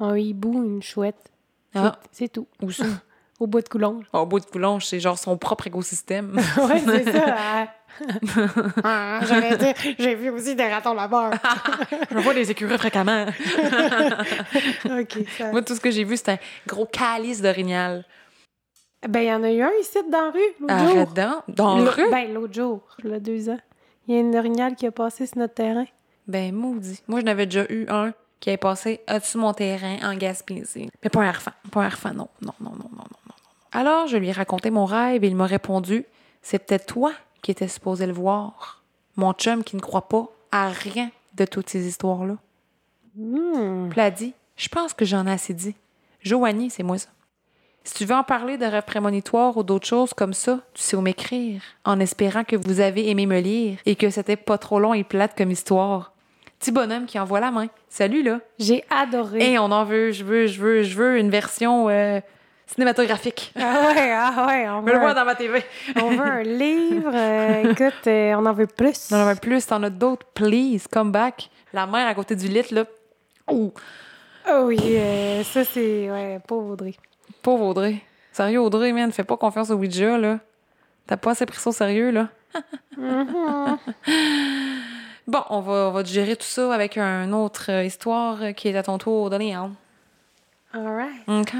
un 0.00 0.16
hibou, 0.16 0.62
une 0.64 0.82
chouette. 0.82 1.30
C'est- 1.72 1.78
Ah. 1.78 1.98
C'est 2.12 2.28
tout. 2.32 2.46
Où 2.62 2.70
ça? 2.70 2.84
Au 3.40 3.46
bout 3.48 3.60
de 3.60 3.68
Coulonge. 3.68 4.04
Au 4.12 4.24
bout 4.26 4.38
de 4.40 4.44
Coulonge, 4.44 4.86
c'est 4.86 5.00
genre 5.00 5.18
son 5.18 5.36
propre 5.36 5.66
écosystème. 5.66 6.36
ouais, 6.68 6.80
c'est 6.84 7.12
ça. 7.12 7.68
Ah, 8.82 9.20
J'allais 9.28 9.56
dire, 9.56 9.74
j'ai 10.00 10.16
vu 10.16 10.28
aussi 10.30 10.56
des 10.56 10.66
ratons 10.66 10.94
là-bas. 10.94 11.30
je 12.10 12.18
vois 12.18 12.34
des 12.34 12.50
écureuils 12.50 12.76
fréquemment. 12.78 13.26
OK, 14.84 15.18
ça... 15.38 15.50
Moi, 15.52 15.62
tout 15.62 15.74
ce 15.76 15.80
que 15.80 15.90
j'ai 15.92 16.02
vu, 16.04 16.16
c'est 16.16 16.30
un 16.30 16.38
gros 16.66 16.86
calice 16.86 17.40
d'orignal. 17.40 18.04
Ben, 19.08 19.20
il 19.20 19.26
y 19.28 19.32
en 19.32 19.42
a 19.44 19.50
eu 19.52 19.62
un 19.62 19.70
ici 19.80 19.98
dans 20.10 20.22
la 20.22 20.30
rue, 20.30 20.40
l'autre 20.60 21.14
jour. 21.16 21.44
Donc. 21.46 21.56
Dans 21.56 21.78
la 21.78 21.90
rue? 21.90 22.10
Ben, 22.10 22.32
l'autre 22.32 22.54
jour, 22.54 22.80
il 23.04 23.10
y 23.10 23.14
a 23.14 23.20
deux 23.20 23.48
ans. 23.48 23.58
Il 24.08 24.14
y 24.14 24.16
a 24.16 24.20
une 24.20 24.34
orignale 24.36 24.74
qui 24.74 24.86
a 24.86 24.90
passé 24.90 25.26
sur 25.26 25.38
notre 25.38 25.54
terrain. 25.54 25.84
Ben, 26.26 26.52
maudit. 26.54 27.00
Moi, 27.06 27.20
je 27.20 27.24
n'avais 27.26 27.46
déjà 27.46 27.64
eu 27.70 27.86
un 27.88 28.12
qui 28.44 28.50
avait 28.50 28.58
passé 28.58 29.00
au-dessus 29.10 29.38
de 29.38 29.40
mon 29.40 29.54
terrain 29.54 29.96
en 30.02 30.14
Gaspésie? 30.14 30.90
Mais 31.02 31.08
pas 31.08 31.22
un 31.22 31.28
harfang. 31.28 31.52
Pas 31.70 31.84
un 31.84 32.12
non. 32.12 32.28
Non, 32.42 32.52
non, 32.60 32.72
non, 32.72 32.72
non, 32.72 32.90
non, 32.92 33.18
non. 33.26 33.34
Alors, 33.72 34.06
je 34.06 34.18
lui 34.18 34.28
ai 34.28 34.32
raconté 34.32 34.70
mon 34.70 34.84
rêve 34.84 35.24
et 35.24 35.28
il 35.28 35.34
m'a 35.34 35.46
répondu 35.46 36.04
C'est 36.42 36.58
peut-être 36.58 36.84
toi 36.84 37.12
qui 37.40 37.52
étais 37.52 37.68
supposé 37.68 38.06
le 38.06 38.12
voir. 38.12 38.82
Mon 39.16 39.32
chum 39.32 39.64
qui 39.64 39.76
ne 39.76 39.80
croit 39.80 40.10
pas 40.10 40.28
à 40.52 40.68
rien 40.68 41.10
de 41.32 41.46
toutes 41.46 41.70
ces 41.70 41.86
histoires-là. 41.86 42.36
Puis 43.14 43.98
elle 43.98 44.00
a 44.00 44.10
dit 44.10 44.34
Je 44.56 44.68
pense 44.68 44.92
que 44.92 45.06
j'en 45.06 45.26
ai 45.26 45.32
assez 45.32 45.54
dit. 45.54 45.74
Joanie, 46.20 46.68
c'est 46.68 46.82
moi 46.82 46.98
ça. 46.98 47.08
Si 47.82 47.94
tu 47.94 48.04
veux 48.04 48.14
en 48.14 48.24
parler 48.24 48.58
de 48.58 48.66
rêves 48.66 48.84
prémonitoires 48.84 49.56
ou 49.56 49.62
d'autres 49.62 49.86
choses 49.86 50.12
comme 50.12 50.34
ça, 50.34 50.60
tu 50.74 50.82
sais 50.82 50.98
où 50.98 51.00
m'écrire, 51.00 51.62
en 51.86 51.98
espérant 51.98 52.44
que 52.44 52.56
vous 52.56 52.80
avez 52.80 53.08
aimé 53.08 53.24
me 53.24 53.40
lire 53.40 53.78
et 53.86 53.96
que 53.96 54.10
c'était 54.10 54.36
pas 54.36 54.58
trop 54.58 54.80
long 54.80 54.92
et 54.92 55.02
plate 55.02 55.34
comme 55.34 55.50
histoire. 55.50 56.13
Petit 56.64 56.72
bonhomme 56.72 57.04
qui 57.04 57.18
envoie 57.18 57.40
la 57.40 57.50
main. 57.50 57.66
Salut 57.90 58.22
là. 58.22 58.40
J'ai 58.58 58.86
adoré. 58.88 59.52
Et 59.52 59.58
on 59.58 59.64
en 59.70 59.84
veut, 59.84 60.12
je 60.12 60.24
veux, 60.24 60.46
je 60.46 60.58
veux, 60.62 60.82
je 60.82 60.96
veux 60.96 61.18
une 61.18 61.28
version 61.28 61.90
euh, 61.90 62.20
cinématographique. 62.66 63.52
Ah 63.60 63.92
ouais, 63.94 64.10
ah 64.10 64.46
ouais, 64.48 64.66
on 64.70 64.80
veut, 64.80 64.94
le 64.94 64.98
voir 64.98 65.14
dans 65.14 65.26
ma 65.26 65.34
TV. 65.34 65.62
on 66.00 66.12
veut 66.12 66.20
un 66.24 66.42
livre. 66.42 67.10
euh, 67.12 67.70
écoute, 67.70 68.06
euh, 68.06 68.32
on 68.38 68.46
en 68.46 68.54
veut 68.54 68.66
plus. 68.66 69.10
On 69.12 69.16
en 69.16 69.26
veut 69.26 69.34
plus, 69.38 69.66
t'en 69.66 69.82
as 69.82 69.90
d'autres, 69.90 70.24
please, 70.32 70.84
come 70.90 71.12
back. 71.12 71.50
La 71.74 71.86
mère 71.86 72.06
à 72.08 72.14
côté 72.14 72.34
du 72.34 72.48
lit, 72.48 72.64
là, 72.70 72.84
Oh, 73.46 73.74
Oh 74.50 74.62
oui, 74.64 74.78
ça 75.44 75.64
c'est. 75.64 76.10
Ouais, 76.10 76.40
pauvre 76.48 76.70
Audrey. 76.72 76.94
pauvre 77.42 77.66
Audrey. 77.66 77.96
Sérieux, 78.32 78.62
Audrey, 78.62 78.90
man, 78.92 79.12
fais 79.12 79.22
pas 79.24 79.36
confiance 79.36 79.68
au 79.68 79.74
Ouija, 79.74 80.16
là. 80.16 80.38
T'as 81.06 81.18
pas 81.18 81.32
assez 81.32 81.44
pris 81.44 81.58
ça 81.58 81.68
au 81.68 81.72
sérieux, 81.74 82.10
là. 82.10 82.28
Mhm. 82.96 83.76
Bon, 85.26 85.42
on 85.48 85.60
va, 85.60 85.88
on 85.88 85.90
va 85.92 86.02
digérer 86.02 86.36
tout 86.36 86.46
ça 86.46 86.72
avec 86.74 86.98
une 86.98 87.32
autre 87.32 87.70
histoire 87.82 88.54
qui 88.54 88.68
est 88.68 88.76
à 88.76 88.82
ton 88.82 88.98
tour 88.98 89.30
de 89.30 89.36
lire. 89.36 89.70
Alright. 90.72 91.28
OK. 91.28 91.54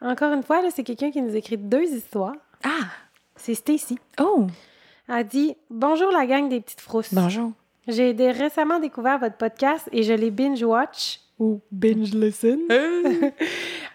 Encore 0.00 0.32
une 0.32 0.42
fois, 0.42 0.60
là, 0.60 0.68
c'est 0.74 0.82
quelqu'un 0.82 1.10
qui 1.10 1.22
nous 1.22 1.36
écrit 1.36 1.56
deux 1.56 1.84
histoires. 1.84 2.34
Ah! 2.64 2.88
C'est 3.36 3.54
Stacy. 3.54 3.98
Oh! 4.20 4.46
Elle 5.08 5.26
dit 5.26 5.56
Bonjour 5.70 6.10
la 6.10 6.26
gang 6.26 6.48
des 6.48 6.60
petites 6.60 6.80
frousses. 6.80 7.14
Bonjour. 7.14 7.52
J'ai 7.88 8.12
récemment 8.30 8.78
découvert 8.78 9.18
votre 9.18 9.36
podcast 9.36 9.88
et 9.92 10.02
je 10.02 10.12
l'ai 10.12 10.30
binge-watch 10.30 11.20
ou 11.38 11.60
binge-listen 11.72 12.60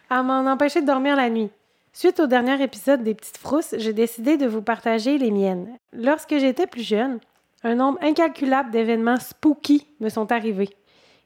à 0.10 0.24
m'en 0.24 0.46
empêcher 0.46 0.82
de 0.82 0.88
dormir 0.88 1.15
la 1.15 1.30
nuit. 1.30 1.50
Suite 1.93 2.20
au 2.20 2.28
dernier 2.28 2.62
épisode 2.62 3.04
des 3.04 3.15
Petites 3.15 3.38
Frousses, 3.38 3.74
j'ai 3.78 3.93
décidé 3.93 4.38
de 4.38 4.46
vous 4.46 4.62
partager 4.62 5.17
les 5.17 5.32
miennes. 5.32 5.78
Lorsque 5.93 6.38
j'étais 6.38 6.67
plus 6.67 6.84
jeune, 6.84 7.20
un 7.67 7.75
nombre 7.75 7.99
incalculable 8.01 8.71
d'événements 8.71 9.19
spooky 9.19 9.86
me 9.99 10.10
sont 10.10 10.32
arrivés. 10.32 10.69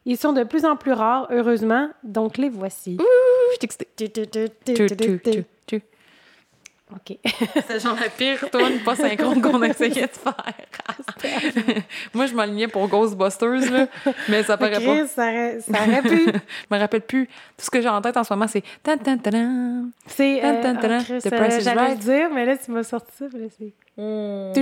Ils 0.04 0.16
sont 0.16 0.32
de 0.32 0.42
plus 0.42 0.64
en 0.64 0.74
plus 0.74 0.92
rares, 0.92 1.28
heureusement, 1.30 1.88
donc 2.02 2.36
les 2.36 2.48
voici. 2.48 2.98
Je 3.54 3.58
t'excite. 3.58 3.86
Tu, 3.96 4.10
tu, 4.10 4.26
tu, 4.26 4.48
tu, 4.64 4.74
Tu, 4.74 4.86
tu, 4.86 4.96
tu, 4.96 4.96
tu. 4.96 5.30
tu, 5.30 5.44
tu. 5.66 5.82
OK. 6.92 7.18
C'est 7.68 7.80
genre 7.80 7.96
la 7.98 8.08
pire 8.08 8.50
tourne 8.50 8.80
pas 8.84 8.96
synchrone 8.96 9.40
qu'on 9.40 9.62
essayait 9.62 10.08
de 10.08 10.08
faire. 10.08 10.44
Moi, 12.14 12.26
je 12.26 12.34
m'alignais 12.34 12.66
pour 12.66 12.88
Ghostbusters, 12.88 13.70
là, 13.70 13.86
mais 14.28 14.42
ça 14.42 14.56
paraît 14.56 14.84
pas. 14.84 14.96
Chris, 14.98 15.08
ça 15.08 15.22
aurait, 15.22 15.60
ça 15.60 15.78
aurait 15.86 16.02
pu. 16.02 16.24
Je 16.70 16.74
me 16.74 16.78
rappelle 16.80 17.02
plus. 17.02 17.26
Tout 17.26 17.64
ce 17.64 17.70
que 17.70 17.80
j'ai 17.80 17.88
en 17.88 18.02
tête 18.02 18.16
en 18.16 18.24
ce 18.24 18.32
moment, 18.32 18.48
c'est. 18.48 18.64
C'est. 20.06 20.44
Euh, 20.44 20.74
oh, 20.74 20.78
Chris, 21.04 21.18
The 21.20 21.30
Price 21.30 21.58
is 21.58 21.60
J'allais 21.62 21.80
Right. 21.80 21.98
le 21.98 22.04
dire, 22.04 22.30
mais 22.34 22.44
là, 22.44 22.56
tu 22.56 22.70
m'as 22.72 22.82
sorti 22.82 23.12
ça. 23.16 23.26
là, 23.26 23.46
c'est. 23.96 24.02
Hmm. 24.02 24.52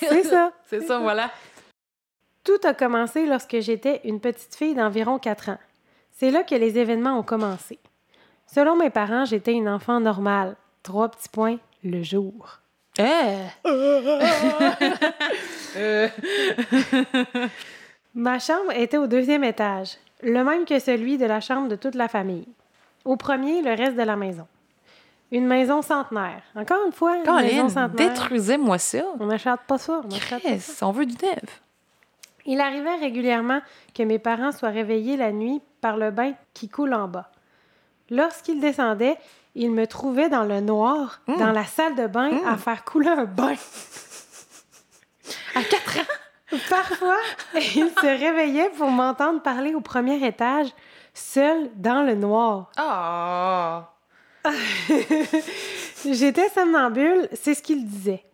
C'est 0.00 0.24
ça. 0.24 0.52
C'est 0.66 0.82
ça, 0.82 0.98
voilà. 0.98 1.30
Tout 2.44 2.58
a 2.64 2.74
commencé 2.74 3.26
lorsque 3.26 3.60
j'étais 3.60 4.00
une 4.04 4.20
petite 4.20 4.54
fille 4.54 4.74
d'environ 4.74 5.18
4 5.18 5.50
ans. 5.50 5.58
C'est 6.12 6.30
là 6.30 6.42
que 6.42 6.54
les 6.54 6.78
événements 6.78 7.18
ont 7.18 7.22
commencé. 7.22 7.78
Selon 8.46 8.76
mes 8.76 8.90
parents, 8.90 9.24
j'étais 9.24 9.52
une 9.52 9.68
enfant 9.68 10.00
normale. 10.00 10.56
Trois 10.82 11.08
petits 11.08 11.28
points, 11.28 11.58
le 11.84 12.02
jour. 12.02 12.58
Eh! 12.98 13.36
Ma 18.14 18.38
chambre 18.38 18.72
était 18.74 18.98
au 18.98 19.06
deuxième 19.06 19.44
étage, 19.44 19.96
le 20.22 20.44
même 20.44 20.66
que 20.66 20.78
celui 20.78 21.16
de 21.16 21.24
la 21.24 21.40
chambre 21.40 21.68
de 21.68 21.76
toute 21.76 21.94
la 21.94 22.08
famille. 22.08 22.46
Au 23.04 23.16
premier, 23.16 23.62
le 23.62 23.74
reste 23.74 23.96
de 23.96 24.02
la 24.02 24.16
maison. 24.16 24.46
Une 25.32 25.46
maison 25.46 25.82
centenaire. 25.82 26.42
Encore 26.54 26.86
une 26.86 26.92
fois, 26.92 27.16
une 27.16 27.34
maison 27.34 27.68
centenaire. 27.68 28.10
détruisez-moi 28.10 28.78
ça. 28.78 29.02
On 29.18 29.26
n'achète 29.26 29.60
pas 29.66 29.78
ça. 29.78 30.02
On 30.04 30.08
pas 30.08 30.58
ça. 30.60 30.86
on 30.86 30.92
veut 30.92 31.06
du 31.06 31.14
neuf. 31.14 31.62
Il 32.44 32.60
arrivait 32.60 32.96
régulièrement 32.96 33.60
que 33.94 34.02
mes 34.02 34.18
parents 34.18 34.52
soient 34.52 34.68
réveillés 34.68 35.16
la 35.16 35.32
nuit 35.32 35.60
par 35.80 35.96
le 35.96 36.10
bain 36.10 36.32
qui 36.54 36.68
coule 36.68 36.92
en 36.92 37.08
bas. 37.08 37.30
Lorsqu'ils 38.10 38.60
descendaient, 38.60 39.16
ils 39.54 39.70
me 39.70 39.86
trouvaient 39.86 40.28
dans 40.28 40.44
le 40.44 40.60
noir, 40.60 41.20
Mm. 41.26 41.36
dans 41.38 41.52
la 41.52 41.64
salle 41.64 41.94
de 41.94 42.06
bain, 42.06 42.30
à 42.46 42.56
faire 42.56 42.84
couler 42.84 43.08
un 43.08 43.24
bain. 43.24 43.54
À 45.54 45.62
4 45.62 45.98
ans? 45.98 46.12
Parfois, 46.68 47.16
ils 47.54 47.90
se 47.90 48.06
réveillaient 48.06 48.70
pour 48.76 48.90
m'entendre 48.90 49.40
parler 49.40 49.74
au 49.74 49.80
premier 49.80 50.22
étage, 50.26 50.68
seul 51.14 51.70
dans 51.76 52.02
le 52.02 52.14
noir. 52.14 52.70
Ah! 52.76 53.91
J'étais 56.10 56.48
somnambule, 56.48 57.28
c'est 57.32 57.54
ce 57.54 57.62
qu'ils 57.62 57.86
disaient. 57.86 58.24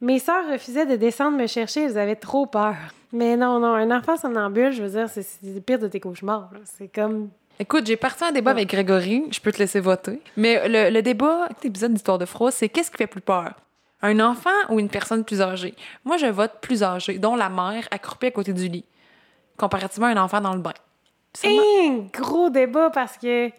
Mes 0.00 0.18
sœurs 0.18 0.50
refusaient 0.50 0.86
de 0.86 0.96
descendre 0.96 1.38
me 1.38 1.46
chercher, 1.46 1.84
elles 1.84 1.98
avaient 1.98 2.16
trop 2.16 2.46
peur. 2.46 2.74
Mais 3.12 3.36
non, 3.36 3.60
non, 3.60 3.74
un 3.74 3.96
enfant 3.96 4.16
somnambule, 4.16 4.72
je 4.72 4.82
veux 4.82 4.90
dire, 4.90 5.08
c'est 5.08 5.24
le 5.42 5.60
pire 5.60 5.78
de 5.78 5.86
tes 5.86 6.00
cauchemars. 6.00 6.50
C'est 6.64 6.88
comme 6.88 7.28
Écoute, 7.58 7.86
j'ai 7.86 7.96
parti 7.96 8.24
un 8.24 8.32
débat 8.32 8.50
avec 8.50 8.68
Grégory, 8.68 9.24
je 9.30 9.38
peux 9.38 9.52
te 9.52 9.58
laisser 9.58 9.78
voter. 9.78 10.20
Mais 10.36 10.66
le, 10.68 10.90
le 10.90 11.02
débat, 11.02 11.48
l'épisode 11.62 11.92
d'Histoire 11.92 12.18
de 12.18 12.24
froid, 12.24 12.50
c'est 12.50 12.68
qu'est-ce 12.68 12.90
qui 12.90 12.96
fait 12.96 13.06
plus 13.06 13.20
peur? 13.20 13.52
Un 14.00 14.18
enfant 14.18 14.50
ou 14.70 14.80
une 14.80 14.88
personne 14.88 15.24
plus 15.24 15.40
âgée? 15.40 15.74
Moi, 16.04 16.16
je 16.16 16.26
vote 16.26 16.54
plus 16.60 16.82
âgée, 16.82 17.18
dont 17.18 17.36
la 17.36 17.48
mère 17.48 17.86
accroupie 17.92 18.26
à 18.26 18.30
côté 18.32 18.52
du 18.52 18.66
lit, 18.66 18.84
comparativement 19.56 20.08
à 20.08 20.10
un 20.10 20.16
enfant 20.16 20.40
dans 20.40 20.54
le 20.54 20.60
bain. 20.60 20.72
C'est 21.34 21.56
un 21.56 22.08
gros 22.12 22.50
débat 22.50 22.90
parce 22.90 23.16
que. 23.16 23.50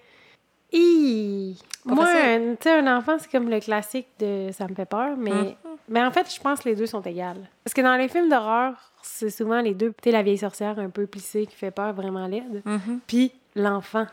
Hi! 0.73 1.57
Moi, 1.85 2.05
un- 2.05 2.55
tu 2.55 2.63
sais, 2.63 2.71
un 2.79 2.97
enfant, 2.97 3.17
c'est 3.19 3.29
comme 3.31 3.49
le 3.49 3.59
classique 3.59 4.07
de 4.19 4.49
ça 4.51 4.67
me 4.67 4.73
fait 4.73 4.85
peur, 4.85 5.15
mais, 5.17 5.31
Mhm. 5.31 5.55
mais 5.89 6.01
en 6.03 6.11
fait, 6.11 6.33
je 6.33 6.39
pense 6.41 6.61
que 6.61 6.69
les 6.69 6.75
deux 6.75 6.85
sont 6.87 7.01
égales. 7.01 7.47
Parce 7.63 7.73
que 7.73 7.81
dans 7.81 7.95
les 7.95 8.07
films 8.07 8.29
d'horreur, 8.29 8.73
c'est 9.03 9.29
souvent 9.29 9.61
les 9.61 9.73
deux. 9.73 9.93
Tu 10.01 10.09
la 10.11 10.23
vieille 10.23 10.37
sorcière 10.37 10.79
un 10.79 10.89
peu 10.89 11.05
plissée 11.05 11.45
qui 11.45 11.55
fait 11.55 11.71
peur, 11.71 11.93
vraiment 11.93 12.25
laide. 12.27 12.61
Mhm. 12.65 12.99
Puis 13.05 13.31
l'enfant. 13.55 14.07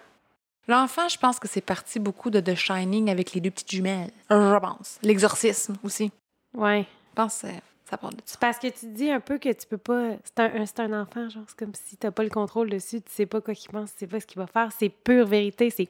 L'enfant, 0.68 1.08
je 1.08 1.16
pense 1.18 1.38
que 1.38 1.48
c'est 1.48 1.60
parti 1.62 1.98
beaucoup 1.98 2.30
de 2.30 2.40
The 2.40 2.54
Shining 2.54 3.08
avec 3.10 3.32
les 3.32 3.40
deux 3.40 3.50
petites 3.50 3.70
jumelles. 3.70 4.10
Je 4.28 4.58
pense. 4.58 4.98
L'exorcisme 5.02 5.76
aussi. 5.82 6.12
Ouais. 6.54 6.82
Je 7.10 7.14
pense 7.14 7.42
que 7.42 7.48
ça 7.88 7.96
part 7.96 8.10
de 8.10 8.16
ça. 8.18 8.22
C'est 8.26 8.40
parce 8.40 8.58
que 8.58 8.66
tu 8.68 8.86
dis 8.86 9.10
un 9.10 9.20
peu 9.20 9.38
que 9.38 9.48
tu 9.52 9.66
peux 9.66 9.78
pas. 9.78 10.10
C'est 10.24 10.38
un, 10.40 10.60
un- 10.62 10.66
c'est 10.66 10.80
un 10.80 11.00
enfant, 11.02 11.28
genre, 11.28 11.42
c'est 11.48 11.56
comme 11.58 11.72
si 11.74 11.96
t'as 11.96 12.10
pas 12.10 12.22
le 12.22 12.28
contrôle 12.30 12.68
dessus, 12.70 13.00
tu 13.00 13.10
sais 13.10 13.26
pas 13.26 13.40
quoi 13.40 13.54
qu'il 13.54 13.70
pense, 13.70 13.92
tu 13.92 14.00
sais 14.00 14.06
pas 14.06 14.20
ce 14.20 14.26
qu'il 14.26 14.38
va 14.38 14.46
faire. 14.46 14.70
C'est 14.78 14.90
pure 14.90 15.26
vérité, 15.26 15.70
c'est. 15.70 15.88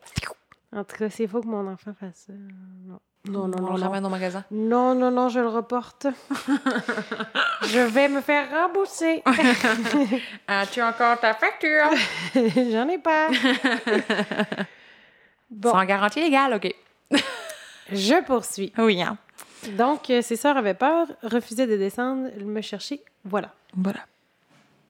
En 0.74 0.84
tout 0.84 0.96
cas, 0.96 1.10
c'est 1.10 1.26
faux 1.26 1.40
que 1.40 1.46
mon 1.48 1.66
enfant 1.66 1.92
fasse 1.98 2.26
ça. 2.28 2.32
Non. 2.86 3.00
Non, 3.28 3.48
non, 3.48 3.58
On 3.58 3.60
non. 3.62 3.74
le 3.74 3.80
non. 3.80 3.86
ramène 3.88 4.06
au 4.06 4.08
magasin. 4.08 4.44
Non, 4.50 4.94
non, 4.94 5.10
non, 5.10 5.28
je 5.28 5.40
le 5.40 5.48
reporte. 5.48 6.06
je 7.64 7.80
vais 7.80 8.08
me 8.08 8.20
faire 8.22 8.48
rembourser. 8.50 9.22
As-tu 10.48 10.80
encore 10.80 11.20
ta 11.20 11.34
facture? 11.34 11.90
J'en 12.72 12.88
ai 12.88 12.96
pas. 12.98 13.28
Bon, 15.50 15.72
Sans 15.72 15.84
garantie 15.84 16.20
légale, 16.20 16.54
OK. 16.54 16.74
je 17.92 18.22
poursuis. 18.24 18.72
Oui, 18.78 19.02
hein. 19.02 19.18
Donc, 19.76 20.08
euh, 20.08 20.22
ses 20.22 20.36
sœurs 20.36 20.56
avaient 20.56 20.72
peur, 20.74 21.06
refusaient 21.22 21.66
de 21.66 21.76
descendre, 21.76 22.30
me 22.42 22.60
chercher. 22.62 23.02
Voilà. 23.24 23.52
Voilà. 23.76 24.00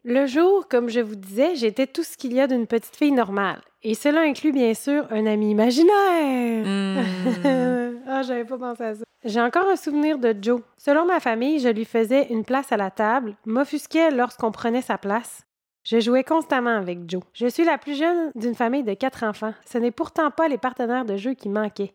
Le 0.02 0.26
jour, 0.26 0.66
comme 0.66 0.88
je 0.88 1.00
vous 1.00 1.14
disais, 1.14 1.56
j'étais 1.56 1.86
tout 1.86 2.02
ce 2.02 2.16
qu'il 2.16 2.32
y 2.32 2.40
a 2.40 2.46
d'une 2.46 2.66
petite 2.66 2.96
fille 2.96 3.12
normale. 3.12 3.60
Et 3.82 3.94
cela 3.94 4.22
inclut 4.22 4.52
bien 4.52 4.72
sûr 4.72 5.06
un 5.10 5.26
ami 5.26 5.50
imaginaire. 5.50 6.64
Hmm. 6.66 7.98
ah, 8.08 8.22
j'avais 8.22 8.44
pas 8.44 8.56
pensé 8.56 8.82
à 8.82 8.94
ça. 8.94 9.04
J'ai 9.24 9.40
encore 9.42 9.68
un 9.68 9.76
souvenir 9.76 10.18
de 10.18 10.34
Joe. 10.40 10.62
Selon 10.78 11.04
ma 11.04 11.20
famille, 11.20 11.58
je 11.58 11.68
lui 11.68 11.84
faisais 11.84 12.28
une 12.30 12.44
place 12.44 12.72
à 12.72 12.78
la 12.78 12.90
table, 12.90 13.36
m'offusquais 13.44 14.10
lorsqu'on 14.10 14.50
prenait 14.50 14.80
sa 14.80 14.96
place. 14.96 15.42
Je 15.84 16.00
jouais 16.00 16.24
constamment 16.24 16.76
avec 16.76 17.08
Joe. 17.08 17.22
Je 17.34 17.46
suis 17.46 17.64
la 17.64 17.76
plus 17.76 17.98
jeune 17.98 18.30
d'une 18.34 18.54
famille 18.54 18.84
de 18.84 18.94
quatre 18.94 19.22
enfants. 19.22 19.52
Ce 19.66 19.76
n'est 19.76 19.90
pourtant 19.90 20.30
pas 20.30 20.48
les 20.48 20.58
partenaires 20.58 21.04
de 21.04 21.16
jeu 21.16 21.34
qui 21.34 21.50
manquaient. 21.50 21.94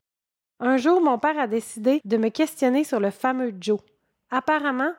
Un 0.59 0.77
jour, 0.77 1.01
mon 1.01 1.17
père 1.17 1.39
a 1.39 1.47
décidé 1.47 2.01
de 2.05 2.17
me 2.17 2.29
questionner 2.29 2.83
sur 2.83 2.99
le 2.99 3.09
fameux 3.09 3.53
Joe. 3.59 3.79
Apparemment, 4.29 4.91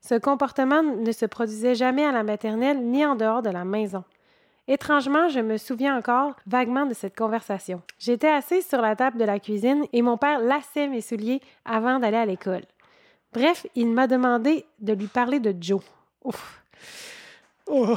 ce 0.00 0.14
comportement 0.14 0.82
ne 0.82 1.12
se 1.12 1.26
produisait 1.26 1.74
jamais 1.74 2.04
à 2.04 2.12
la 2.12 2.22
maternelle 2.22 2.80
ni 2.80 3.04
en 3.04 3.16
dehors 3.16 3.42
de 3.42 3.50
la 3.50 3.64
maison. 3.64 4.04
Étrangement, 4.68 5.28
je 5.28 5.40
me 5.40 5.56
souviens 5.56 5.96
encore 5.96 6.34
vaguement 6.46 6.86
de 6.86 6.94
cette 6.94 7.16
conversation. 7.16 7.82
J'étais 7.98 8.30
assise 8.30 8.66
sur 8.66 8.80
la 8.80 8.94
table 8.94 9.18
de 9.18 9.24
la 9.24 9.40
cuisine 9.40 9.84
et 9.92 10.00
mon 10.00 10.16
père 10.16 10.38
lassait 10.38 10.86
mes 10.86 11.00
souliers 11.00 11.40
avant 11.64 11.98
d'aller 11.98 12.16
à 12.16 12.26
l'école. 12.26 12.62
Bref, 13.32 13.66
il 13.74 13.88
m'a 13.88 14.06
demandé 14.06 14.64
de 14.78 14.92
lui 14.92 15.06
parler 15.06 15.40
de 15.40 15.54
Joe. 15.60 15.82
Ouf. 16.24 16.62
Oh, 17.66 17.96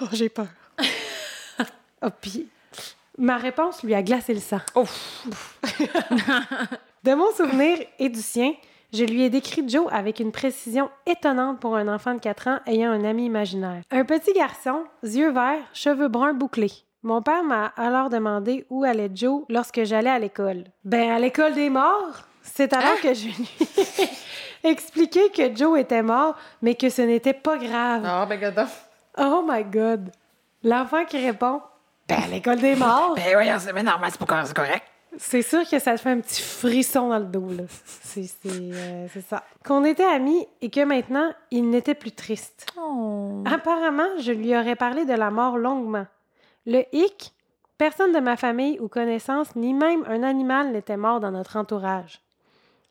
oh, 0.00 0.06
j'ai 0.12 0.28
peur. 0.28 0.48
oh, 2.02 2.08
puis 2.20 2.48
ma 3.18 3.36
réponse 3.36 3.82
lui 3.82 3.94
a 3.94 4.02
glacé 4.02 4.34
le 4.34 4.40
sang. 4.40 4.60
Ouf. 4.74 5.26
De 7.04 7.14
mon 7.14 7.32
souvenir 7.32 7.78
et 7.98 8.08
du 8.08 8.22
sien, 8.22 8.54
je 8.92 9.04
lui 9.04 9.22
ai 9.22 9.30
décrit 9.30 9.66
Joe 9.68 9.86
avec 9.90 10.20
une 10.20 10.32
précision 10.32 10.90
étonnante 11.06 11.60
pour 11.60 11.76
un 11.76 11.88
enfant 11.88 12.14
de 12.14 12.20
4 12.20 12.48
ans 12.48 12.58
ayant 12.66 12.90
un 12.90 13.04
ami 13.04 13.24
imaginaire. 13.26 13.82
Un 13.90 14.04
petit 14.04 14.32
garçon, 14.32 14.84
yeux 15.02 15.30
verts, 15.32 15.62
cheveux 15.72 16.08
bruns 16.08 16.34
bouclés. 16.34 16.72
Mon 17.02 17.22
père 17.22 17.42
m'a 17.42 17.72
alors 17.76 18.10
demandé 18.10 18.66
où 18.70 18.84
allait 18.84 19.10
Joe 19.12 19.42
lorsque 19.48 19.82
j'allais 19.84 20.10
à 20.10 20.18
l'école. 20.18 20.64
Ben, 20.84 21.10
à 21.10 21.18
l'école 21.18 21.54
des 21.54 21.70
morts! 21.70 22.22
C'est 22.42 22.72
alors 22.72 23.00
que 23.00 23.14
je 23.14 23.26
lui 23.26 23.48
ai 24.64 24.68
expliqué 24.68 25.30
que 25.30 25.54
Joe 25.56 25.78
était 25.80 26.02
mort, 26.02 26.36
mais 26.60 26.74
que 26.74 26.90
ce 26.90 27.02
n'était 27.02 27.32
pas 27.32 27.56
grave. 27.56 28.02
Ah, 28.04 28.26
ben, 28.26 28.38
gadon. 28.38 28.66
Oh 29.18 29.44
my 29.46 29.64
God! 29.64 30.10
L'enfant 30.62 31.04
qui 31.04 31.24
répond 31.24 31.60
Ben, 32.08 32.22
à 32.24 32.26
l'école 32.28 32.60
des 32.60 32.76
morts! 32.76 33.14
Ben, 33.16 33.32
voyons, 33.32 33.56
c'est 33.58 33.72
normal, 33.82 34.10
c'est 34.10 34.20
pas 34.20 34.26
correct, 34.26 34.82
c'est 35.18 35.42
sûr 35.42 35.68
que 35.68 35.78
ça 35.78 35.94
te 35.94 36.00
fait 36.00 36.10
un 36.10 36.20
petit 36.20 36.42
frisson 36.42 37.08
dans 37.08 37.18
le 37.18 37.26
dos, 37.26 37.48
là. 37.50 37.64
C'est 37.84 38.30
euh, 38.46 39.06
ça. 39.28 39.44
Qu'on 39.64 39.84
était 39.84 40.04
amis 40.04 40.46
et 40.60 40.70
que 40.70 40.84
maintenant, 40.84 41.32
il 41.50 41.68
n'était 41.68 41.94
plus 41.94 42.12
triste. 42.12 42.66
Oh. 42.78 43.42
Apparemment, 43.44 44.18
je 44.18 44.32
lui 44.32 44.56
aurais 44.56 44.76
parlé 44.76 45.04
de 45.04 45.12
la 45.12 45.30
mort 45.30 45.58
longuement. 45.58 46.06
Le 46.66 46.82
hic, 46.92 47.32
personne 47.78 48.12
de 48.12 48.20
ma 48.20 48.36
famille 48.36 48.78
ou 48.80 48.88
connaissance, 48.88 49.54
ni 49.56 49.74
même 49.74 50.04
un 50.08 50.22
animal 50.22 50.72
n'était 50.72 50.96
mort 50.96 51.20
dans 51.20 51.30
notre 51.30 51.56
entourage. 51.56 52.20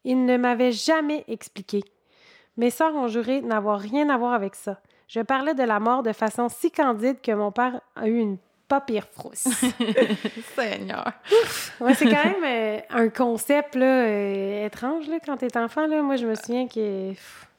Il 0.03 0.25
ne 0.25 0.37
m'avait 0.37 0.71
jamais 0.71 1.23
expliqué. 1.27 1.83
Mes 2.57 2.69
sœurs 2.69 2.95
ont 2.95 3.07
juré 3.07 3.41
n'avoir 3.41 3.79
rien 3.79 4.09
à 4.09 4.17
voir 4.17 4.33
avec 4.33 4.55
ça. 4.55 4.79
Je 5.07 5.21
parlais 5.21 5.53
de 5.53 5.63
la 5.63 5.79
mort 5.79 6.03
de 6.03 6.13
façon 6.13 6.49
si 6.49 6.71
candide 6.71 7.21
que 7.21 7.31
mon 7.31 7.51
père 7.51 7.81
a 7.95 8.07
eu 8.07 8.17
une 8.17 8.37
pas 8.71 8.79
pire 8.79 9.05
frousse. 9.11 9.49
Seigneur. 10.55 11.11
Ouais, 11.81 11.93
c'est 11.93 12.05
quand 12.05 12.23
même 12.23 12.45
euh, 12.45 12.79
un 12.89 13.09
concept 13.09 13.75
là, 13.75 14.05
euh, 14.05 14.65
étrange 14.65 15.09
là, 15.09 15.17
quand 15.25 15.35
t'es 15.35 15.57
enfant. 15.57 15.87
Là. 15.87 16.01
Moi, 16.01 16.15
je 16.15 16.25
me 16.25 16.35
souviens 16.35 16.69
que. 16.69 17.09
pff, 17.09 17.49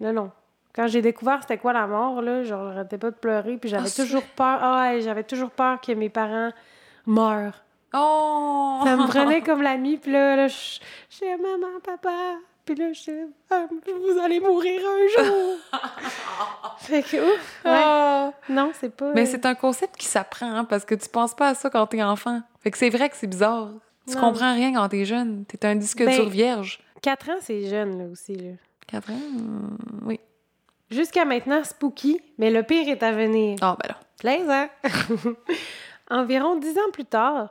Non, 0.00 0.12
non. 0.12 0.32
Quand 0.74 0.88
j'ai 0.88 1.02
découvert 1.02 1.38
c'était 1.42 1.58
quoi 1.58 1.72
la 1.72 1.86
mort, 1.86 2.20
là, 2.20 2.42
genre, 2.42 2.72
j'arrêtais 2.72 2.98
pas 2.98 3.12
de 3.12 3.16
pleurer, 3.16 3.58
puis 3.58 3.70
j'avais 3.70 3.88
Ah, 3.88 4.02
toujours 4.02 4.24
peur. 4.24 4.58
Ah, 4.60 4.80
ouais, 4.90 5.02
j'avais 5.02 5.22
toujours 5.22 5.50
peur 5.52 5.80
que 5.80 5.92
mes 5.92 6.08
parents 6.08 6.50
meurent. 7.06 7.62
Oh! 7.94 8.80
Ça 8.82 8.96
me 8.96 9.06
prenait 9.06 9.42
comme 9.46 9.62
la 9.62 9.76
nuit, 9.76 9.98
puis 9.98 10.10
là, 10.10 10.34
là 10.34 10.48
je 10.48 10.80
disais 11.10 11.36
maman, 11.36 11.78
papa. 11.84 12.38
Puis 12.70 12.78
là, 12.78 12.92
je 12.92 12.98
disais, 13.00 13.26
Ah, 13.50 13.66
vous 13.68 14.18
allez 14.20 14.38
mourir 14.38 14.80
un 14.86 15.24
jour. 15.24 15.56
fait 16.78 17.02
que, 17.02 17.16
ouf. 17.16 17.60
Ouais. 17.64 17.70
Ah! 17.74 18.32
Non, 18.48 18.70
c'est 18.78 18.94
pas. 18.94 19.12
Mais 19.12 19.22
euh, 19.26 19.28
c'est 19.28 19.44
un 19.44 19.56
concept 19.56 19.96
qui 19.96 20.06
s'apprend, 20.06 20.46
hein, 20.54 20.64
parce 20.64 20.84
que 20.84 20.94
tu 20.94 21.08
penses 21.08 21.34
pas 21.34 21.48
à 21.48 21.54
ça 21.54 21.68
quand 21.68 21.84
t'es 21.88 22.00
enfant. 22.00 22.42
Fait 22.60 22.70
que 22.70 22.78
c'est 22.78 22.90
vrai 22.90 23.08
que 23.10 23.16
c'est 23.16 23.26
bizarre. 23.26 23.70
Tu 24.06 24.14
Non. 24.14 24.20
comprends 24.20 24.54
rien 24.54 24.72
quand 24.72 24.88
t'es 24.88 25.04
jeune. 25.04 25.44
T'es 25.46 25.66
un 25.66 25.74
disque 25.74 26.04
Ben- 26.04 26.14
dur 26.14 26.28
vierge. 26.28 26.78
4 27.02 27.30
ans, 27.30 27.38
c'est 27.40 27.68
jeune, 27.68 27.98
là 27.98 28.04
aussi. 28.04 28.36
Là. 28.36 28.52
Quatre 28.86 29.10
ans? 29.10 29.14
hum, 29.14 29.76
Oui. 30.06 30.20
Jusqu'à 30.92 31.24
maintenant, 31.24 31.64
spooky, 31.64 32.20
mais 32.38 32.52
le 32.52 32.62
pire 32.62 32.88
est 32.88 33.02
à 33.02 33.10
venir. 33.10 33.56
Ah, 33.62 33.76
ben 33.82 33.88
là. 33.88 33.98
Plaisant. 34.20 34.68
Environ 36.08 36.54
dix 36.54 36.78
ans 36.78 36.90
plus 36.92 37.04
tard, 37.04 37.48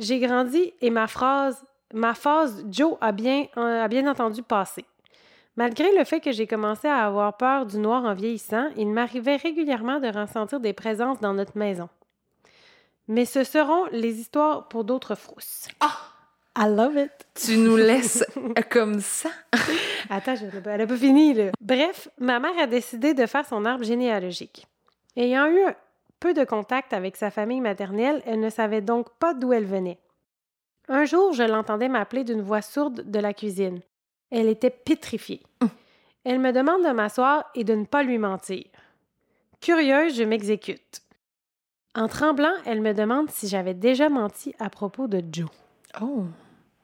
j'ai 0.00 0.18
grandi 0.18 0.72
et 0.80 0.90
ma 0.90 1.06
phrase, 1.06 1.64
ma 1.94 2.14
phase 2.14 2.64
Joe 2.70 2.96
a 3.00 3.12
bien, 3.12 3.46
euh, 3.56 3.82
a 3.84 3.88
bien 3.88 4.08
entendu 4.10 4.42
passé. 4.42 4.84
Malgré 5.56 5.90
le 5.96 6.04
fait 6.04 6.20
que 6.20 6.32
j'ai 6.32 6.46
commencé 6.46 6.86
à 6.86 7.06
avoir 7.06 7.36
peur 7.36 7.64
du 7.66 7.78
noir 7.78 8.04
en 8.04 8.14
vieillissant, 8.14 8.68
il 8.76 8.88
m'arrivait 8.88 9.36
régulièrement 9.36 10.00
de 10.00 10.08
ressentir 10.08 10.60
des 10.60 10.72
présences 10.74 11.18
dans 11.20 11.32
notre 11.32 11.56
maison. 11.56 11.88
Mais 13.08 13.24
ce 13.24 13.44
seront 13.44 13.86
les 13.92 14.18
histoires 14.20 14.68
pour 14.68 14.84
d'autres 14.84 15.14
frousses. 15.14 15.68
Ah! 15.80 15.96
I 16.58 16.68
love 16.74 16.96
it. 16.96 17.12
Tu 17.34 17.58
nous 17.58 17.76
laisses 17.76 18.24
comme 18.70 19.00
ça? 19.00 19.28
Attends, 20.08 20.34
je- 20.36 20.46
elle 20.70 20.78
n'a 20.78 20.86
pas 20.86 20.96
fini, 20.96 21.34
là. 21.34 21.50
Bref, 21.60 22.08
ma 22.18 22.40
mère 22.40 22.58
a 22.58 22.66
décidé 22.66 23.12
de 23.12 23.26
faire 23.26 23.46
son 23.46 23.64
arbre 23.66 23.84
généalogique. 23.84 24.66
Ayant 25.16 25.46
eu 25.48 25.66
peu 26.18 26.32
de 26.32 26.44
contact 26.44 26.94
avec 26.94 27.16
sa 27.16 27.30
famille 27.30 27.60
maternelle, 27.60 28.22
elle 28.26 28.40
ne 28.40 28.48
savait 28.48 28.80
donc 28.80 29.10
pas 29.18 29.34
d'où 29.34 29.52
elle 29.52 29.66
venait. 29.66 29.98
Un 30.88 31.04
jour, 31.04 31.32
je 31.32 31.42
l'entendais 31.42 31.88
m'appeler 31.88 32.24
d'une 32.24 32.42
voix 32.42 32.62
sourde 32.62 33.02
de 33.10 33.18
la 33.18 33.32
cuisine. 33.34 33.80
Elle 34.30 34.48
était 34.48 34.70
pétrifiée. 34.70 35.42
Elle 36.24 36.38
me 36.40 36.52
demande 36.52 36.84
de 36.84 36.90
m'asseoir 36.90 37.44
et 37.54 37.64
de 37.64 37.74
ne 37.74 37.84
pas 37.84 38.02
lui 38.02 38.18
mentir. 38.18 38.64
Curieuse, 39.60 40.14
je 40.16 40.22
m'exécute. 40.24 41.02
En 41.94 42.08
tremblant, 42.08 42.52
elle 42.66 42.80
me 42.82 42.92
demande 42.92 43.30
si 43.30 43.48
j'avais 43.48 43.74
déjà 43.74 44.08
menti 44.08 44.54
à 44.58 44.68
propos 44.68 45.06
de 45.06 45.22
Joe. 45.32 45.48
Oh. 46.00 46.24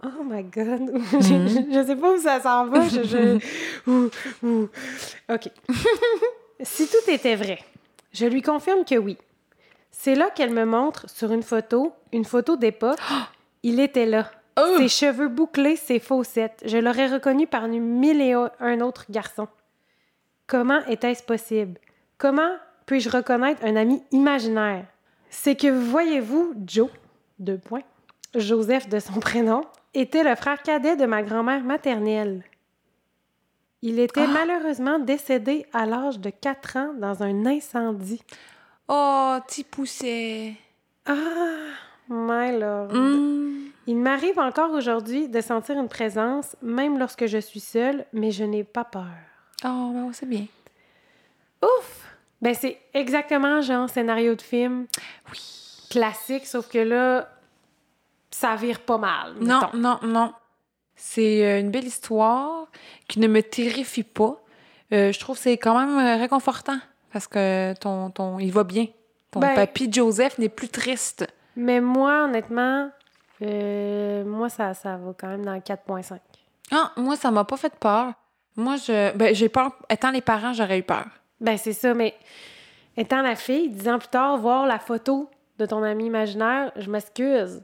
Oh 0.05 0.25
my 0.25 0.43
God! 0.43 0.91
je, 1.13 1.19
je- 1.21 1.73
je 1.73 1.87
sais 1.87 1.97
pas 1.97 2.13
où 2.15 2.19
ça 2.19 2.41
s'en 2.41 2.67
va. 2.67 2.89
Je, 2.89 3.03
je- 3.05 3.39
ouh, 3.91 4.11
ouh. 4.43 4.69
OK. 5.33 5.49
si 6.61 6.89
tout 6.89 7.11
était 7.11 7.37
vrai, 7.37 7.59
je 8.13 8.27
lui 8.27 8.43
confirme 8.43 8.85
que 8.85 8.97
oui. 8.97 9.17
C'est 9.91 10.15
là 10.17 10.31
qu'elle 10.31 10.53
me 10.53 10.65
montre 10.65 11.09
sur 11.11 11.31
une 11.33 11.43
photo, 11.43 11.93
une 12.13 12.25
photo 12.25 12.57
d'époque. 12.57 12.99
Il 13.63 13.81
était 13.81 14.07
là. 14.07 14.31
Oh! 14.59 14.77
Ses 14.79 14.89
cheveux 14.89 15.29
bouclés, 15.29 15.77
ses 15.77 15.99
faussettes. 15.99 16.63
Je 16.67 16.77
l'aurais 16.79 17.07
reconnu 17.09 17.47
parmi 17.47 17.81
mille 17.81 18.21
et 18.21 18.35
un 18.61 18.81
autres 18.81 19.07
garçons. 19.11 19.49
Comment 20.47 20.85
était-ce 20.87 21.23
possible? 21.23 21.79
Comment 22.19 22.57
puis-je 22.87 23.09
reconnaître 23.09 23.65
un 23.65 23.77
ami 23.77 24.03
imaginaire? 24.11 24.85
C'est 25.31 25.55
que, 25.57 25.69
voyez-vous, 25.69 26.53
Joe, 26.67 26.91
deux 27.39 27.57
points, 27.57 27.85
Joseph 28.35 28.89
de 28.89 28.99
son 28.99 29.13
prénom, 29.21 29.63
était 29.95 30.25
le 30.25 30.35
frère 30.35 30.63
cadet 30.63 30.97
de 30.97 31.07
ma 31.07 31.23
grand-mère 31.23 31.63
maternelle. 31.63 32.43
Il 33.81 33.99
était 33.99 34.25
Ah! 34.25 34.33
malheureusement 34.33 34.99
décédé 34.99 35.67
à 35.73 35.87
l'âge 35.87 36.19
de 36.19 36.31
4 36.31 36.77
ans 36.77 36.93
dans 36.99 37.23
un 37.23 37.47
incendie. 37.47 38.23
Oh, 38.89 39.39
t'y 39.49 39.65
poussais. 39.65 40.55
Ah, 41.07 41.15
my 42.09 42.59
lord. 42.59 42.93
Hum. 42.93 43.71
Il 43.87 43.97
m'arrive 43.97 44.39
encore 44.39 44.71
aujourd'hui 44.73 45.29
de 45.29 45.41
sentir 45.41 45.79
une 45.79 45.89
présence, 45.89 46.55
même 46.63 46.99
lorsque 46.99 47.27
je 47.27 47.39
suis 47.39 47.61
seule, 47.61 48.07
mais 48.13 48.31
je 48.31 48.45
n'ai 48.45 48.63
pas 48.65 48.85
peur. 48.85 49.07
Oh, 49.65 49.91
ben 49.93 50.11
c'est 50.13 50.29
bien. 50.29 50.47
Ouf! 51.63 52.07
Ben, 52.41 52.55
c'est 52.55 52.79
exactement 52.93 53.61
genre 53.61 53.89
scénario 53.89 54.35
de 54.35 54.43
film. 54.43 54.87
Oui. 55.31 55.41
Classique, 55.91 56.47
sauf 56.47 56.69
que 56.69 56.79
là, 56.79 57.29
ça 58.31 58.57
vire 58.57 58.81
pas 58.81 58.99
mal. 58.99 59.35
Non, 59.41 59.61
mettons. 59.61 59.77
non, 59.77 59.99
non. 60.03 60.33
C'est 60.97 61.45
euh, 61.47 61.61
une 61.61 61.71
belle 61.71 61.85
histoire 61.85 62.67
qui 63.09 63.21
ne 63.21 63.29
me 63.29 63.43
terrifie 63.43 64.03
pas. 64.03 64.41
Euh, 64.93 65.13
je 65.13 65.21
trouve 65.21 65.37
que 65.37 65.43
c'est 65.43 65.59
quand 65.59 65.79
même 65.79 65.99
euh, 65.99 66.21
réconfortant 66.21 66.79
parce 67.13 67.27
que 67.29 67.75
ton, 67.75 68.11
ton, 68.11 68.39
il 68.39 68.53
va 68.53 68.65
bien. 68.65 68.87
Ton 69.31 69.41
Ben- 69.41 69.55
papy 69.55 69.93
Joseph 69.93 70.39
n'est 70.39 70.49
plus 70.49 70.69
triste. 70.69 71.27
Mais 71.57 71.81
moi, 71.81 72.25
honnêtement, 72.25 72.91
euh, 73.43 74.25
moi, 74.25 74.49
ça, 74.49 74.75
ça 74.75 74.97
va 74.97 75.13
quand 75.19 75.29
même 75.29 75.45
dans 75.45 75.55
le 75.55 75.61
4.5. 75.61 76.19
Ah, 76.71 76.93
moi, 76.97 77.17
ça 77.17 77.31
m'a 77.31 77.45
pas 77.45 77.57
fait 77.57 77.75
peur. 77.79 78.13
Moi, 78.57 78.77
je, 78.77 79.15
ben, 79.17 79.35
j'ai 79.35 79.49
peur. 79.49 79.73
Étant 79.89 80.11
les 80.11 80.21
parents, 80.21 80.53
j'aurais 80.53 80.79
eu 80.79 80.83
peur. 80.83 81.07
Ben, 81.41 81.57
c'est 81.57 81.73
ça, 81.73 81.95
mais 81.95 82.15
étant 82.97 83.23
la 83.23 83.35
fille, 83.35 83.69
dix 83.69 83.89
ans 83.89 83.99
plus 83.99 84.09
tard, 84.09 84.39
voir 84.39 84.67
la 84.67 84.79
photo 84.79 85.29
de 85.59 85.67
ton 85.67 85.83
ami 85.83 86.07
imaginaire, 86.07 86.73
je 86.77 86.91
m'excuse. 86.91 87.63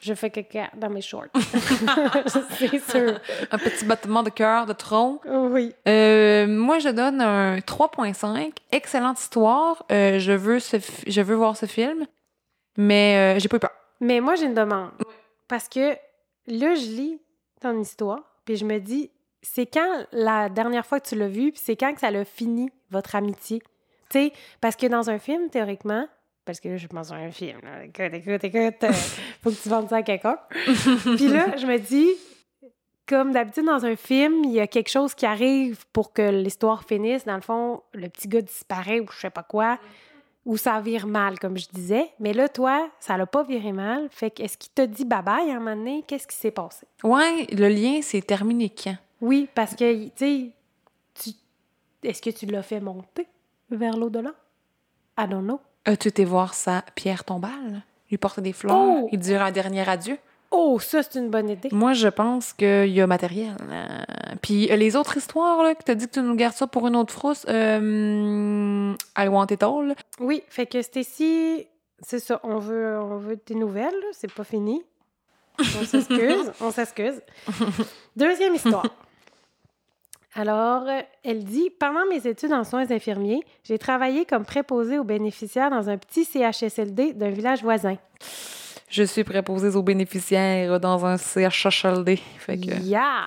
je 0.00 0.14
fais 0.14 0.30
caca 0.30 0.70
dans 0.76 0.88
mes 0.88 1.00
shorts. 1.00 1.26
c'est 2.58 2.78
sûr. 2.90 3.20
Un 3.50 3.58
petit 3.58 3.84
battement 3.84 4.22
de 4.22 4.30
cœur, 4.30 4.66
de 4.66 4.72
tronc. 4.72 5.20
Oui. 5.26 5.74
Euh, 5.88 6.46
moi, 6.46 6.78
je 6.78 6.88
donne 6.88 7.20
un 7.20 7.58
3.5. 7.58 8.52
Excellente 8.72 9.20
histoire. 9.20 9.84
Euh, 9.90 10.18
je, 10.18 10.32
veux 10.32 10.60
ce 10.60 10.76
je 11.06 11.20
veux 11.20 11.34
voir 11.34 11.56
ce 11.56 11.66
film, 11.66 12.06
mais 12.76 13.36
euh, 13.36 13.38
j'ai 13.40 13.48
pas 13.48 13.56
eu 13.56 13.60
peur. 13.60 13.72
Mais 14.00 14.20
moi, 14.20 14.34
j'ai 14.34 14.46
une 14.46 14.54
demande. 14.54 14.90
Parce 15.48 15.68
que 15.68 15.94
là, 16.46 16.74
je 16.74 16.86
lis 16.86 17.20
ton 17.60 17.78
histoire, 17.80 18.20
puis 18.44 18.56
je 18.56 18.64
me 18.64 18.78
dis, 18.78 19.10
c'est 19.42 19.66
quand 19.66 20.06
la 20.12 20.48
dernière 20.48 20.86
fois 20.86 21.00
que 21.00 21.08
tu 21.08 21.16
l'as 21.16 21.28
vu, 21.28 21.52
puis 21.52 21.60
c'est 21.62 21.76
quand 21.76 21.92
que 21.94 22.00
ça 22.00 22.10
l'a 22.10 22.24
fini, 22.24 22.70
votre 22.90 23.14
amitié? 23.14 23.60
Tu 24.10 24.18
sais, 24.18 24.32
parce 24.60 24.76
que 24.76 24.86
dans 24.86 25.10
un 25.10 25.18
film, 25.18 25.48
théoriquement, 25.50 26.06
parce 26.44 26.60
que 26.60 26.68
là, 26.68 26.76
je 26.76 26.86
pense 26.86 27.10
à 27.10 27.16
un 27.16 27.30
film, 27.30 27.58
là, 27.62 27.84
écoute, 27.84 28.12
écoute, 28.12 28.44
écoute, 28.44 28.84
euh, 28.84 28.92
faut 29.42 29.50
que 29.50 29.62
tu 29.62 29.68
vendes 29.68 29.88
ça 29.88 29.96
à 29.96 30.02
quelqu'un. 30.02 30.38
puis 31.16 31.28
là, 31.28 31.56
je 31.56 31.66
me 31.66 31.78
dis, 31.78 32.10
comme 33.06 33.32
d'habitude 33.32 33.64
dans 33.64 33.84
un 33.84 33.96
film, 33.96 34.44
il 34.44 34.52
y 34.52 34.60
a 34.60 34.66
quelque 34.66 34.90
chose 34.90 35.14
qui 35.14 35.26
arrive 35.26 35.84
pour 35.92 36.12
que 36.12 36.30
l'histoire 36.30 36.84
finisse. 36.84 37.24
Dans 37.24 37.34
le 37.34 37.42
fond, 37.42 37.82
le 37.92 38.08
petit 38.08 38.28
gars 38.28 38.42
disparaît 38.42 39.00
ou 39.00 39.06
je 39.12 39.20
sais 39.20 39.30
pas 39.30 39.42
quoi, 39.42 39.78
ou 40.44 40.56
ça 40.56 40.80
vire 40.80 41.06
mal, 41.06 41.38
comme 41.38 41.56
je 41.56 41.68
disais. 41.72 42.10
Mais 42.20 42.32
là, 42.32 42.48
toi, 42.48 42.90
ça 43.00 43.16
l'a 43.16 43.26
pas 43.26 43.42
viré 43.42 43.72
mal. 43.72 44.08
Fait 44.10 44.30
que, 44.30 44.42
est-ce 44.42 44.58
qu'il 44.58 44.72
t'a 44.72 44.86
dit 44.86 45.04
bye-bye 45.04 45.50
à 45.50 45.56
un 45.56 45.58
moment 45.58 45.76
donné? 45.76 46.04
Qu'est-ce 46.06 46.26
qui 46.26 46.36
s'est 46.36 46.50
passé? 46.50 46.86
Ouais, 47.02 47.46
le 47.52 47.68
lien, 47.68 48.00
c'est 48.02 48.22
terminé 48.22 48.70
quand? 48.70 48.96
Oui, 49.20 49.48
parce 49.54 49.74
que, 49.74 50.08
tu 50.08 50.12
sais, 50.16 51.34
est-ce 52.02 52.20
que 52.20 52.30
tu 52.30 52.46
l'as 52.46 52.62
fait 52.62 52.80
monter 52.80 53.26
vers 53.70 53.96
l'au-delà? 53.96 54.32
I 55.18 55.26
don't 55.28 55.44
know. 55.44 55.60
As-tu 55.86 56.08
été 56.08 56.24
voir 56.24 56.54
sa 56.54 56.82
pierre 56.94 57.24
tombale? 57.24 57.82
Lui 58.10 58.18
porter 58.18 58.42
des 58.42 58.52
fleurs? 58.52 58.76
Oh! 58.76 59.08
Il 59.12 59.18
dire 59.18 59.42
un 59.42 59.50
dernier 59.50 59.88
adieu? 59.88 60.18
Oh, 60.56 60.78
ça, 60.78 61.02
c'est 61.02 61.18
une 61.18 61.30
bonne 61.30 61.48
idée. 61.48 61.68
Moi, 61.72 61.94
je 61.94 62.06
pense 62.06 62.52
qu'il 62.52 62.86
y 62.86 63.00
a 63.00 63.08
matériel. 63.08 63.56
Euh, 63.68 64.04
Puis 64.40 64.70
euh, 64.70 64.76
les 64.76 64.94
autres 64.94 65.16
histoires, 65.16 65.64
là, 65.64 65.74
que 65.74 65.82
t'as 65.82 65.96
dit 65.96 66.06
que 66.06 66.12
tu 66.12 66.22
nous 66.22 66.36
gardes 66.36 66.54
ça 66.54 66.68
pour 66.68 66.86
une 66.86 66.94
autre 66.94 67.12
frousse, 67.12 67.44
euh, 67.48 68.94
I 69.18 69.28
want 69.28 69.46
it 69.50 69.64
all. 69.64 69.96
Oui, 70.20 70.44
fait 70.48 70.66
que 70.66 70.80
Stacy, 70.80 71.66
c'est 72.00 72.20
ça, 72.20 72.38
on 72.44 72.58
veut, 72.58 72.96
on 73.00 73.16
veut 73.16 73.36
tes 73.36 73.56
nouvelles, 73.56 73.94
là, 73.94 74.06
c'est 74.12 74.32
pas 74.32 74.44
fini. 74.44 74.80
On 75.58 75.84
s'excuse, 75.84 76.52
on 76.60 76.70
s'excuse. 76.70 77.20
Deuxième 78.14 78.54
histoire. 78.54 78.86
Alors, 80.36 80.86
elle 81.24 81.42
dit 81.42 81.68
Pendant 81.80 82.06
mes 82.06 82.28
études 82.28 82.52
en 82.52 82.62
soins 82.62 82.88
infirmiers, 82.92 83.42
j'ai 83.64 83.78
travaillé 83.78 84.24
comme 84.24 84.44
préposée 84.44 85.00
aux 85.00 85.04
bénéficiaires 85.04 85.70
dans 85.70 85.90
un 85.90 85.96
petit 85.96 86.24
CHSLD 86.24 87.12
d'un 87.14 87.30
village 87.30 87.62
voisin. 87.62 87.96
Je 88.88 89.02
suis 89.02 89.24
préposée 89.24 89.74
aux 89.76 89.82
bénéficiaires 89.82 90.78
dans 90.80 91.04
un 91.06 91.16
CHHLD. 91.16 92.16
Fait 92.38 92.58
que, 92.58 92.80
Yeah! 92.82 93.26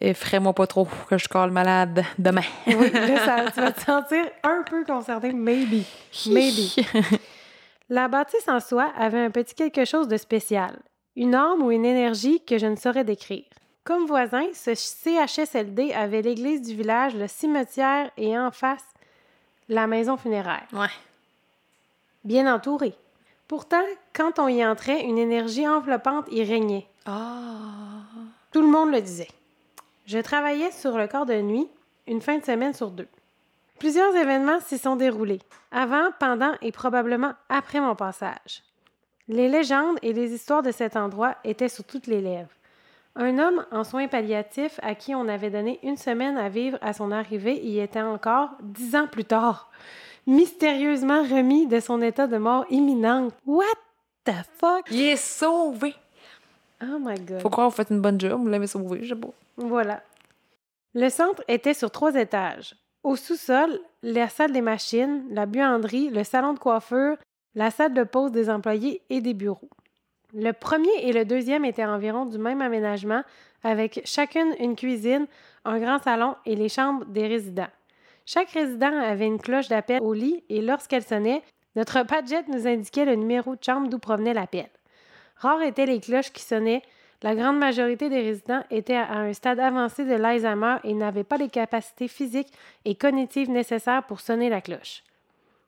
effraie-moi 0.00 0.52
pas 0.52 0.66
trop 0.66 0.88
que 1.08 1.18
je 1.18 1.28
colle 1.28 1.50
malade 1.50 2.04
demain. 2.18 2.42
Oui, 2.66 2.90
là, 2.90 3.24
ça, 3.24 3.50
tu 3.52 3.60
vas 3.60 3.72
te 3.72 3.80
sentir 3.80 4.24
un 4.42 4.62
peu 4.68 4.84
concerné, 4.84 5.32
maybe. 5.32 5.84
Maybe. 6.26 6.84
La 7.90 8.08
bâtisse 8.08 8.48
en 8.48 8.60
soi 8.60 8.92
avait 8.96 9.20
un 9.20 9.30
petit 9.30 9.54
quelque 9.54 9.84
chose 9.84 10.08
de 10.08 10.16
spécial, 10.16 10.78
une 11.16 11.34
âme 11.34 11.62
ou 11.62 11.70
une 11.70 11.84
énergie 11.84 12.40
que 12.44 12.56
je 12.58 12.66
ne 12.66 12.76
saurais 12.76 13.04
décrire. 13.04 13.44
Comme 13.84 14.06
voisin, 14.06 14.46
ce 14.54 14.74
CHSLD 14.74 15.92
avait 15.92 16.22
l'église 16.22 16.62
du 16.62 16.74
village, 16.74 17.14
le 17.14 17.28
cimetière 17.28 18.10
et 18.16 18.36
en 18.38 18.50
face, 18.50 18.84
la 19.68 19.86
maison 19.86 20.16
funéraire, 20.16 20.66
Ouais. 20.72 20.88
bien 22.24 22.52
entourée. 22.52 22.94
Pourtant, 23.56 23.84
quand 24.12 24.40
on 24.40 24.48
y 24.48 24.66
entrait, 24.66 25.04
une 25.04 25.16
énergie 25.16 25.68
enveloppante 25.68 26.26
y 26.32 26.42
régnait. 26.42 26.88
Ah. 27.06 28.02
Tout 28.50 28.62
le 28.62 28.66
monde 28.66 28.90
le 28.90 29.00
disait. 29.00 29.28
Je 30.06 30.18
travaillais 30.18 30.72
sur 30.72 30.98
le 30.98 31.06
corps 31.06 31.24
de 31.24 31.40
nuit, 31.40 31.68
une 32.08 32.20
fin 32.20 32.38
de 32.38 32.44
semaine 32.44 32.74
sur 32.74 32.90
deux. 32.90 33.06
Plusieurs 33.78 34.12
événements 34.16 34.58
s'y 34.58 34.76
sont 34.76 34.96
déroulés, 34.96 35.38
avant, 35.70 36.08
pendant 36.18 36.54
et 36.62 36.72
probablement 36.72 37.34
après 37.48 37.78
mon 37.78 37.94
passage. 37.94 38.64
Les 39.28 39.48
légendes 39.48 40.00
et 40.02 40.12
les 40.12 40.34
histoires 40.34 40.64
de 40.64 40.72
cet 40.72 40.96
endroit 40.96 41.36
étaient 41.44 41.68
sur 41.68 41.84
toutes 41.84 42.08
les 42.08 42.22
lèvres. 42.22 42.50
Un 43.14 43.38
homme 43.38 43.64
en 43.70 43.84
soins 43.84 44.08
palliatifs 44.08 44.80
à 44.82 44.96
qui 44.96 45.14
on 45.14 45.28
avait 45.28 45.50
donné 45.50 45.78
une 45.84 45.96
semaine 45.96 46.38
à 46.38 46.48
vivre 46.48 46.78
à 46.82 46.92
son 46.92 47.12
arrivée 47.12 47.64
y 47.64 47.78
était 47.78 48.02
encore 48.02 48.50
dix 48.62 48.96
ans 48.96 49.06
plus 49.06 49.24
tard, 49.24 49.70
mystérieusement 50.26 51.22
remis 51.22 51.66
de 51.66 51.80
son 51.80 52.00
état 52.02 52.26
de 52.26 52.36
mort 52.36 52.64
imminente. 52.70 53.32
What 53.46 53.64
the 54.24 54.34
fuck? 54.58 54.86
Il 54.90 55.02
est 55.02 55.16
sauvé. 55.16 55.94
Oh 56.82 56.98
my 57.00 57.18
god. 57.20 57.40
Faut 57.40 57.50
croire 57.50 57.68
vous 57.68 57.76
faites 57.76 57.90
une 57.90 58.00
bonne 58.00 58.20
job, 58.20 58.40
vous 58.40 58.48
l'avez 58.48 58.66
sauvé, 58.66 59.00
je 59.02 59.14
sais 59.14 59.20
pas. 59.20 59.28
Voilà. 59.56 60.02
Le 60.94 61.08
centre 61.08 61.42
était 61.48 61.74
sur 61.74 61.90
trois 61.90 62.14
étages. 62.14 62.76
Au 63.02 63.16
sous-sol, 63.16 63.78
la 64.02 64.28
salle 64.28 64.52
des 64.52 64.62
machines, 64.62 65.24
la 65.30 65.46
buanderie, 65.46 66.10
le 66.10 66.24
salon 66.24 66.54
de 66.54 66.58
coiffure, 66.58 67.16
la 67.54 67.70
salle 67.70 67.94
de 67.94 68.02
pause 68.02 68.32
des 68.32 68.48
employés 68.48 69.02
et 69.10 69.20
des 69.20 69.34
bureaux. 69.34 69.68
Le 70.32 70.52
premier 70.52 70.90
et 71.00 71.12
le 71.12 71.24
deuxième 71.24 71.64
étaient 71.64 71.84
environ 71.84 72.26
du 72.26 72.38
même 72.38 72.60
aménagement, 72.60 73.22
avec 73.62 74.00
chacune 74.04 74.54
une 74.58 74.74
cuisine, 74.74 75.26
un 75.64 75.78
grand 75.78 76.02
salon 76.02 76.34
et 76.44 76.56
les 76.56 76.68
chambres 76.68 77.04
des 77.06 77.26
résidents. 77.26 77.68
Chaque 78.26 78.50
résident 78.50 78.98
avait 78.98 79.26
une 79.26 79.40
cloche 79.40 79.68
d'appel 79.68 80.00
au 80.02 80.12
lit 80.12 80.44
et 80.48 80.62
lorsqu'elle 80.62 81.04
sonnait, 81.04 81.42
notre 81.76 82.02
padgett 82.04 82.48
nous 82.48 82.66
indiquait 82.66 83.04
le 83.04 83.16
numéro 83.16 83.56
de 83.56 83.62
chambre 83.62 83.88
d'où 83.88 83.98
provenait 83.98 84.34
l'appel. 84.34 84.68
Rares 85.36 85.62
étaient 85.62 85.86
les 85.86 86.00
cloches 86.00 86.32
qui 86.32 86.42
sonnaient 86.42 86.82
la 87.24 87.34
grande 87.34 87.58
majorité 87.58 88.10
des 88.10 88.20
résidents 88.20 88.62
étaient 88.70 88.96
à 88.96 89.14
un 89.14 89.32
stade 89.32 89.58
avancé 89.58 90.04
de 90.04 90.12
l'Alzheimer 90.12 90.76
et 90.84 90.92
n'avaient 90.92 91.24
pas 91.24 91.38
les 91.38 91.48
capacités 91.48 92.06
physiques 92.06 92.52
et 92.84 92.96
cognitives 92.96 93.50
nécessaires 93.50 94.04
pour 94.06 94.20
sonner 94.20 94.50
la 94.50 94.60
cloche. 94.60 95.02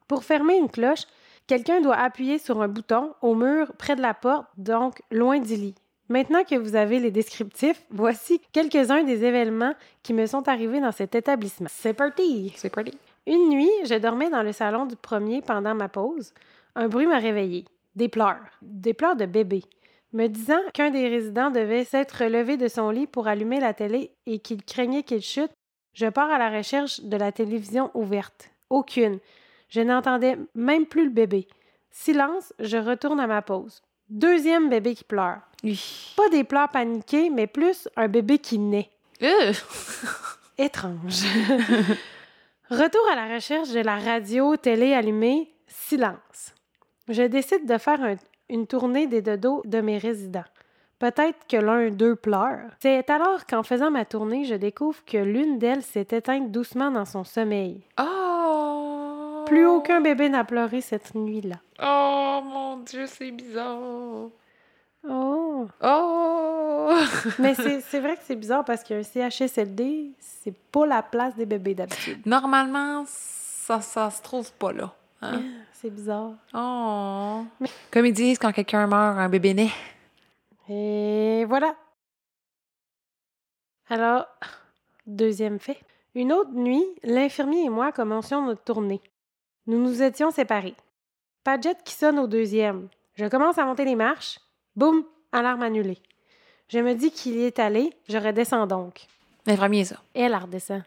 Pour 0.07 0.23
fermer 0.23 0.59
une 0.59 0.69
cloche, 0.69 1.05
quelqu'un 1.47 1.81
doit 1.81 1.97
appuyer 1.97 2.37
sur 2.37 2.61
un 2.61 2.69
bouton 2.69 3.15
au 3.23 3.35
mur 3.35 3.73
près 3.79 3.97
de 3.97 4.03
la 4.03 4.13
porte, 4.13 4.47
donc 4.59 5.01
loin 5.11 5.39
du 5.39 5.55
lit. 5.57 5.75
Maintenant 6.09 6.45
que 6.45 6.55
vous 6.55 6.77
avez 6.77 7.01
les 7.01 7.11
descriptifs, 7.11 7.83
voici 7.91 8.41
quelques-uns 8.53 9.03
des 9.03 9.25
événements 9.25 9.75
qui 10.05 10.15
me 10.15 10.27
sont 10.27 10.49
arrivés 10.49 10.81
dans 10.81 10.93
cet 10.93 11.17
établissement. 11.17 11.67
C'est 11.69 11.95
parti! 11.95 12.53
C'est 12.57 12.71
parti. 12.71 12.97
Une 13.27 13.49
nuit, 13.49 13.71
je 13.85 13.95
dormais 13.95 14.31
dans 14.31 14.45
le 14.45 14.53
salon 14.53 14.87
du 14.87 14.95
premier 14.95 15.43
pendant 15.43 15.75
ma 15.75 15.89
pause. 15.89 16.33
Un 16.77 16.87
bruit 16.87 17.07
m'a 17.07 17.19
réveillée. 17.19 17.65
Des 17.97 18.09
pleurs. 18.09 18.39
Des 18.63 18.95
pleurs 18.95 19.17
de 19.17 19.27
bébé. 19.27 19.65
Me 20.13 20.29
disant 20.29 20.61
qu'un 20.73 20.91
des 20.91 21.09
résidents 21.09 21.51
devait 21.51 21.85
s'être 21.85 22.23
relevé 22.23 22.57
de 22.57 22.69
son 22.69 22.91
lit 22.91 23.09
pour 23.09 23.27
allumer 23.27 23.59
la 23.59 23.75
télé 23.75 24.13
et 24.27 24.39
qu'il 24.39 24.63
craignait 24.63 25.03
qu'il 25.03 25.23
chute, 25.23 25.51
je 25.93 26.07
pars 26.07 26.31
à 26.31 26.39
la 26.39 26.57
recherche 26.57 27.01
de 27.01 27.17
la 27.17 27.33
télévision 27.33 27.91
ouverte. 27.95 28.51
Aucune. 28.71 29.19
Je 29.69 29.81
n'entendais 29.81 30.37
même 30.55 30.87
plus 30.87 31.07
le 31.07 31.11
bébé. 31.11 31.49
Silence, 31.91 32.53
je 32.61 32.77
retourne 32.77 33.19
à 33.19 33.27
ma 33.27 33.43
pause. 33.43 33.83
Deuxième 34.09 34.69
bébé 34.69 34.95
qui 34.95 35.05
pleure. 35.05 35.39
Oui. 35.65 36.13
Pas 36.17 36.29
des 36.29 36.45
pleurs 36.45 36.69
paniqués, 36.69 37.31
mais 37.31 37.47
plus 37.47 37.89
un 37.97 38.09
bébé 38.09 38.39
qui 38.39 38.59
naît. 38.59 38.91
Euh. 39.23 39.53
Étrange. 40.59 41.23
Retour 42.71 43.03
à 43.13 43.15
la 43.17 43.35
recherche 43.35 43.71
de 43.71 43.81
la 43.81 43.97
radio, 43.97 44.57
télé 44.57 44.93
allumée, 44.95 45.53
silence. 45.67 46.55
Je 47.09 47.23
décide 47.23 47.67
de 47.67 47.79
faire 47.79 48.03
un- 48.03 48.17
une 48.49 48.67
tournée 48.67 49.07
des 49.07 49.23
dodos 49.23 49.63
de 49.65 49.81
mes 49.81 49.99
résidents. 49.99 50.45
Peut-être 50.99 51.47
que 51.49 51.57
l'un 51.59 51.91
d'eux 51.91 52.17
pleure. 52.17 52.71
C'est 52.81 53.09
alors 53.11 53.47
qu'en 53.47 53.63
faisant 53.63 53.91
ma 53.91 54.05
tournée, 54.05 54.45
je 54.45 54.55
découvre 54.55 55.05
que 55.05 55.19
l'une 55.19 55.59
d'elles 55.59 55.83
s'est 55.83 56.09
éteinte 56.11 56.51
doucement 56.51 56.91
dans 56.91 57.05
son 57.05 57.23
sommeil. 57.23 57.83
Oh. 58.01 58.76
Plus 59.47 59.67
aucun 59.67 60.01
bébé 60.01 60.29
n'a 60.29 60.45
pleuré 60.45 60.81
cette 60.81 61.15
nuit-là. 61.15 61.57
Oh 61.83 62.41
mon 62.45 62.79
Dieu, 62.79 63.07
c'est 63.07 63.31
bizarre. 63.31 63.79
Oh! 65.09 65.67
Oh. 65.83 66.93
Mais 67.39 67.55
c'est 67.55 68.01
vrai 68.01 68.17
que 68.17 68.23
c'est 68.25 68.37
bizarre 68.37 68.65
parce 68.65 68.83
qu'un 68.83 69.03
CHSLD, 69.03 70.11
c'est 70.19 70.55
pas 70.73 70.87
la 70.87 71.03
place 71.03 71.35
des 71.37 71.47
bébés 71.47 71.75
d'habitude. 71.75 72.27
Normalement, 72.27 73.05
ça, 73.07 73.81
ça 73.81 74.11
se 74.11 74.21
trouve 74.23 74.53
pas 74.55 74.73
là. 74.73 74.93
hein? 75.23 75.41
C'est 75.79 75.91
bizarre. 75.91 76.33
Oh. 76.55 77.45
Comme 77.93 78.07
ils 78.07 78.13
disent 78.13 78.39
quand 78.39 78.51
quelqu'un 78.51 78.87
meurt, 78.87 79.19
un 79.19 79.29
bébé 79.29 79.53
naît. 79.53 79.71
Et 80.71 81.45
voilà. 81.45 81.77
Alors, 83.91 84.27
deuxième 85.07 85.59
fait. 85.59 85.79
Une 86.15 86.33
autre 86.33 86.53
nuit, 86.53 86.83
l'infirmier 87.05 87.65
et 87.65 87.69
moi 87.69 87.93
commencions 87.93 88.43
notre 88.47 88.65
tournée. 88.65 89.03
Nous 89.67 89.83
nous 89.83 90.03
étions 90.03 90.31
séparés. 90.31 90.77
Padgett 91.43 91.83
qui 91.85 91.95
sonne 91.95 92.19
au 92.19 92.27
deuxième. 92.27 92.89
Je 93.15 93.27
commence 93.27 93.59
à 93.59 93.65
monter 93.65 93.85
les 93.85 93.97
marches. 93.97 94.39
Boum, 94.77 95.05
alarme 95.33 95.63
annulée. 95.63 95.99
Je 96.69 96.79
me 96.79 96.95
dis 96.95 97.11
qu'il 97.11 97.37
y 97.37 97.45
est 97.45 97.59
allé, 97.59 97.93
je 98.09 98.19
redescends 98.19 98.67
donc. 98.67 99.07
L'infirmier, 99.47 99.85
ça. 99.85 99.97
Elle, 100.15 100.33
elle 100.33 100.37
redescend. 100.37 100.83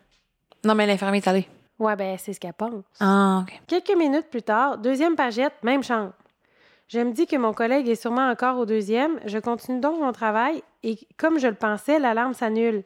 Non, 0.63 0.75
mais 0.75 0.86
l'infirmier 0.86 1.19
est 1.19 1.27
allé. 1.27 1.47
Ouais, 1.77 1.95
ben, 1.95 2.17
c'est 2.17 2.34
ce 2.34 2.39
qu'elle 2.39 2.53
pense. 2.53 2.84
Ah, 2.99 3.43
OK. 3.43 3.61
Quelques 3.67 3.97
minutes 3.97 4.30
plus 4.30 4.43
tard, 4.43 4.77
deuxième 4.77 5.15
pagette, 5.15 5.53
même 5.63 5.84
chambre. 5.84 6.13
Je 6.89 6.99
me 6.99 7.11
dis 7.11 7.27
que 7.27 7.36
mon 7.36 7.53
collègue 7.53 7.88
est 7.88 7.95
sûrement 7.95 8.30
encore 8.30 8.57
au 8.57 8.65
deuxième. 8.65 9.19
Je 9.25 9.38
continue 9.38 9.80
donc 9.80 9.99
mon 9.99 10.11
travail 10.11 10.63
et, 10.84 10.97
comme 11.17 11.39
je 11.39 11.47
le 11.47 11.53
pensais, 11.53 11.99
l'alarme 11.99 12.34
s'annule. 12.34 12.84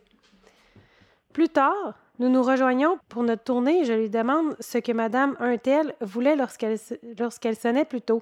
Plus 1.33 1.49
tard, 1.49 1.95
nous 2.19 2.29
nous 2.29 2.43
rejoignons 2.43 2.99
pour 3.09 3.23
notre 3.23 3.43
tournée 3.43 3.81
et 3.81 3.85
je 3.85 3.93
lui 3.93 4.09
demande 4.09 4.55
ce 4.59 4.77
que 4.77 4.91
Madame 4.91 5.35
Untel 5.39 5.95
voulait 6.01 6.35
lorsqu'elle 6.35 7.55
sonnait 7.55 7.85
plus 7.85 8.01
tôt. 8.01 8.21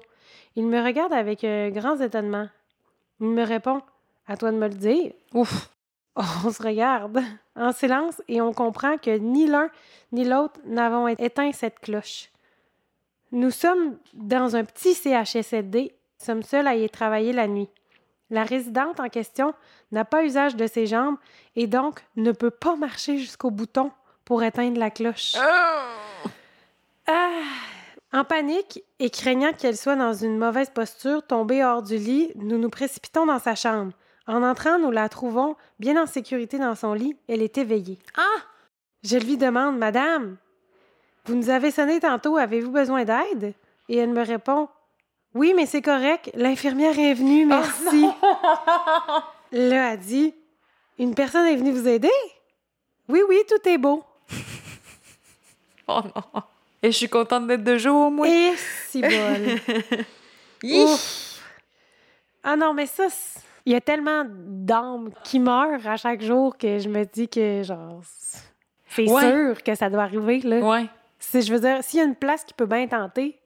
Il 0.56 0.66
me 0.66 0.82
regarde 0.82 1.12
avec 1.12 1.44
un 1.44 1.70
grand 1.70 2.00
étonnement. 2.00 2.48
Il 3.20 3.28
me 3.28 3.44
répond 3.44 3.82
À 4.26 4.36
toi 4.36 4.50
de 4.50 4.56
me 4.56 4.68
le 4.68 4.74
dire. 4.74 5.12
Ouf. 5.34 5.68
On 6.16 6.50
se 6.50 6.62
regarde 6.62 7.20
en 7.56 7.72
silence 7.72 8.22
et 8.28 8.40
on 8.40 8.52
comprend 8.52 8.98
que 8.98 9.16
ni 9.16 9.46
l'un 9.46 9.68
ni 10.12 10.24
l'autre 10.24 10.60
n'avons 10.64 11.08
éteint 11.08 11.52
cette 11.52 11.80
cloche. 11.80 12.30
Nous 13.30 13.50
sommes 13.50 13.96
dans 14.12 14.56
un 14.56 14.64
petit 14.64 14.94
CHSLD, 14.94 15.94
sommes 16.18 16.42
seuls 16.42 16.66
à 16.66 16.76
y 16.76 16.88
travailler 16.90 17.32
la 17.32 17.46
nuit. 17.46 17.70
La 18.32 18.44
résidente 18.44 18.98
en 18.98 19.10
question 19.10 19.52
n'a 19.92 20.06
pas 20.06 20.24
usage 20.24 20.56
de 20.56 20.66
ses 20.66 20.86
jambes 20.86 21.16
et 21.54 21.66
donc 21.66 22.00
ne 22.16 22.32
peut 22.32 22.50
pas 22.50 22.76
marcher 22.76 23.18
jusqu'au 23.18 23.50
bouton 23.50 23.92
pour 24.24 24.42
éteindre 24.42 24.78
la 24.78 24.90
cloche. 24.90 25.34
Ah! 27.06 27.28
En 28.14 28.24
panique 28.24 28.82
et 28.98 29.10
craignant 29.10 29.52
qu'elle 29.52 29.76
soit 29.76 29.96
dans 29.96 30.14
une 30.14 30.38
mauvaise 30.38 30.70
posture, 30.70 31.26
tombée 31.26 31.62
hors 31.62 31.82
du 31.82 31.98
lit, 31.98 32.30
nous 32.36 32.56
nous 32.56 32.70
précipitons 32.70 33.26
dans 33.26 33.38
sa 33.38 33.54
chambre. 33.54 33.92
En 34.26 34.42
entrant, 34.42 34.78
nous 34.78 34.90
la 34.90 35.10
trouvons 35.10 35.56
bien 35.78 36.02
en 36.02 36.06
sécurité 36.06 36.58
dans 36.58 36.74
son 36.74 36.94
lit. 36.94 37.14
Elle 37.28 37.42
est 37.42 37.58
éveillée. 37.58 37.98
Ah! 38.16 38.40
Je 39.02 39.18
lui 39.18 39.36
demande, 39.36 39.76
Madame, 39.76 40.38
vous 41.26 41.34
nous 41.34 41.50
avez 41.50 41.70
sonné 41.70 42.00
tantôt, 42.00 42.38
avez-vous 42.38 42.70
besoin 42.70 43.04
d'aide? 43.04 43.52
Et 43.90 43.96
elle 43.98 44.10
me 44.10 44.24
répond, 44.24 44.68
Oui, 45.34 45.52
mais 45.56 45.66
c'est 45.66 45.82
correct, 45.82 46.30
l'infirmière 46.34 46.98
est 46.98 47.14
venue, 47.14 47.46
merci. 47.46 48.06
Là, 49.52 49.92
elle 49.92 49.98
dit, 49.98 50.34
Une 50.98 51.14
personne 51.14 51.46
est 51.46 51.56
venue 51.56 51.72
vous 51.72 51.88
aider? 51.88 52.10
Oui, 53.08 53.20
oui, 53.28 53.38
tout 53.48 53.68
est 53.68 53.78
beau. 53.78 54.02
Oh 55.88 56.00
non. 56.14 56.42
Et 56.80 56.92
je 56.92 56.96
suis 56.96 57.08
contente 57.08 57.46
d'être 57.48 57.64
de 57.64 57.76
jour, 57.76 58.10
moi. 58.10 58.26
Et 58.28 58.52
si! 58.88 59.02
Ouf. 60.64 61.40
Ah 62.44 62.54
non, 62.56 62.72
mais 62.72 62.86
ça, 62.86 63.08
il 63.66 63.72
y 63.72 63.76
a 63.76 63.80
tellement 63.80 64.24
d'âmes 64.28 65.10
qui 65.24 65.40
meurent 65.40 65.86
à 65.86 65.96
chaque 65.96 66.22
jour 66.22 66.56
que 66.56 66.78
je 66.78 66.88
me 66.88 67.04
dis 67.04 67.28
que, 67.28 67.62
genre, 67.64 68.00
c'est 68.88 69.08
Ouais. 69.10 69.22
sûr 69.30 69.62
que 69.62 69.74
ça 69.74 69.90
doit 69.90 70.04
arriver, 70.04 70.38
là. 70.40 70.60
Ouais. 70.60 70.86
Si 71.18 71.42
je 71.42 71.52
veux 71.52 71.60
dire, 71.60 71.82
s'il 71.82 71.98
y 71.98 72.02
a 72.02 72.06
une 72.06 72.14
place 72.16 72.44
qui 72.44 72.54
peut 72.54 72.66
bien 72.66 72.86
tenter, 72.86 73.38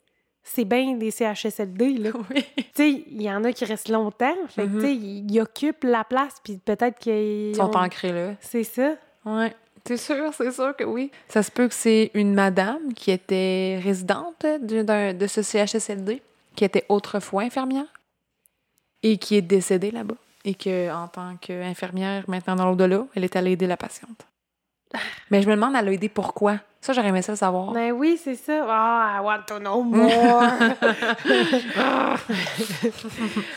c'est 0.49 0.65
bien 0.65 0.95
des 0.95 1.11
CHSLD, 1.11 1.99
là. 1.99 2.11
Oui. 2.31 2.45
tu 2.57 2.65
sais, 2.75 2.91
il 3.11 3.21
y 3.23 3.31
en 3.31 3.43
a 3.45 3.53
qui 3.53 3.65
restent 3.65 3.89
longtemps. 3.89 4.35
Fait 4.49 4.63
que, 4.63 4.69
Mhm. 4.69 4.81
tu 4.81 4.87
sais, 4.87 4.95
ils, 4.95 5.41
occupent 5.41 5.85
la 5.85 6.05
place, 6.05 6.37
puis 6.43 6.57
peut-être 6.65 6.99
qu'ils... 6.99 7.51
Ils 7.51 7.57
sont 7.57 7.65
ont- 7.77 7.79
ancrés 7.81 8.13
là. 8.13 8.35
C'est 8.41 8.65
ça. 8.65 8.95
Ouais. 9.25 9.55
C'est 9.87 9.97
sûr, 9.97 10.33
c'est 10.35 10.51
sûr 10.51 10.75
que 10.77 10.83
oui. 10.85 11.11
Ça 11.29 11.43
se 11.45 11.51
peut 11.51 11.69
que 11.69 11.75
c'est 11.75 12.11
une 12.15 12.35
madame 12.35 12.93
qui 12.95 13.11
était 13.13 13.79
résidente 13.83 14.45
de, 14.61 15.27
ce 15.29 15.43
CHSLD, 15.43 16.23
qui 16.57 16.65
était 16.65 16.85
autrefois 16.89 17.43
infirmière 17.43 17.87
et 19.05 19.17
qui 19.19 19.37
est 19.37 19.43
décédée 19.43 19.91
là-bas. 19.93 20.17
Et 20.45 20.55
que, 20.55 20.93
en 20.93 21.07
tant 21.09 21.37
qu'infirmière, 21.41 22.25
maintenant 22.29 22.57
dans 22.57 22.67
l'au-delà, 22.67 23.07
elle 23.15 23.25
est 23.25 23.37
allée 23.37 23.53
aider 23.53 23.67
la 23.67 23.77
patiente. 23.77 24.27
Mais 25.31 25.43
je 25.43 25.49
me 25.49 25.55
demande, 25.55 25.75
elle 25.77 25.89
a 25.89 25.93
aidé 25.93 26.09
pourquoi? 26.09 26.59
Ça, 26.87 26.93
j'aurais 26.93 27.09
aimé 27.09 27.21
ça 27.21 27.33
le 27.33 27.37
savoir. 27.37 27.73
Ben 27.73 27.91
oui, 27.91 28.17
c'est 28.17 28.37
ça. 28.37 28.65
Ah, 28.69 29.17
I 29.19 29.21
want 29.21 29.43
to 29.49 29.59
know 29.59 29.83
more. 29.83 30.41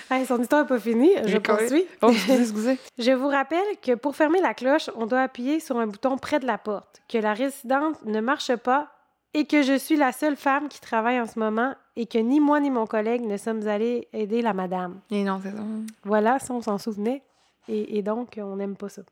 hey, 0.10 0.26
son 0.26 0.42
histoire 0.42 0.64
n'est 0.64 0.68
pas 0.68 0.80
finie. 0.80 1.12
Je 1.28 1.38
poursuis. 1.38 1.86
Oh, 2.02 2.10
excusez, 2.10 2.42
excusez. 2.42 2.80
Je 2.98 3.12
vous 3.12 3.28
rappelle 3.28 3.60
que 3.84 3.94
pour 3.94 4.16
fermer 4.16 4.42
la 4.42 4.56
cloche, 4.56 4.90
on 4.96 5.06
doit 5.06 5.22
appuyer 5.22 5.60
sur 5.60 5.78
un 5.78 5.86
bouton 5.86 6.18
près 6.18 6.40
de 6.40 6.48
la 6.48 6.58
porte, 6.58 7.04
que 7.08 7.20
la 7.20 7.36
résidente 7.36 8.04
ne 8.04 8.20
marche 8.20 8.56
pas 8.56 8.88
et 9.36 9.46
que 9.46 9.62
je 9.62 9.78
suis 9.78 9.96
la 9.96 10.12
seule 10.12 10.36
femme 10.36 10.68
qui 10.68 10.82
travaille 10.82 11.22
en 11.22 11.28
ce 11.28 11.38
moment 11.38 11.76
et 11.96 12.08
que 12.08 12.18
ni 12.18 12.40
moi 12.40 12.60
ni 12.60 12.72
mon 12.72 12.88
collègue 12.88 13.22
ne 13.22 13.38
sommes 13.38 13.68
allés 13.68 14.08
aider 14.12 14.42
la 14.42 14.54
madame. 14.54 15.02
Et 15.12 15.24
non, 15.24 15.40
c'est 15.44 15.52
ça. 15.52 15.64
Voilà, 16.04 16.40
ça, 16.40 16.52
on 16.52 16.64
s'en 16.64 16.80
souvenait. 16.80 17.22
Et, 17.68 18.00
et 18.00 18.02
donc, 18.02 18.40
on 18.42 18.56
n'aime 18.56 18.76
pas 18.76 18.90
ça. 18.90 19.04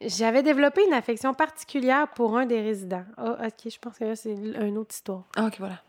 J'avais 0.00 0.42
développé 0.42 0.82
une 0.86 0.92
affection 0.92 1.32
particulière 1.32 2.08
pour 2.08 2.36
un 2.36 2.44
des 2.46 2.60
résidents. 2.60 3.04
Ah, 3.16 3.36
ok, 3.46 3.70
je 3.72 3.78
pense 3.78 3.98
que 3.98 4.04
là, 4.04 4.16
c'est 4.16 4.32
une 4.34 4.76
autre 4.78 4.94
histoire 4.94 5.24
Ah, 5.36 5.46
ok, 5.46 5.56
voilà. 5.58 5.80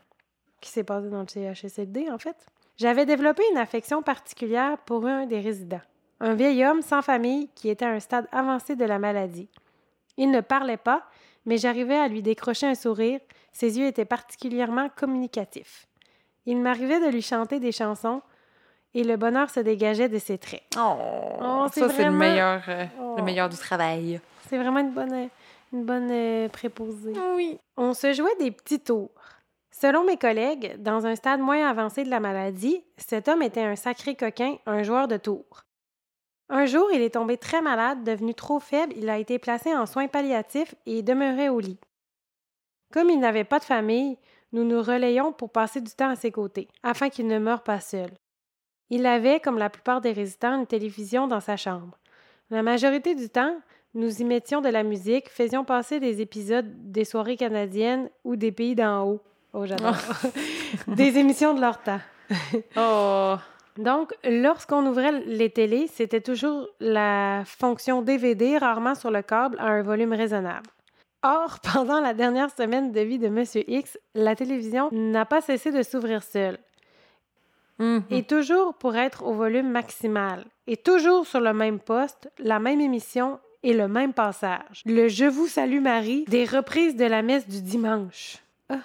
qui 0.60 0.70
s'est 0.70 0.84
passée 0.84 1.10
dans 1.10 1.20
le 1.20 1.26
CHSLD, 1.28 2.08
en 2.10 2.18
fait. 2.18 2.36
J'avais 2.78 3.04
développé 3.06 3.42
une 3.52 3.58
affection 3.58 4.02
particulière 4.02 4.78
pour 4.78 5.06
un 5.06 5.26
des 5.26 5.40
résidents. 5.40 5.80
Un 6.20 6.34
vieil 6.34 6.64
homme 6.64 6.80
sans 6.82 7.02
famille 7.02 7.48
qui 7.54 7.68
était 7.68 7.84
à 7.84 7.90
un 7.90 8.00
stade 8.00 8.26
avancé 8.32 8.76
de 8.76 8.84
la 8.84 8.98
maladie. 8.98 9.48
Il 10.16 10.30
ne 10.30 10.40
parlait 10.40 10.76
pas, 10.78 11.04
mais 11.44 11.58
j'arrivais 11.58 11.96
à 11.98 12.08
lui 12.08 12.22
décrocher 12.22 12.66
un 12.66 12.74
sourire. 12.74 13.20
Ses 13.52 13.78
yeux 13.78 13.86
étaient 13.86 14.04
particulièrement 14.04 14.88
communicatifs. 14.96 15.86
Il 16.46 16.60
m'arrivait 16.60 17.00
de 17.00 17.12
lui 17.12 17.22
chanter 17.22 17.60
des 17.60 17.72
chansons 17.72 18.22
et 18.94 19.04
le 19.04 19.16
bonheur 19.16 19.50
se 19.50 19.60
dégageait 19.60 20.08
de 20.08 20.18
ses 20.18 20.38
traits. 20.38 20.62
Oh, 20.76 20.96
Oh, 21.40 21.66
c'est 21.72 21.80
ça, 21.80 21.88
c'est 21.90 22.04
le 22.04 22.10
meilleur, 22.10 22.62
euh, 22.68 22.84
Oh. 23.00 23.14
le 23.16 23.22
meilleur 23.22 23.48
du 23.48 23.56
travail. 23.56 24.20
C'est 24.48 24.58
vraiment 24.58 24.80
une 24.80 24.92
bonne, 24.92 25.28
une 25.72 25.84
bonne 25.84 26.10
euh, 26.10 26.48
préposée. 26.48 27.12
Oui. 27.36 27.58
On 27.76 27.94
se 27.94 28.12
jouait 28.12 28.34
des 28.40 28.50
petits 28.50 28.80
tours. 28.80 29.10
Selon 29.70 30.04
mes 30.04 30.16
collègues, 30.16 30.74
dans 30.82 31.06
un 31.06 31.14
stade 31.14 31.40
moins 31.40 31.68
avancé 31.68 32.02
de 32.02 32.10
la 32.10 32.18
maladie, 32.18 32.82
cet 32.96 33.28
homme 33.28 33.42
était 33.42 33.62
un 33.62 33.76
sacré 33.76 34.16
coquin, 34.16 34.56
un 34.66 34.82
joueur 34.82 35.06
de 35.06 35.16
tours. 35.16 35.62
Un 36.48 36.64
jour, 36.64 36.88
il 36.92 37.02
est 37.02 37.14
tombé 37.14 37.36
très 37.36 37.60
malade, 37.60 38.02
devenu 38.04 38.34
trop 38.34 38.58
faible, 38.58 38.94
il 38.96 39.08
a 39.10 39.18
été 39.18 39.38
placé 39.38 39.74
en 39.76 39.84
soins 39.86 40.08
palliatifs 40.08 40.74
et 40.86 41.02
demeurait 41.02 41.50
au 41.50 41.60
lit. 41.60 41.78
Comme 42.92 43.10
il 43.10 43.20
n'avait 43.20 43.44
pas 43.44 43.58
de 43.58 43.64
famille, 43.64 44.16
nous 44.52 44.64
nous 44.64 44.82
relayons 44.82 45.32
pour 45.32 45.50
passer 45.50 45.82
du 45.82 45.92
temps 45.92 46.08
à 46.08 46.16
ses 46.16 46.32
côtés, 46.32 46.68
afin 46.82 47.10
qu'il 47.10 47.26
ne 47.26 47.38
meure 47.38 47.62
pas 47.62 47.80
seul. 47.80 48.08
Il 48.90 49.06
avait, 49.06 49.40
comme 49.40 49.58
la 49.58 49.70
plupart 49.70 50.00
des 50.00 50.12
résidents, 50.12 50.58
une 50.58 50.66
télévision 50.66 51.26
dans 51.26 51.40
sa 51.40 51.56
chambre. 51.56 51.98
La 52.50 52.62
majorité 52.62 53.14
du 53.14 53.28
temps, 53.28 53.54
nous 53.94 54.20
y 54.20 54.24
mettions 54.24 54.60
de 54.60 54.68
la 54.68 54.82
musique, 54.82 55.28
faisions 55.28 55.64
passer 55.64 56.00
des 56.00 56.20
épisodes 56.20 56.66
des 56.90 57.04
soirées 57.04 57.36
canadiennes 57.36 58.08
ou 58.24 58.36
des 58.36 58.52
pays 58.52 58.74
d'en 58.74 59.06
haut. 59.06 59.20
Oh, 59.52 59.66
j'adore. 59.66 59.96
des 60.86 61.18
émissions 61.18 61.54
de 61.54 61.60
leur 61.60 61.82
temps. 61.82 62.00
Oh. 62.76 63.36
Donc, 63.78 64.12
lorsqu'on 64.24 64.84
ouvrait 64.86 65.20
les 65.24 65.50
télés, 65.50 65.86
c'était 65.86 66.20
toujours 66.20 66.68
la 66.80 67.44
fonction 67.46 68.02
DVD, 68.02 68.58
rarement 68.58 68.94
sur 68.94 69.10
le 69.10 69.22
câble, 69.22 69.56
à 69.60 69.66
un 69.66 69.82
volume 69.82 70.12
raisonnable. 70.12 70.66
Or, 71.22 71.58
pendant 71.72 72.00
la 72.00 72.12
dernière 72.12 72.50
semaine 72.50 72.92
de 72.92 73.00
vie 73.00 73.18
de 73.18 73.28
M. 73.28 73.44
X, 73.68 73.98
la 74.14 74.34
télévision 74.34 74.88
n'a 74.92 75.24
pas 75.24 75.40
cessé 75.40 75.70
de 75.70 75.82
s'ouvrir 75.82 76.22
seule. 76.22 76.58
Mhm. 77.78 78.02
Et 78.10 78.22
toujours 78.24 78.74
pour 78.74 78.96
être 78.96 79.24
au 79.24 79.32
volume 79.32 79.70
maximal. 79.70 80.44
Et 80.66 80.76
toujours 80.76 81.26
sur 81.26 81.40
le 81.40 81.52
même 81.52 81.78
poste, 81.78 82.30
la 82.38 82.58
même 82.58 82.80
émission 82.80 83.38
et 83.62 83.72
le 83.72 83.88
même 83.88 84.12
passage. 84.12 84.82
Le 84.84 85.08
Je 85.08 85.24
vous 85.24 85.46
salue 85.46 85.80
Marie, 85.80 86.24
des 86.28 86.44
reprises 86.44 86.96
de 86.96 87.04
la 87.04 87.22
messe 87.22 87.48
du 87.48 87.60
dimanche. 87.60 88.38
Ah. 88.68 88.78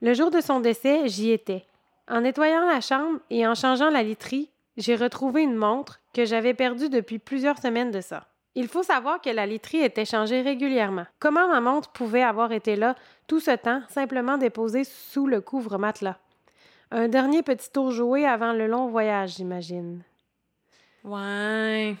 Le 0.00 0.14
jour 0.14 0.30
de 0.30 0.40
son 0.40 0.60
décès, 0.60 1.08
j'y 1.08 1.30
étais. 1.30 1.64
En 2.08 2.20
nettoyant 2.20 2.66
la 2.66 2.80
chambre 2.80 3.18
et 3.30 3.46
en 3.46 3.54
changeant 3.54 3.90
la 3.90 4.02
literie, 4.02 4.50
j'ai 4.76 4.96
retrouvé 4.96 5.42
une 5.42 5.54
montre 5.54 6.00
que 6.12 6.24
j'avais 6.24 6.54
perdue 6.54 6.88
depuis 6.88 7.18
plusieurs 7.18 7.58
semaines 7.58 7.90
de 7.90 8.00
ça. 8.00 8.26
Il 8.56 8.68
faut 8.68 8.82
savoir 8.82 9.20
que 9.20 9.30
la 9.30 9.46
literie 9.46 9.82
était 9.82 10.04
changée 10.04 10.42
régulièrement. 10.42 11.06
Comment 11.18 11.48
ma 11.48 11.60
montre 11.60 11.90
pouvait 11.90 12.22
avoir 12.22 12.52
été 12.52 12.76
là 12.76 12.94
tout 13.26 13.40
ce 13.40 13.50
temps, 13.50 13.82
simplement 13.88 14.38
déposée 14.38 14.84
sous 14.84 15.26
le 15.26 15.40
couvre-matelas? 15.40 16.18
Un 16.90 17.08
dernier 17.08 17.42
petit 17.42 17.70
tour 17.70 17.90
joué 17.90 18.24
avant 18.26 18.52
le 18.52 18.66
long 18.66 18.88
voyage, 18.88 19.36
j'imagine. 19.36 20.02
Ouais. 21.02 21.96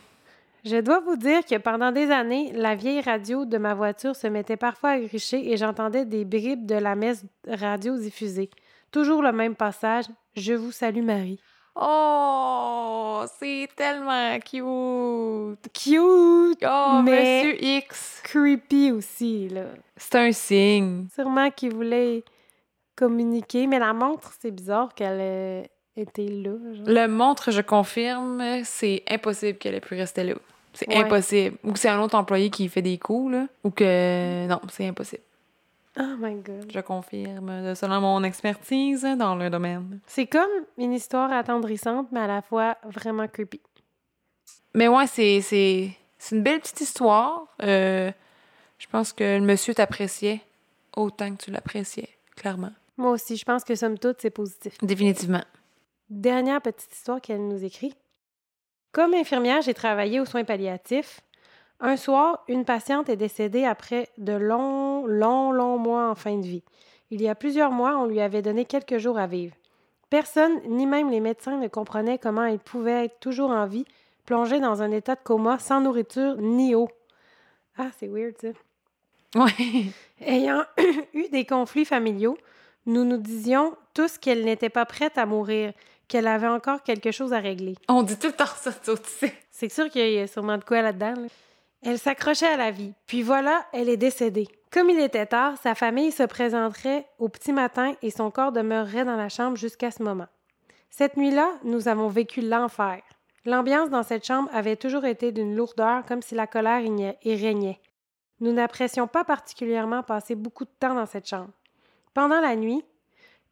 Je 0.64 0.80
dois 0.80 1.00
vous 1.00 1.16
dire 1.16 1.44
que 1.44 1.56
pendant 1.58 1.92
des 1.92 2.10
années, 2.10 2.52
la 2.54 2.74
vieille 2.74 3.02
radio 3.02 3.44
de 3.44 3.58
ma 3.58 3.74
voiture 3.74 4.16
se 4.16 4.26
mettait 4.28 4.56
parfois 4.56 4.90
à 4.90 4.98
gricher 5.00 5.52
et 5.52 5.56
j'entendais 5.56 6.04
des 6.06 6.24
bribes 6.24 6.64
de 6.64 6.76
la 6.76 6.94
messe 6.94 7.24
radio 7.46 7.98
diffusée. 7.98 8.48
Toujours 8.90 9.20
le 9.22 9.32
même 9.32 9.56
passage. 9.56 10.06
Je 10.36 10.54
vous 10.54 10.72
salue 10.72 11.02
Marie. 11.02 11.38
Oh, 11.76 13.24
c'est 13.38 13.68
tellement 13.76 14.38
cute. 14.38 15.72
Cute! 15.72 16.64
Oh, 16.64 17.00
Mais- 17.04 17.42
Monsieur 17.44 17.62
X. 17.64 18.20
Creepy 18.22 18.92
aussi, 18.92 19.48
là. 19.48 19.64
C'est 19.96 20.14
un 20.14 20.32
signe. 20.32 21.08
Sûrement 21.12 21.50
qu'il 21.50 21.74
voulait 21.74 22.22
communiquer, 22.96 23.66
mais 23.66 23.78
la 23.78 23.92
montre, 23.92 24.32
c'est 24.40 24.50
bizarre 24.50 24.94
qu'elle 24.94 25.20
ait 25.20 25.70
été 25.96 26.26
là. 26.28 26.50
genre. 26.74 26.86
Le 26.86 27.06
montre, 27.06 27.50
je 27.50 27.60
confirme, 27.60 28.42
c'est 28.64 29.02
impossible 29.08 29.58
qu'elle 29.58 29.74
ait 29.74 29.80
pu 29.80 29.94
rester 29.94 30.24
là. 30.24 30.34
C'est 30.72 30.88
Ouais. 30.88 30.96
impossible. 31.04 31.56
Ou 31.62 31.72
que 31.72 31.78
c'est 31.78 31.88
un 31.88 32.00
autre 32.00 32.16
employé 32.16 32.50
qui 32.50 32.68
fait 32.68 32.82
des 32.82 32.98
coups, 32.98 33.32
là. 33.32 33.46
Ou 33.62 33.70
que. 33.70 34.46
Non, 34.48 34.60
c'est 34.72 34.88
impossible. 34.88 35.22
Oh 35.96 36.02
my 36.18 36.34
god. 36.34 36.68
Je 36.74 36.80
confirme, 36.80 37.76
selon 37.76 38.00
mon 38.00 38.24
expertise 38.24 39.02
dans 39.16 39.36
le 39.36 39.48
domaine. 39.50 40.00
C'est 40.08 40.26
comme 40.26 40.50
une 40.76 40.92
histoire 40.92 41.32
attendrissante, 41.32 42.08
mais 42.10 42.18
à 42.20 42.26
la 42.26 42.42
fois 42.42 42.76
vraiment 42.82 43.28
creepy. 43.28 43.60
Mais 44.74 44.88
ouais, 44.88 45.06
c'est, 45.06 45.40
c'est, 45.40 45.90
c'est 46.18 46.34
une 46.34 46.42
belle 46.42 46.58
petite 46.58 46.80
histoire. 46.80 47.46
Euh, 47.62 48.10
je 48.78 48.88
pense 48.88 49.12
que 49.12 49.38
le 49.38 49.44
monsieur 49.44 49.72
t'appréciait 49.72 50.40
autant 50.96 51.32
que 51.36 51.44
tu 51.44 51.50
l'appréciais, 51.52 52.08
clairement. 52.34 52.72
Moi 52.96 53.10
aussi, 53.10 53.36
je 53.36 53.44
pense 53.44 53.64
que 53.64 53.74
somme 53.74 53.98
toute, 53.98 54.20
c'est 54.20 54.30
positif. 54.30 54.78
Définitivement. 54.82 55.42
Dernière 56.10 56.60
petite 56.60 56.92
histoire 56.92 57.20
qu'elle 57.20 57.46
nous 57.46 57.64
écrit. 57.64 57.94
Comme 58.92 59.14
infirmière, 59.14 59.62
j'ai 59.62 59.74
travaillé 59.74 60.20
aux 60.20 60.24
soins 60.24 60.44
palliatifs. 60.44 61.20
Un 61.80 61.96
soir, 61.96 62.44
une 62.48 62.64
patiente 62.64 63.08
est 63.08 63.16
décédée 63.16 63.64
après 63.64 64.08
de 64.18 64.32
longs, 64.32 65.06
longs, 65.06 65.50
longs 65.50 65.78
mois 65.78 66.08
en 66.08 66.14
fin 66.14 66.36
de 66.36 66.46
vie. 66.46 66.62
Il 67.10 67.20
y 67.20 67.28
a 67.28 67.34
plusieurs 67.34 67.72
mois, 67.72 67.98
on 67.98 68.06
lui 68.06 68.20
avait 68.20 68.42
donné 68.42 68.64
quelques 68.64 68.98
jours 68.98 69.18
à 69.18 69.26
vivre. 69.26 69.54
Personne, 70.10 70.60
ni 70.68 70.86
même 70.86 71.10
les 71.10 71.20
médecins, 71.20 71.58
ne 71.58 71.66
comprenaient 71.66 72.18
comment 72.18 72.44
elle 72.44 72.60
pouvait 72.60 73.06
être 73.06 73.18
toujours 73.18 73.50
en 73.50 73.66
vie, 73.66 73.84
plongée 74.24 74.60
dans 74.60 74.82
un 74.82 74.92
état 74.92 75.16
de 75.16 75.20
coma, 75.24 75.58
sans 75.58 75.80
nourriture 75.80 76.36
ni 76.38 76.74
eau. 76.74 76.88
Ah, 77.76 77.90
c'est 77.98 78.06
weird, 78.06 78.34
ça. 78.40 78.48
Ouais. 79.34 79.86
Ayant 80.20 80.62
eu 81.14 81.28
des 81.28 81.44
conflits 81.44 81.84
familiaux, 81.84 82.38
nous 82.86 83.04
nous 83.04 83.16
disions 83.18 83.76
tous 83.94 84.18
qu'elle 84.18 84.44
n'était 84.44 84.68
pas 84.68 84.84
prête 84.84 85.18
à 85.18 85.26
mourir, 85.26 85.72
qu'elle 86.08 86.26
avait 86.26 86.48
encore 86.48 86.82
quelque 86.82 87.10
chose 87.10 87.32
à 87.32 87.38
régler. 87.38 87.76
On 87.88 88.02
dit 88.02 88.18
tout 88.18 88.26
le 88.28 88.32
temps 88.32 88.44
ça, 88.46 88.72
tu 88.72 88.92
sais. 89.04 89.34
C'est 89.50 89.68
sûr 89.70 89.88
qu'il 89.88 90.10
y 90.10 90.18
a 90.18 90.26
sûrement 90.26 90.58
de 90.58 90.64
quoi 90.64 90.82
là-dedans. 90.82 91.14
là. 91.16 91.28
Elle 91.82 91.98
s'accrochait 91.98 92.46
à 92.46 92.56
la 92.56 92.70
vie. 92.70 92.94
Puis 93.06 93.22
voilà, 93.22 93.64
elle 93.72 93.88
est 93.88 93.96
décédée. 93.98 94.48
Comme 94.70 94.90
il 94.90 94.98
était 95.00 95.26
tard, 95.26 95.54
sa 95.62 95.74
famille 95.74 96.12
se 96.12 96.22
présenterait 96.22 97.06
au 97.18 97.28
petit 97.28 97.52
matin 97.52 97.94
et 98.02 98.10
son 98.10 98.30
corps 98.30 98.52
demeurerait 98.52 99.04
dans 99.04 99.16
la 99.16 99.28
chambre 99.28 99.56
jusqu'à 99.56 99.90
ce 99.90 100.02
moment. 100.02 100.26
Cette 100.90 101.16
nuit-là, 101.16 101.50
nous 101.62 101.88
avons 101.88 102.08
vécu 102.08 102.40
l'enfer. 102.40 103.02
L'ambiance 103.44 103.90
dans 103.90 104.02
cette 104.02 104.26
chambre 104.26 104.48
avait 104.52 104.76
toujours 104.76 105.04
été 105.04 105.30
d'une 105.30 105.54
lourdeur, 105.54 106.04
comme 106.06 106.22
si 106.22 106.34
la 106.34 106.46
colère 106.46 106.80
y 106.80 107.34
régnait. 107.34 107.80
Nous 108.40 108.52
n'apprécions 108.52 109.06
pas 109.06 109.24
particulièrement 109.24 110.02
passer 110.02 110.34
beaucoup 110.34 110.64
de 110.64 110.70
temps 110.80 110.94
dans 110.94 111.06
cette 111.06 111.28
chambre. 111.28 111.50
Pendant 112.14 112.40
la 112.40 112.56
nuit, 112.56 112.84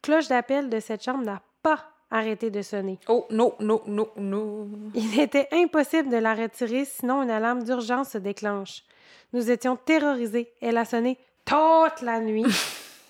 cloche 0.02 0.28
d'appel 0.28 0.68
de 0.68 0.80
cette 0.80 1.02
chambre 1.02 1.24
n'a 1.24 1.42
pas 1.62 1.80
arrêté 2.10 2.50
de 2.50 2.62
sonner. 2.62 2.98
Oh, 3.08 3.26
non, 3.30 3.54
non, 3.60 3.82
non, 3.86 4.08
non. 4.16 4.68
Il 4.94 5.18
était 5.18 5.48
impossible 5.52 6.10
de 6.10 6.16
la 6.16 6.34
retirer, 6.34 6.84
sinon 6.84 7.22
une 7.22 7.30
alarme 7.30 7.64
d'urgence 7.64 8.10
se 8.10 8.18
déclenche. 8.18 8.84
Nous 9.32 9.50
étions 9.50 9.76
terrorisés. 9.76 10.52
Elle 10.60 10.76
a 10.76 10.84
sonné 10.84 11.18
toute 11.44 12.02
la 12.02 12.20
nuit. 12.20 12.44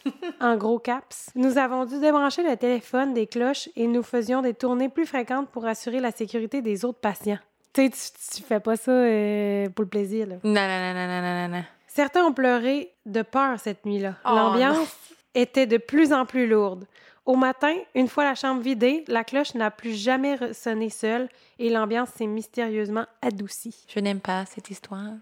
en 0.41 0.57
gros 0.57 0.79
caps. 0.79 1.31
Nous 1.35 1.59
avons 1.59 1.85
dû 1.85 1.99
débrancher 2.01 2.43
le 2.43 2.57
téléphone 2.57 3.15
des 3.15 3.27
cloches 3.27 3.69
et 3.77 3.87
nous 3.87 4.03
faisions 4.03 4.43
des 4.43 4.55
tournées 4.55 4.89
plus 4.89 5.07
fréquentes 5.07 5.49
pour 5.51 5.67
assurer 5.67 6.01
la 6.01 6.11
sécurité 6.11 6.63
des 6.63 6.85
autres 6.85 7.01
patients. 7.01 7.39
Tu 7.73 7.87
sais, 7.87 7.91
tu, 7.91 8.37
tu 8.37 8.43
fais 8.43 8.61
pas 8.61 8.77
ça 8.77 8.93
euh, 8.93 9.69
pour 9.71 9.85
le 9.85 9.89
plaisir, 9.89 10.27
là. 10.27 10.37
Non, 10.45 10.53
non, 10.53 10.61
non, 10.61 10.95
non, 10.95 11.07
non, 11.07 11.49
non, 11.49 11.57
non. 11.57 11.65
Certains 11.87 12.25
ont 12.25 12.33
pleuré 12.33 12.93
de 13.07 13.23
peur 13.23 13.59
cette 13.59 13.85
nuit-là. 13.85 14.15
Oh, 14.25 14.31
L'ambiance 14.31 14.97
était 15.35 15.67
de 15.67 15.77
plus 15.79 16.13
en 16.13 16.27
plus 16.27 16.47
lourde. 16.47 16.87
Au 17.25 17.37
matin, 17.37 17.75
une 17.95 18.09
fois 18.09 18.25
la 18.25 18.35
chambre 18.35 18.61
vidée, 18.63 19.05
la 19.07 19.23
cloche 19.25 19.55
n'a 19.55 19.71
plus 19.71 19.95
jamais 19.95 20.53
sonné 20.53 20.91
seule 20.91 21.29
et 21.59 21.71
l'ambiance 21.71 22.09
s'est 22.11 22.27
mystérieusement 22.27 23.07
adoucie. 23.23 23.87
Je 23.89 24.01
n'aime 24.01 24.21
pas 24.21 24.45
cette 24.47 24.71
histoire. 24.71 25.13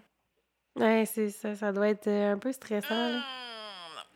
Ouais, 0.79 1.05
c'est 1.05 1.29
ça, 1.29 1.53
ça 1.55 1.71
doit 1.71 1.89
être 1.89 2.07
euh, 2.07 2.33
un 2.33 2.37
peu 2.37 2.51
stressant. 2.51 2.89
là. 2.95 3.21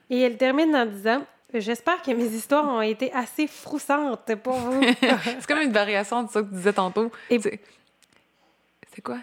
Et 0.09 0.19
elle 0.21 0.37
termine 0.37 0.75
en 0.75 0.85
disant 0.85 1.23
J'espère 1.53 2.01
que 2.01 2.11
mes 2.11 2.25
histoires 2.25 2.65
ont 2.67 2.81
été 2.81 3.13
assez 3.13 3.47
froussantes 3.47 4.33
pour 4.43 4.55
vous. 4.55 4.81
C'est 5.01 5.45
comme 5.47 5.61
une 5.61 5.71
variation 5.71 6.23
de 6.23 6.29
ça 6.29 6.41
que 6.41 6.47
tu 6.49 6.55
disais 6.55 6.73
tantôt. 6.73 7.11
Et- 7.29 7.39
C'est 7.39 9.01
quoi? 9.01 9.19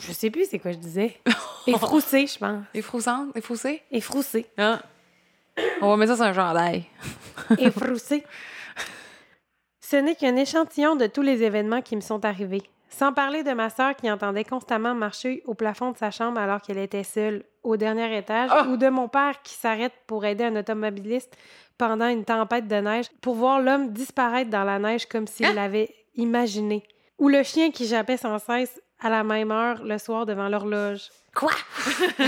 je 0.00 0.12
sais 0.12 0.30
plus 0.30 0.48
c'est 0.48 0.58
quoi 0.60 0.70
je 0.72 0.76
disais. 0.78 1.18
Effroussé, 1.66 2.26
je 2.26 2.38
pense. 2.38 2.62
Les 2.72 2.82
froussants? 2.82 3.26
Les 3.34 4.00
froussés? 4.00 4.46
On 5.80 5.88
va 5.90 5.96
mettre 5.96 6.12
ça 6.12 6.16
sur 6.16 6.26
un 6.26 6.32
chandail. 6.34 6.84
Effroussé. 7.58 8.24
Ce 9.80 9.96
n'est 9.96 10.14
qu'un 10.14 10.36
échantillon 10.36 10.96
de 10.96 11.06
tous 11.06 11.22
les 11.22 11.42
événements 11.42 11.80
qui 11.82 11.96
me 11.96 12.00
sont 12.00 12.24
arrivés. 12.24 12.62
Sans 12.90 13.12
parler 13.12 13.42
de 13.42 13.52
ma 13.52 13.70
sœur 13.70 13.94
qui 13.96 14.10
entendait 14.10 14.44
constamment 14.44 14.94
marcher 14.94 15.42
au 15.46 15.54
plafond 15.54 15.92
de 15.92 15.96
sa 15.98 16.10
chambre 16.10 16.40
alors 16.40 16.60
qu'elle 16.60 16.78
était 16.78 17.04
seule 17.04 17.44
au 17.62 17.76
dernier 17.76 18.16
étage, 18.16 18.50
Ah! 18.52 18.66
ou 18.68 18.76
de 18.76 18.88
mon 18.88 19.08
père 19.08 19.40
qui 19.42 19.54
s'arrête 19.54 19.92
pour 20.06 20.24
aider 20.24 20.44
un 20.44 20.56
automobiliste 20.56 21.36
pendant 21.76 22.08
une 22.08 22.24
tempête 22.24 22.66
de 22.66 22.76
neige 22.76 23.06
pour 23.20 23.34
voir 23.34 23.60
l'homme 23.60 23.92
disparaître 23.92 24.50
dans 24.50 24.64
la 24.64 24.78
neige 24.78 25.06
comme 25.06 25.26
s'il 25.26 25.46
Hein? 25.46 25.52
l'avait 25.54 25.94
imaginé, 26.16 26.82
ou 27.18 27.28
le 27.28 27.42
chien 27.42 27.70
qui 27.70 27.86
jappait 27.86 28.16
sans 28.16 28.38
cesse 28.38 28.80
à 29.00 29.10
la 29.10 29.22
même 29.24 29.50
heure 29.50 29.82
le 29.84 29.98
soir 29.98 30.26
devant 30.26 30.48
l'horloge. 30.48 31.08
Quoi? 31.34 31.52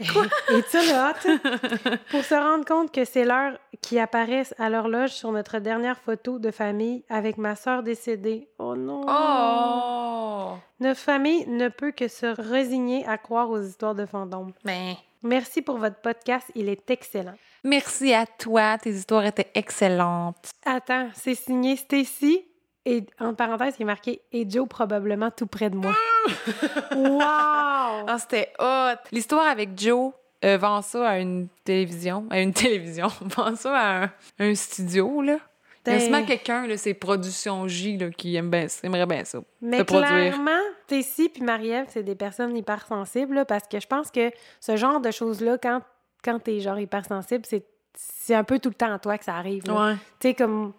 Et 0.00 0.04
le 0.04 1.10
hot? 1.10 1.98
Pour 2.10 2.24
se 2.24 2.34
rendre 2.34 2.64
compte 2.64 2.92
que 2.92 3.04
c'est 3.04 3.24
l'heure 3.24 3.58
qui 3.82 3.98
apparaît 3.98 4.44
à 4.58 4.70
l'horloge 4.70 5.10
sur 5.10 5.30
notre 5.32 5.58
dernière 5.58 5.98
photo 5.98 6.38
de 6.38 6.50
famille 6.50 7.04
avec 7.10 7.36
ma 7.38 7.54
sœur 7.56 7.82
décédée. 7.82 8.48
Oh 8.58 8.74
non! 8.74 9.04
Oh! 9.08 10.52
Notre 10.80 11.00
famille 11.00 11.46
ne 11.48 11.68
peut 11.68 11.92
que 11.92 12.08
se 12.08 12.26
résigner 12.26 13.06
à 13.06 13.18
croire 13.18 13.50
aux 13.50 13.60
histoires 13.60 13.94
de 13.94 14.06
fantômes. 14.06 14.52
Ben, 14.64 14.94
Merci 15.22 15.60
pour 15.60 15.76
votre 15.76 16.00
podcast, 16.00 16.50
il 16.54 16.70
est 16.70 16.90
excellent. 16.90 17.34
merci 17.62 18.14
à 18.14 18.24
toi. 18.24 18.78
Tes 18.78 18.90
histoires 18.90 19.26
étaient 19.26 19.50
excellentes. 19.54 20.48
Attends, 20.64 21.10
c'est 21.14 21.34
signé 21.34 21.76
Stacy? 21.76 22.42
Et 22.86 23.04
en 23.18 23.34
parenthèse, 23.34 23.74
il 23.78 23.82
est 23.82 23.86
marqué 23.86 24.22
et 24.32 24.48
Joe 24.48 24.68
probablement 24.68 25.30
tout 25.30 25.46
près 25.46 25.70
de 25.70 25.76
moi. 25.76 25.94
wow! 26.96 27.20
Ah, 27.20 28.16
c'était 28.18 28.52
hot! 28.58 28.98
L'histoire 29.12 29.46
avec 29.46 29.78
Joe 29.78 30.12
euh, 30.44 30.56
vend 30.56 30.80
ça 30.82 31.08
à 31.08 31.18
une 31.18 31.48
télévision. 31.64 32.26
À 32.30 32.40
une 32.40 32.52
télévision. 32.54 33.08
vend 33.36 33.54
ça 33.56 33.76
à 33.76 34.04
un, 34.04 34.10
un 34.38 34.54
studio, 34.54 35.22
là. 35.22 35.38
Il 35.86 35.92
y 35.92 35.96
a 35.96 35.98
Ben, 35.98 36.00
sûrement 36.04 36.24
quelqu'un, 36.26 36.66
là, 36.66 36.76
c'est 36.76 36.92
Production 36.92 37.66
J, 37.66 37.96
là, 37.96 38.10
qui 38.10 38.36
aime 38.36 38.50
bien 38.50 38.68
ça, 38.68 38.86
aimerait 38.86 39.06
bien 39.06 39.24
ça. 39.24 39.38
Mais 39.62 39.82
clairement, 39.84 40.50
Tessie 40.86 41.30
puis 41.30 41.42
Marie-Ève, 41.42 41.86
c'est 41.88 42.02
des 42.02 42.14
personnes 42.14 42.54
hypersensibles 42.56 43.34
là, 43.34 43.44
parce 43.46 43.66
que 43.66 43.80
je 43.80 43.86
pense 43.86 44.10
que 44.10 44.30
ce 44.60 44.76
genre 44.76 45.00
de 45.00 45.10
choses-là, 45.10 45.56
quand, 45.56 45.80
quand 46.22 46.38
t'es 46.38 46.60
genre 46.60 46.78
hypersensible, 46.78 47.44
c'est, 47.46 47.64
c'est 47.94 48.34
un 48.34 48.44
peu 48.44 48.58
tout 48.58 48.68
le 48.68 48.74
temps 48.74 48.92
à 48.92 48.98
toi 48.98 49.16
que 49.16 49.24
ça 49.24 49.34
arrive. 49.36 49.66
là. 49.66 49.86
Ouais. 49.86 49.94
Tu 50.20 50.28
sais, 50.28 50.34
comme 50.34 50.74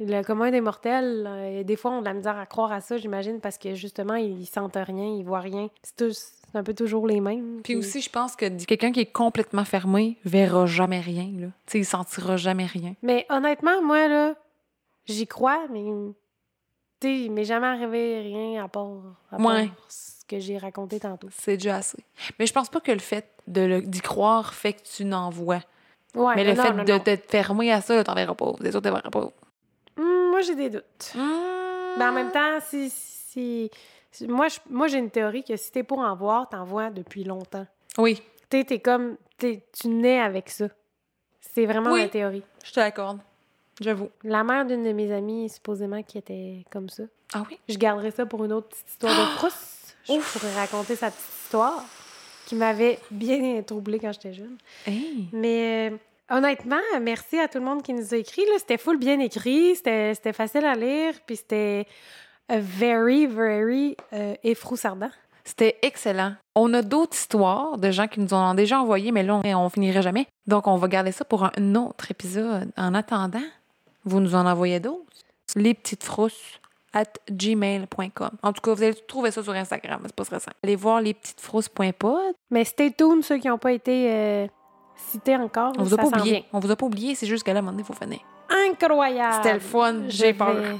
le 0.00 0.22
commun 0.22 0.50
des 0.50 0.60
mortels, 0.60 1.24
euh, 1.26 1.62
des 1.62 1.76
fois, 1.76 1.92
on 1.92 1.98
a 1.98 2.00
de 2.00 2.04
la 2.06 2.14
misère 2.14 2.38
à 2.38 2.46
croire 2.46 2.72
à 2.72 2.80
ça, 2.80 2.96
j'imagine, 2.96 3.40
parce 3.40 3.58
que 3.58 3.74
justement, 3.74 4.14
ils 4.16 4.46
sentent 4.46 4.76
rien, 4.76 5.06
ils 5.06 5.24
voient 5.24 5.40
rien. 5.40 5.68
C'est, 5.82 6.10
un 6.56 6.62
peu 6.62 6.74
toujours 6.74 7.08
les 7.08 7.20
mêmes. 7.20 7.60
Puis 7.64 7.74
aussi, 7.74 8.00
je 8.00 8.08
pense 8.10 8.36
que 8.36 8.46
quelqu'un 8.64 8.92
qui 8.92 9.00
est 9.00 9.12
complètement 9.12 9.64
fermé 9.64 10.18
verra 10.24 10.66
jamais 10.66 11.00
rien, 11.00 11.28
là. 11.36 11.46
Tu 11.66 11.72
sais, 11.72 11.78
il 11.80 11.84
sentira 11.84 12.36
jamais 12.36 12.66
rien. 12.66 12.94
Mais 13.02 13.26
honnêtement, 13.28 13.82
moi, 13.82 14.06
là, 14.08 14.34
j'y 15.06 15.26
crois, 15.26 15.66
mais. 15.72 15.84
Il 17.02 17.32
m'est 17.32 17.44
jamais 17.44 17.66
arrivé 17.66 18.20
rien 18.22 18.64
à 18.64 18.68
part, 18.68 18.86
à 19.30 19.36
part 19.36 19.46
Ouais. 19.46 19.70
ce 19.88 20.24
que 20.26 20.38
j'ai 20.38 20.56
raconté 20.56 20.98
tantôt. 21.00 21.28
C'est 21.30 21.58
déjà 21.58 21.76
assez. 21.76 22.02
Mais 22.38 22.46
je 22.46 22.52
pense 22.54 22.70
pas 22.70 22.80
que 22.80 22.92
le 22.92 22.98
fait 22.98 23.26
d'y 23.46 24.00
croire 24.00 24.54
fait 24.54 24.72
que 24.72 24.82
tu 24.82 25.04
n'en 25.04 25.28
vois. 25.28 25.60
Ouais, 26.14 26.34
Mais 26.36 26.44
le 26.44 26.54
non, 26.54 26.62
fait 26.62 26.72
non, 26.72 26.84
de 26.84 26.92
non. 26.92 26.98
t'être 27.00 27.30
fermé 27.30 27.70
à 27.72 27.82
ça, 27.82 28.02
t'en 28.04 28.14
verras 28.14 28.34
pas. 28.34 28.52
C'est 28.62 28.70
sûr 28.70 28.80
t'en 28.80 28.92
verras 28.94 29.10
pas. 29.10 29.28
Moi, 30.34 30.40
j'ai 30.42 30.56
des 30.56 30.68
doutes. 30.70 31.12
Mmh. 31.14 31.98
Ben, 31.98 32.08
en 32.10 32.12
même 32.12 32.32
temps, 32.32 32.58
si. 32.68 32.90
si, 32.90 33.70
si- 34.10 34.26
moi, 34.26 34.48
je- 34.48 34.58
moi, 34.68 34.88
j'ai 34.88 34.98
une 34.98 35.10
théorie 35.10 35.44
que 35.44 35.54
si 35.56 35.70
t'es 35.70 35.84
pour 35.84 36.00
en 36.00 36.14
voir, 36.16 36.48
t'en 36.48 36.64
vois 36.64 36.90
depuis 36.90 37.22
longtemps. 37.22 37.66
Oui, 37.98 38.20
Tu 38.50 38.58
sais, 38.58 38.64
t'es 38.64 38.78
comme. 38.80 39.16
t'es- 39.38 39.62
tu 39.72 39.86
nais 39.88 40.18
avec 40.20 40.50
ça. 40.50 40.66
C'est 41.40 41.66
vraiment 41.66 41.92
Oui. 41.92 42.02
ma 42.02 42.08
théorie. 42.08 42.42
je 42.64 42.72
te 42.72 42.80
l'accorde. 42.80 43.20
J'avoue. 43.80 44.10
La 44.24 44.42
mère 44.42 44.64
d'une 44.66 44.82
de 44.82 44.90
mes 44.92 45.12
amies, 45.12 45.48
supposément, 45.48 46.02
qui 46.02 46.18
était 46.18 46.64
comme 46.72 46.88
ça. 46.88 47.04
Ah 47.32 47.44
oui? 47.48 47.58
Je 47.68 47.76
garderai 47.78 48.10
ça 48.10 48.26
pour 48.26 48.44
une 48.44 48.52
autre 48.52 48.68
petite 48.68 48.88
histoire 48.88 49.12
de 49.14 49.24
frousse. 49.38 49.94
Je 50.08 50.12
Ouf. 50.14 50.32
pourrais 50.32 50.54
raconter 50.54 50.96
sa 50.96 51.10
petite 51.12 51.28
histoire 51.44 51.84
qui 52.46 52.56
m'avait 52.56 52.98
bien 53.12 53.62
troublée 53.62 53.98
quand 54.00 54.12
j'étais 54.12 54.32
jeune. 54.34 54.56
Hey. 54.86 55.28
Mais 55.32 55.90
euh, 55.92 55.96
honnêtement, 56.30 56.76
merci 57.00 57.38
à 57.38 57.48
tout 57.48 57.58
le 57.58 57.64
monde 57.64 57.82
qui 57.82 57.92
nous 57.92 58.14
a 58.14 58.16
écrit. 58.16 58.44
C'était 58.58 58.78
full 58.78 58.98
bien 58.98 59.20
écrit, 59.20 59.76
c'était 59.76 60.32
facile 60.32 60.64
à 60.64 60.74
lire, 60.74 61.14
puis 61.26 61.36
c'était 61.36 61.86
very, 62.48 63.26
very 63.26 63.96
euh, 64.12 64.34
effroussardant. 64.42 65.10
C'était 65.44 65.76
excellent. 65.82 66.34
On 66.54 66.72
a 66.72 66.80
d'autres 66.80 67.16
histoires 67.16 67.76
de 67.76 67.90
gens 67.90 68.08
qui 68.08 68.20
nous 68.20 68.32
ont 68.32 68.54
déjà 68.54 68.80
envoyé, 68.80 69.12
mais 69.12 69.22
là, 69.22 69.40
on, 69.44 69.54
on 69.54 69.68
finirait 69.68 70.02
jamais. 70.02 70.26
Donc, 70.46 70.66
on 70.66 70.76
va 70.76 70.88
garder 70.88 71.12
ça 71.12 71.24
pour 71.24 71.44
un 71.44 71.74
autre 71.74 72.10
épisode. 72.10 72.70
En 72.78 72.94
attendant, 72.94 73.42
vous 74.04 74.20
nous 74.20 74.34
en 74.34 74.46
envoyez 74.46 74.80
d'autres. 74.80 75.04
Les 75.54 75.74
petites 75.74 76.02
frousses 76.02 76.60
at 76.94 77.12
gmail.com. 77.30 78.30
En 78.42 78.52
tout 78.52 78.62
cas, 78.62 78.72
vous 78.72 78.82
allez 78.82 78.94
trouver 78.94 79.30
ça 79.30 79.42
sur 79.42 79.52
Instagram, 79.52 80.00
c'est 80.06 80.14
pas 80.14 80.24
stressant. 80.24 80.52
Allez 80.62 80.76
voir 80.76 81.02
lespetitesfrousses.pod. 81.02 82.34
Mais 82.50 82.64
stay 82.64 82.90
tuned, 82.92 83.22
ceux 83.22 83.38
qui 83.38 83.48
n'ont 83.48 83.58
pas 83.58 83.72
été 83.72 84.10
euh, 84.10 84.46
encore. 85.40 85.72
On 85.78 85.82
vous 85.82 85.94
a 85.94 85.96
ça 85.96 86.02
pas 86.02 86.08
oublié. 86.20 86.44
On 86.52 86.58
vous 86.60 86.70
a 86.70 86.76
pas 86.76 86.86
oublié, 86.86 87.14
c'est 87.14 87.26
juste 87.26 87.42
qu'à 87.44 87.52
la 87.54 87.60
moment 87.60 87.72
donné, 87.72 87.82
il 87.82 87.86
faut 87.86 87.92
finir. 87.92 88.18
vient. 88.50 88.70
Incroyable! 88.72 89.34
C'était 89.36 89.54
le 89.54 89.60
fun, 89.60 89.94
j'ai 90.08 90.32
peur. 90.34 90.54
vais- 90.54 90.76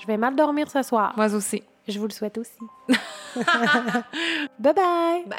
Je 0.00 0.06
vais 0.06 0.16
mal 0.16 0.34
dormir 0.36 0.70
ce 0.70 0.82
soir. 0.82 1.12
Moi 1.16 1.32
aussi. 1.34 1.62
Je 1.86 1.98
vous 1.98 2.06
le 2.06 2.12
souhaite 2.12 2.38
aussi. 2.38 2.58
bye 4.58 4.72
bye! 4.74 5.24
Bye. 5.26 5.38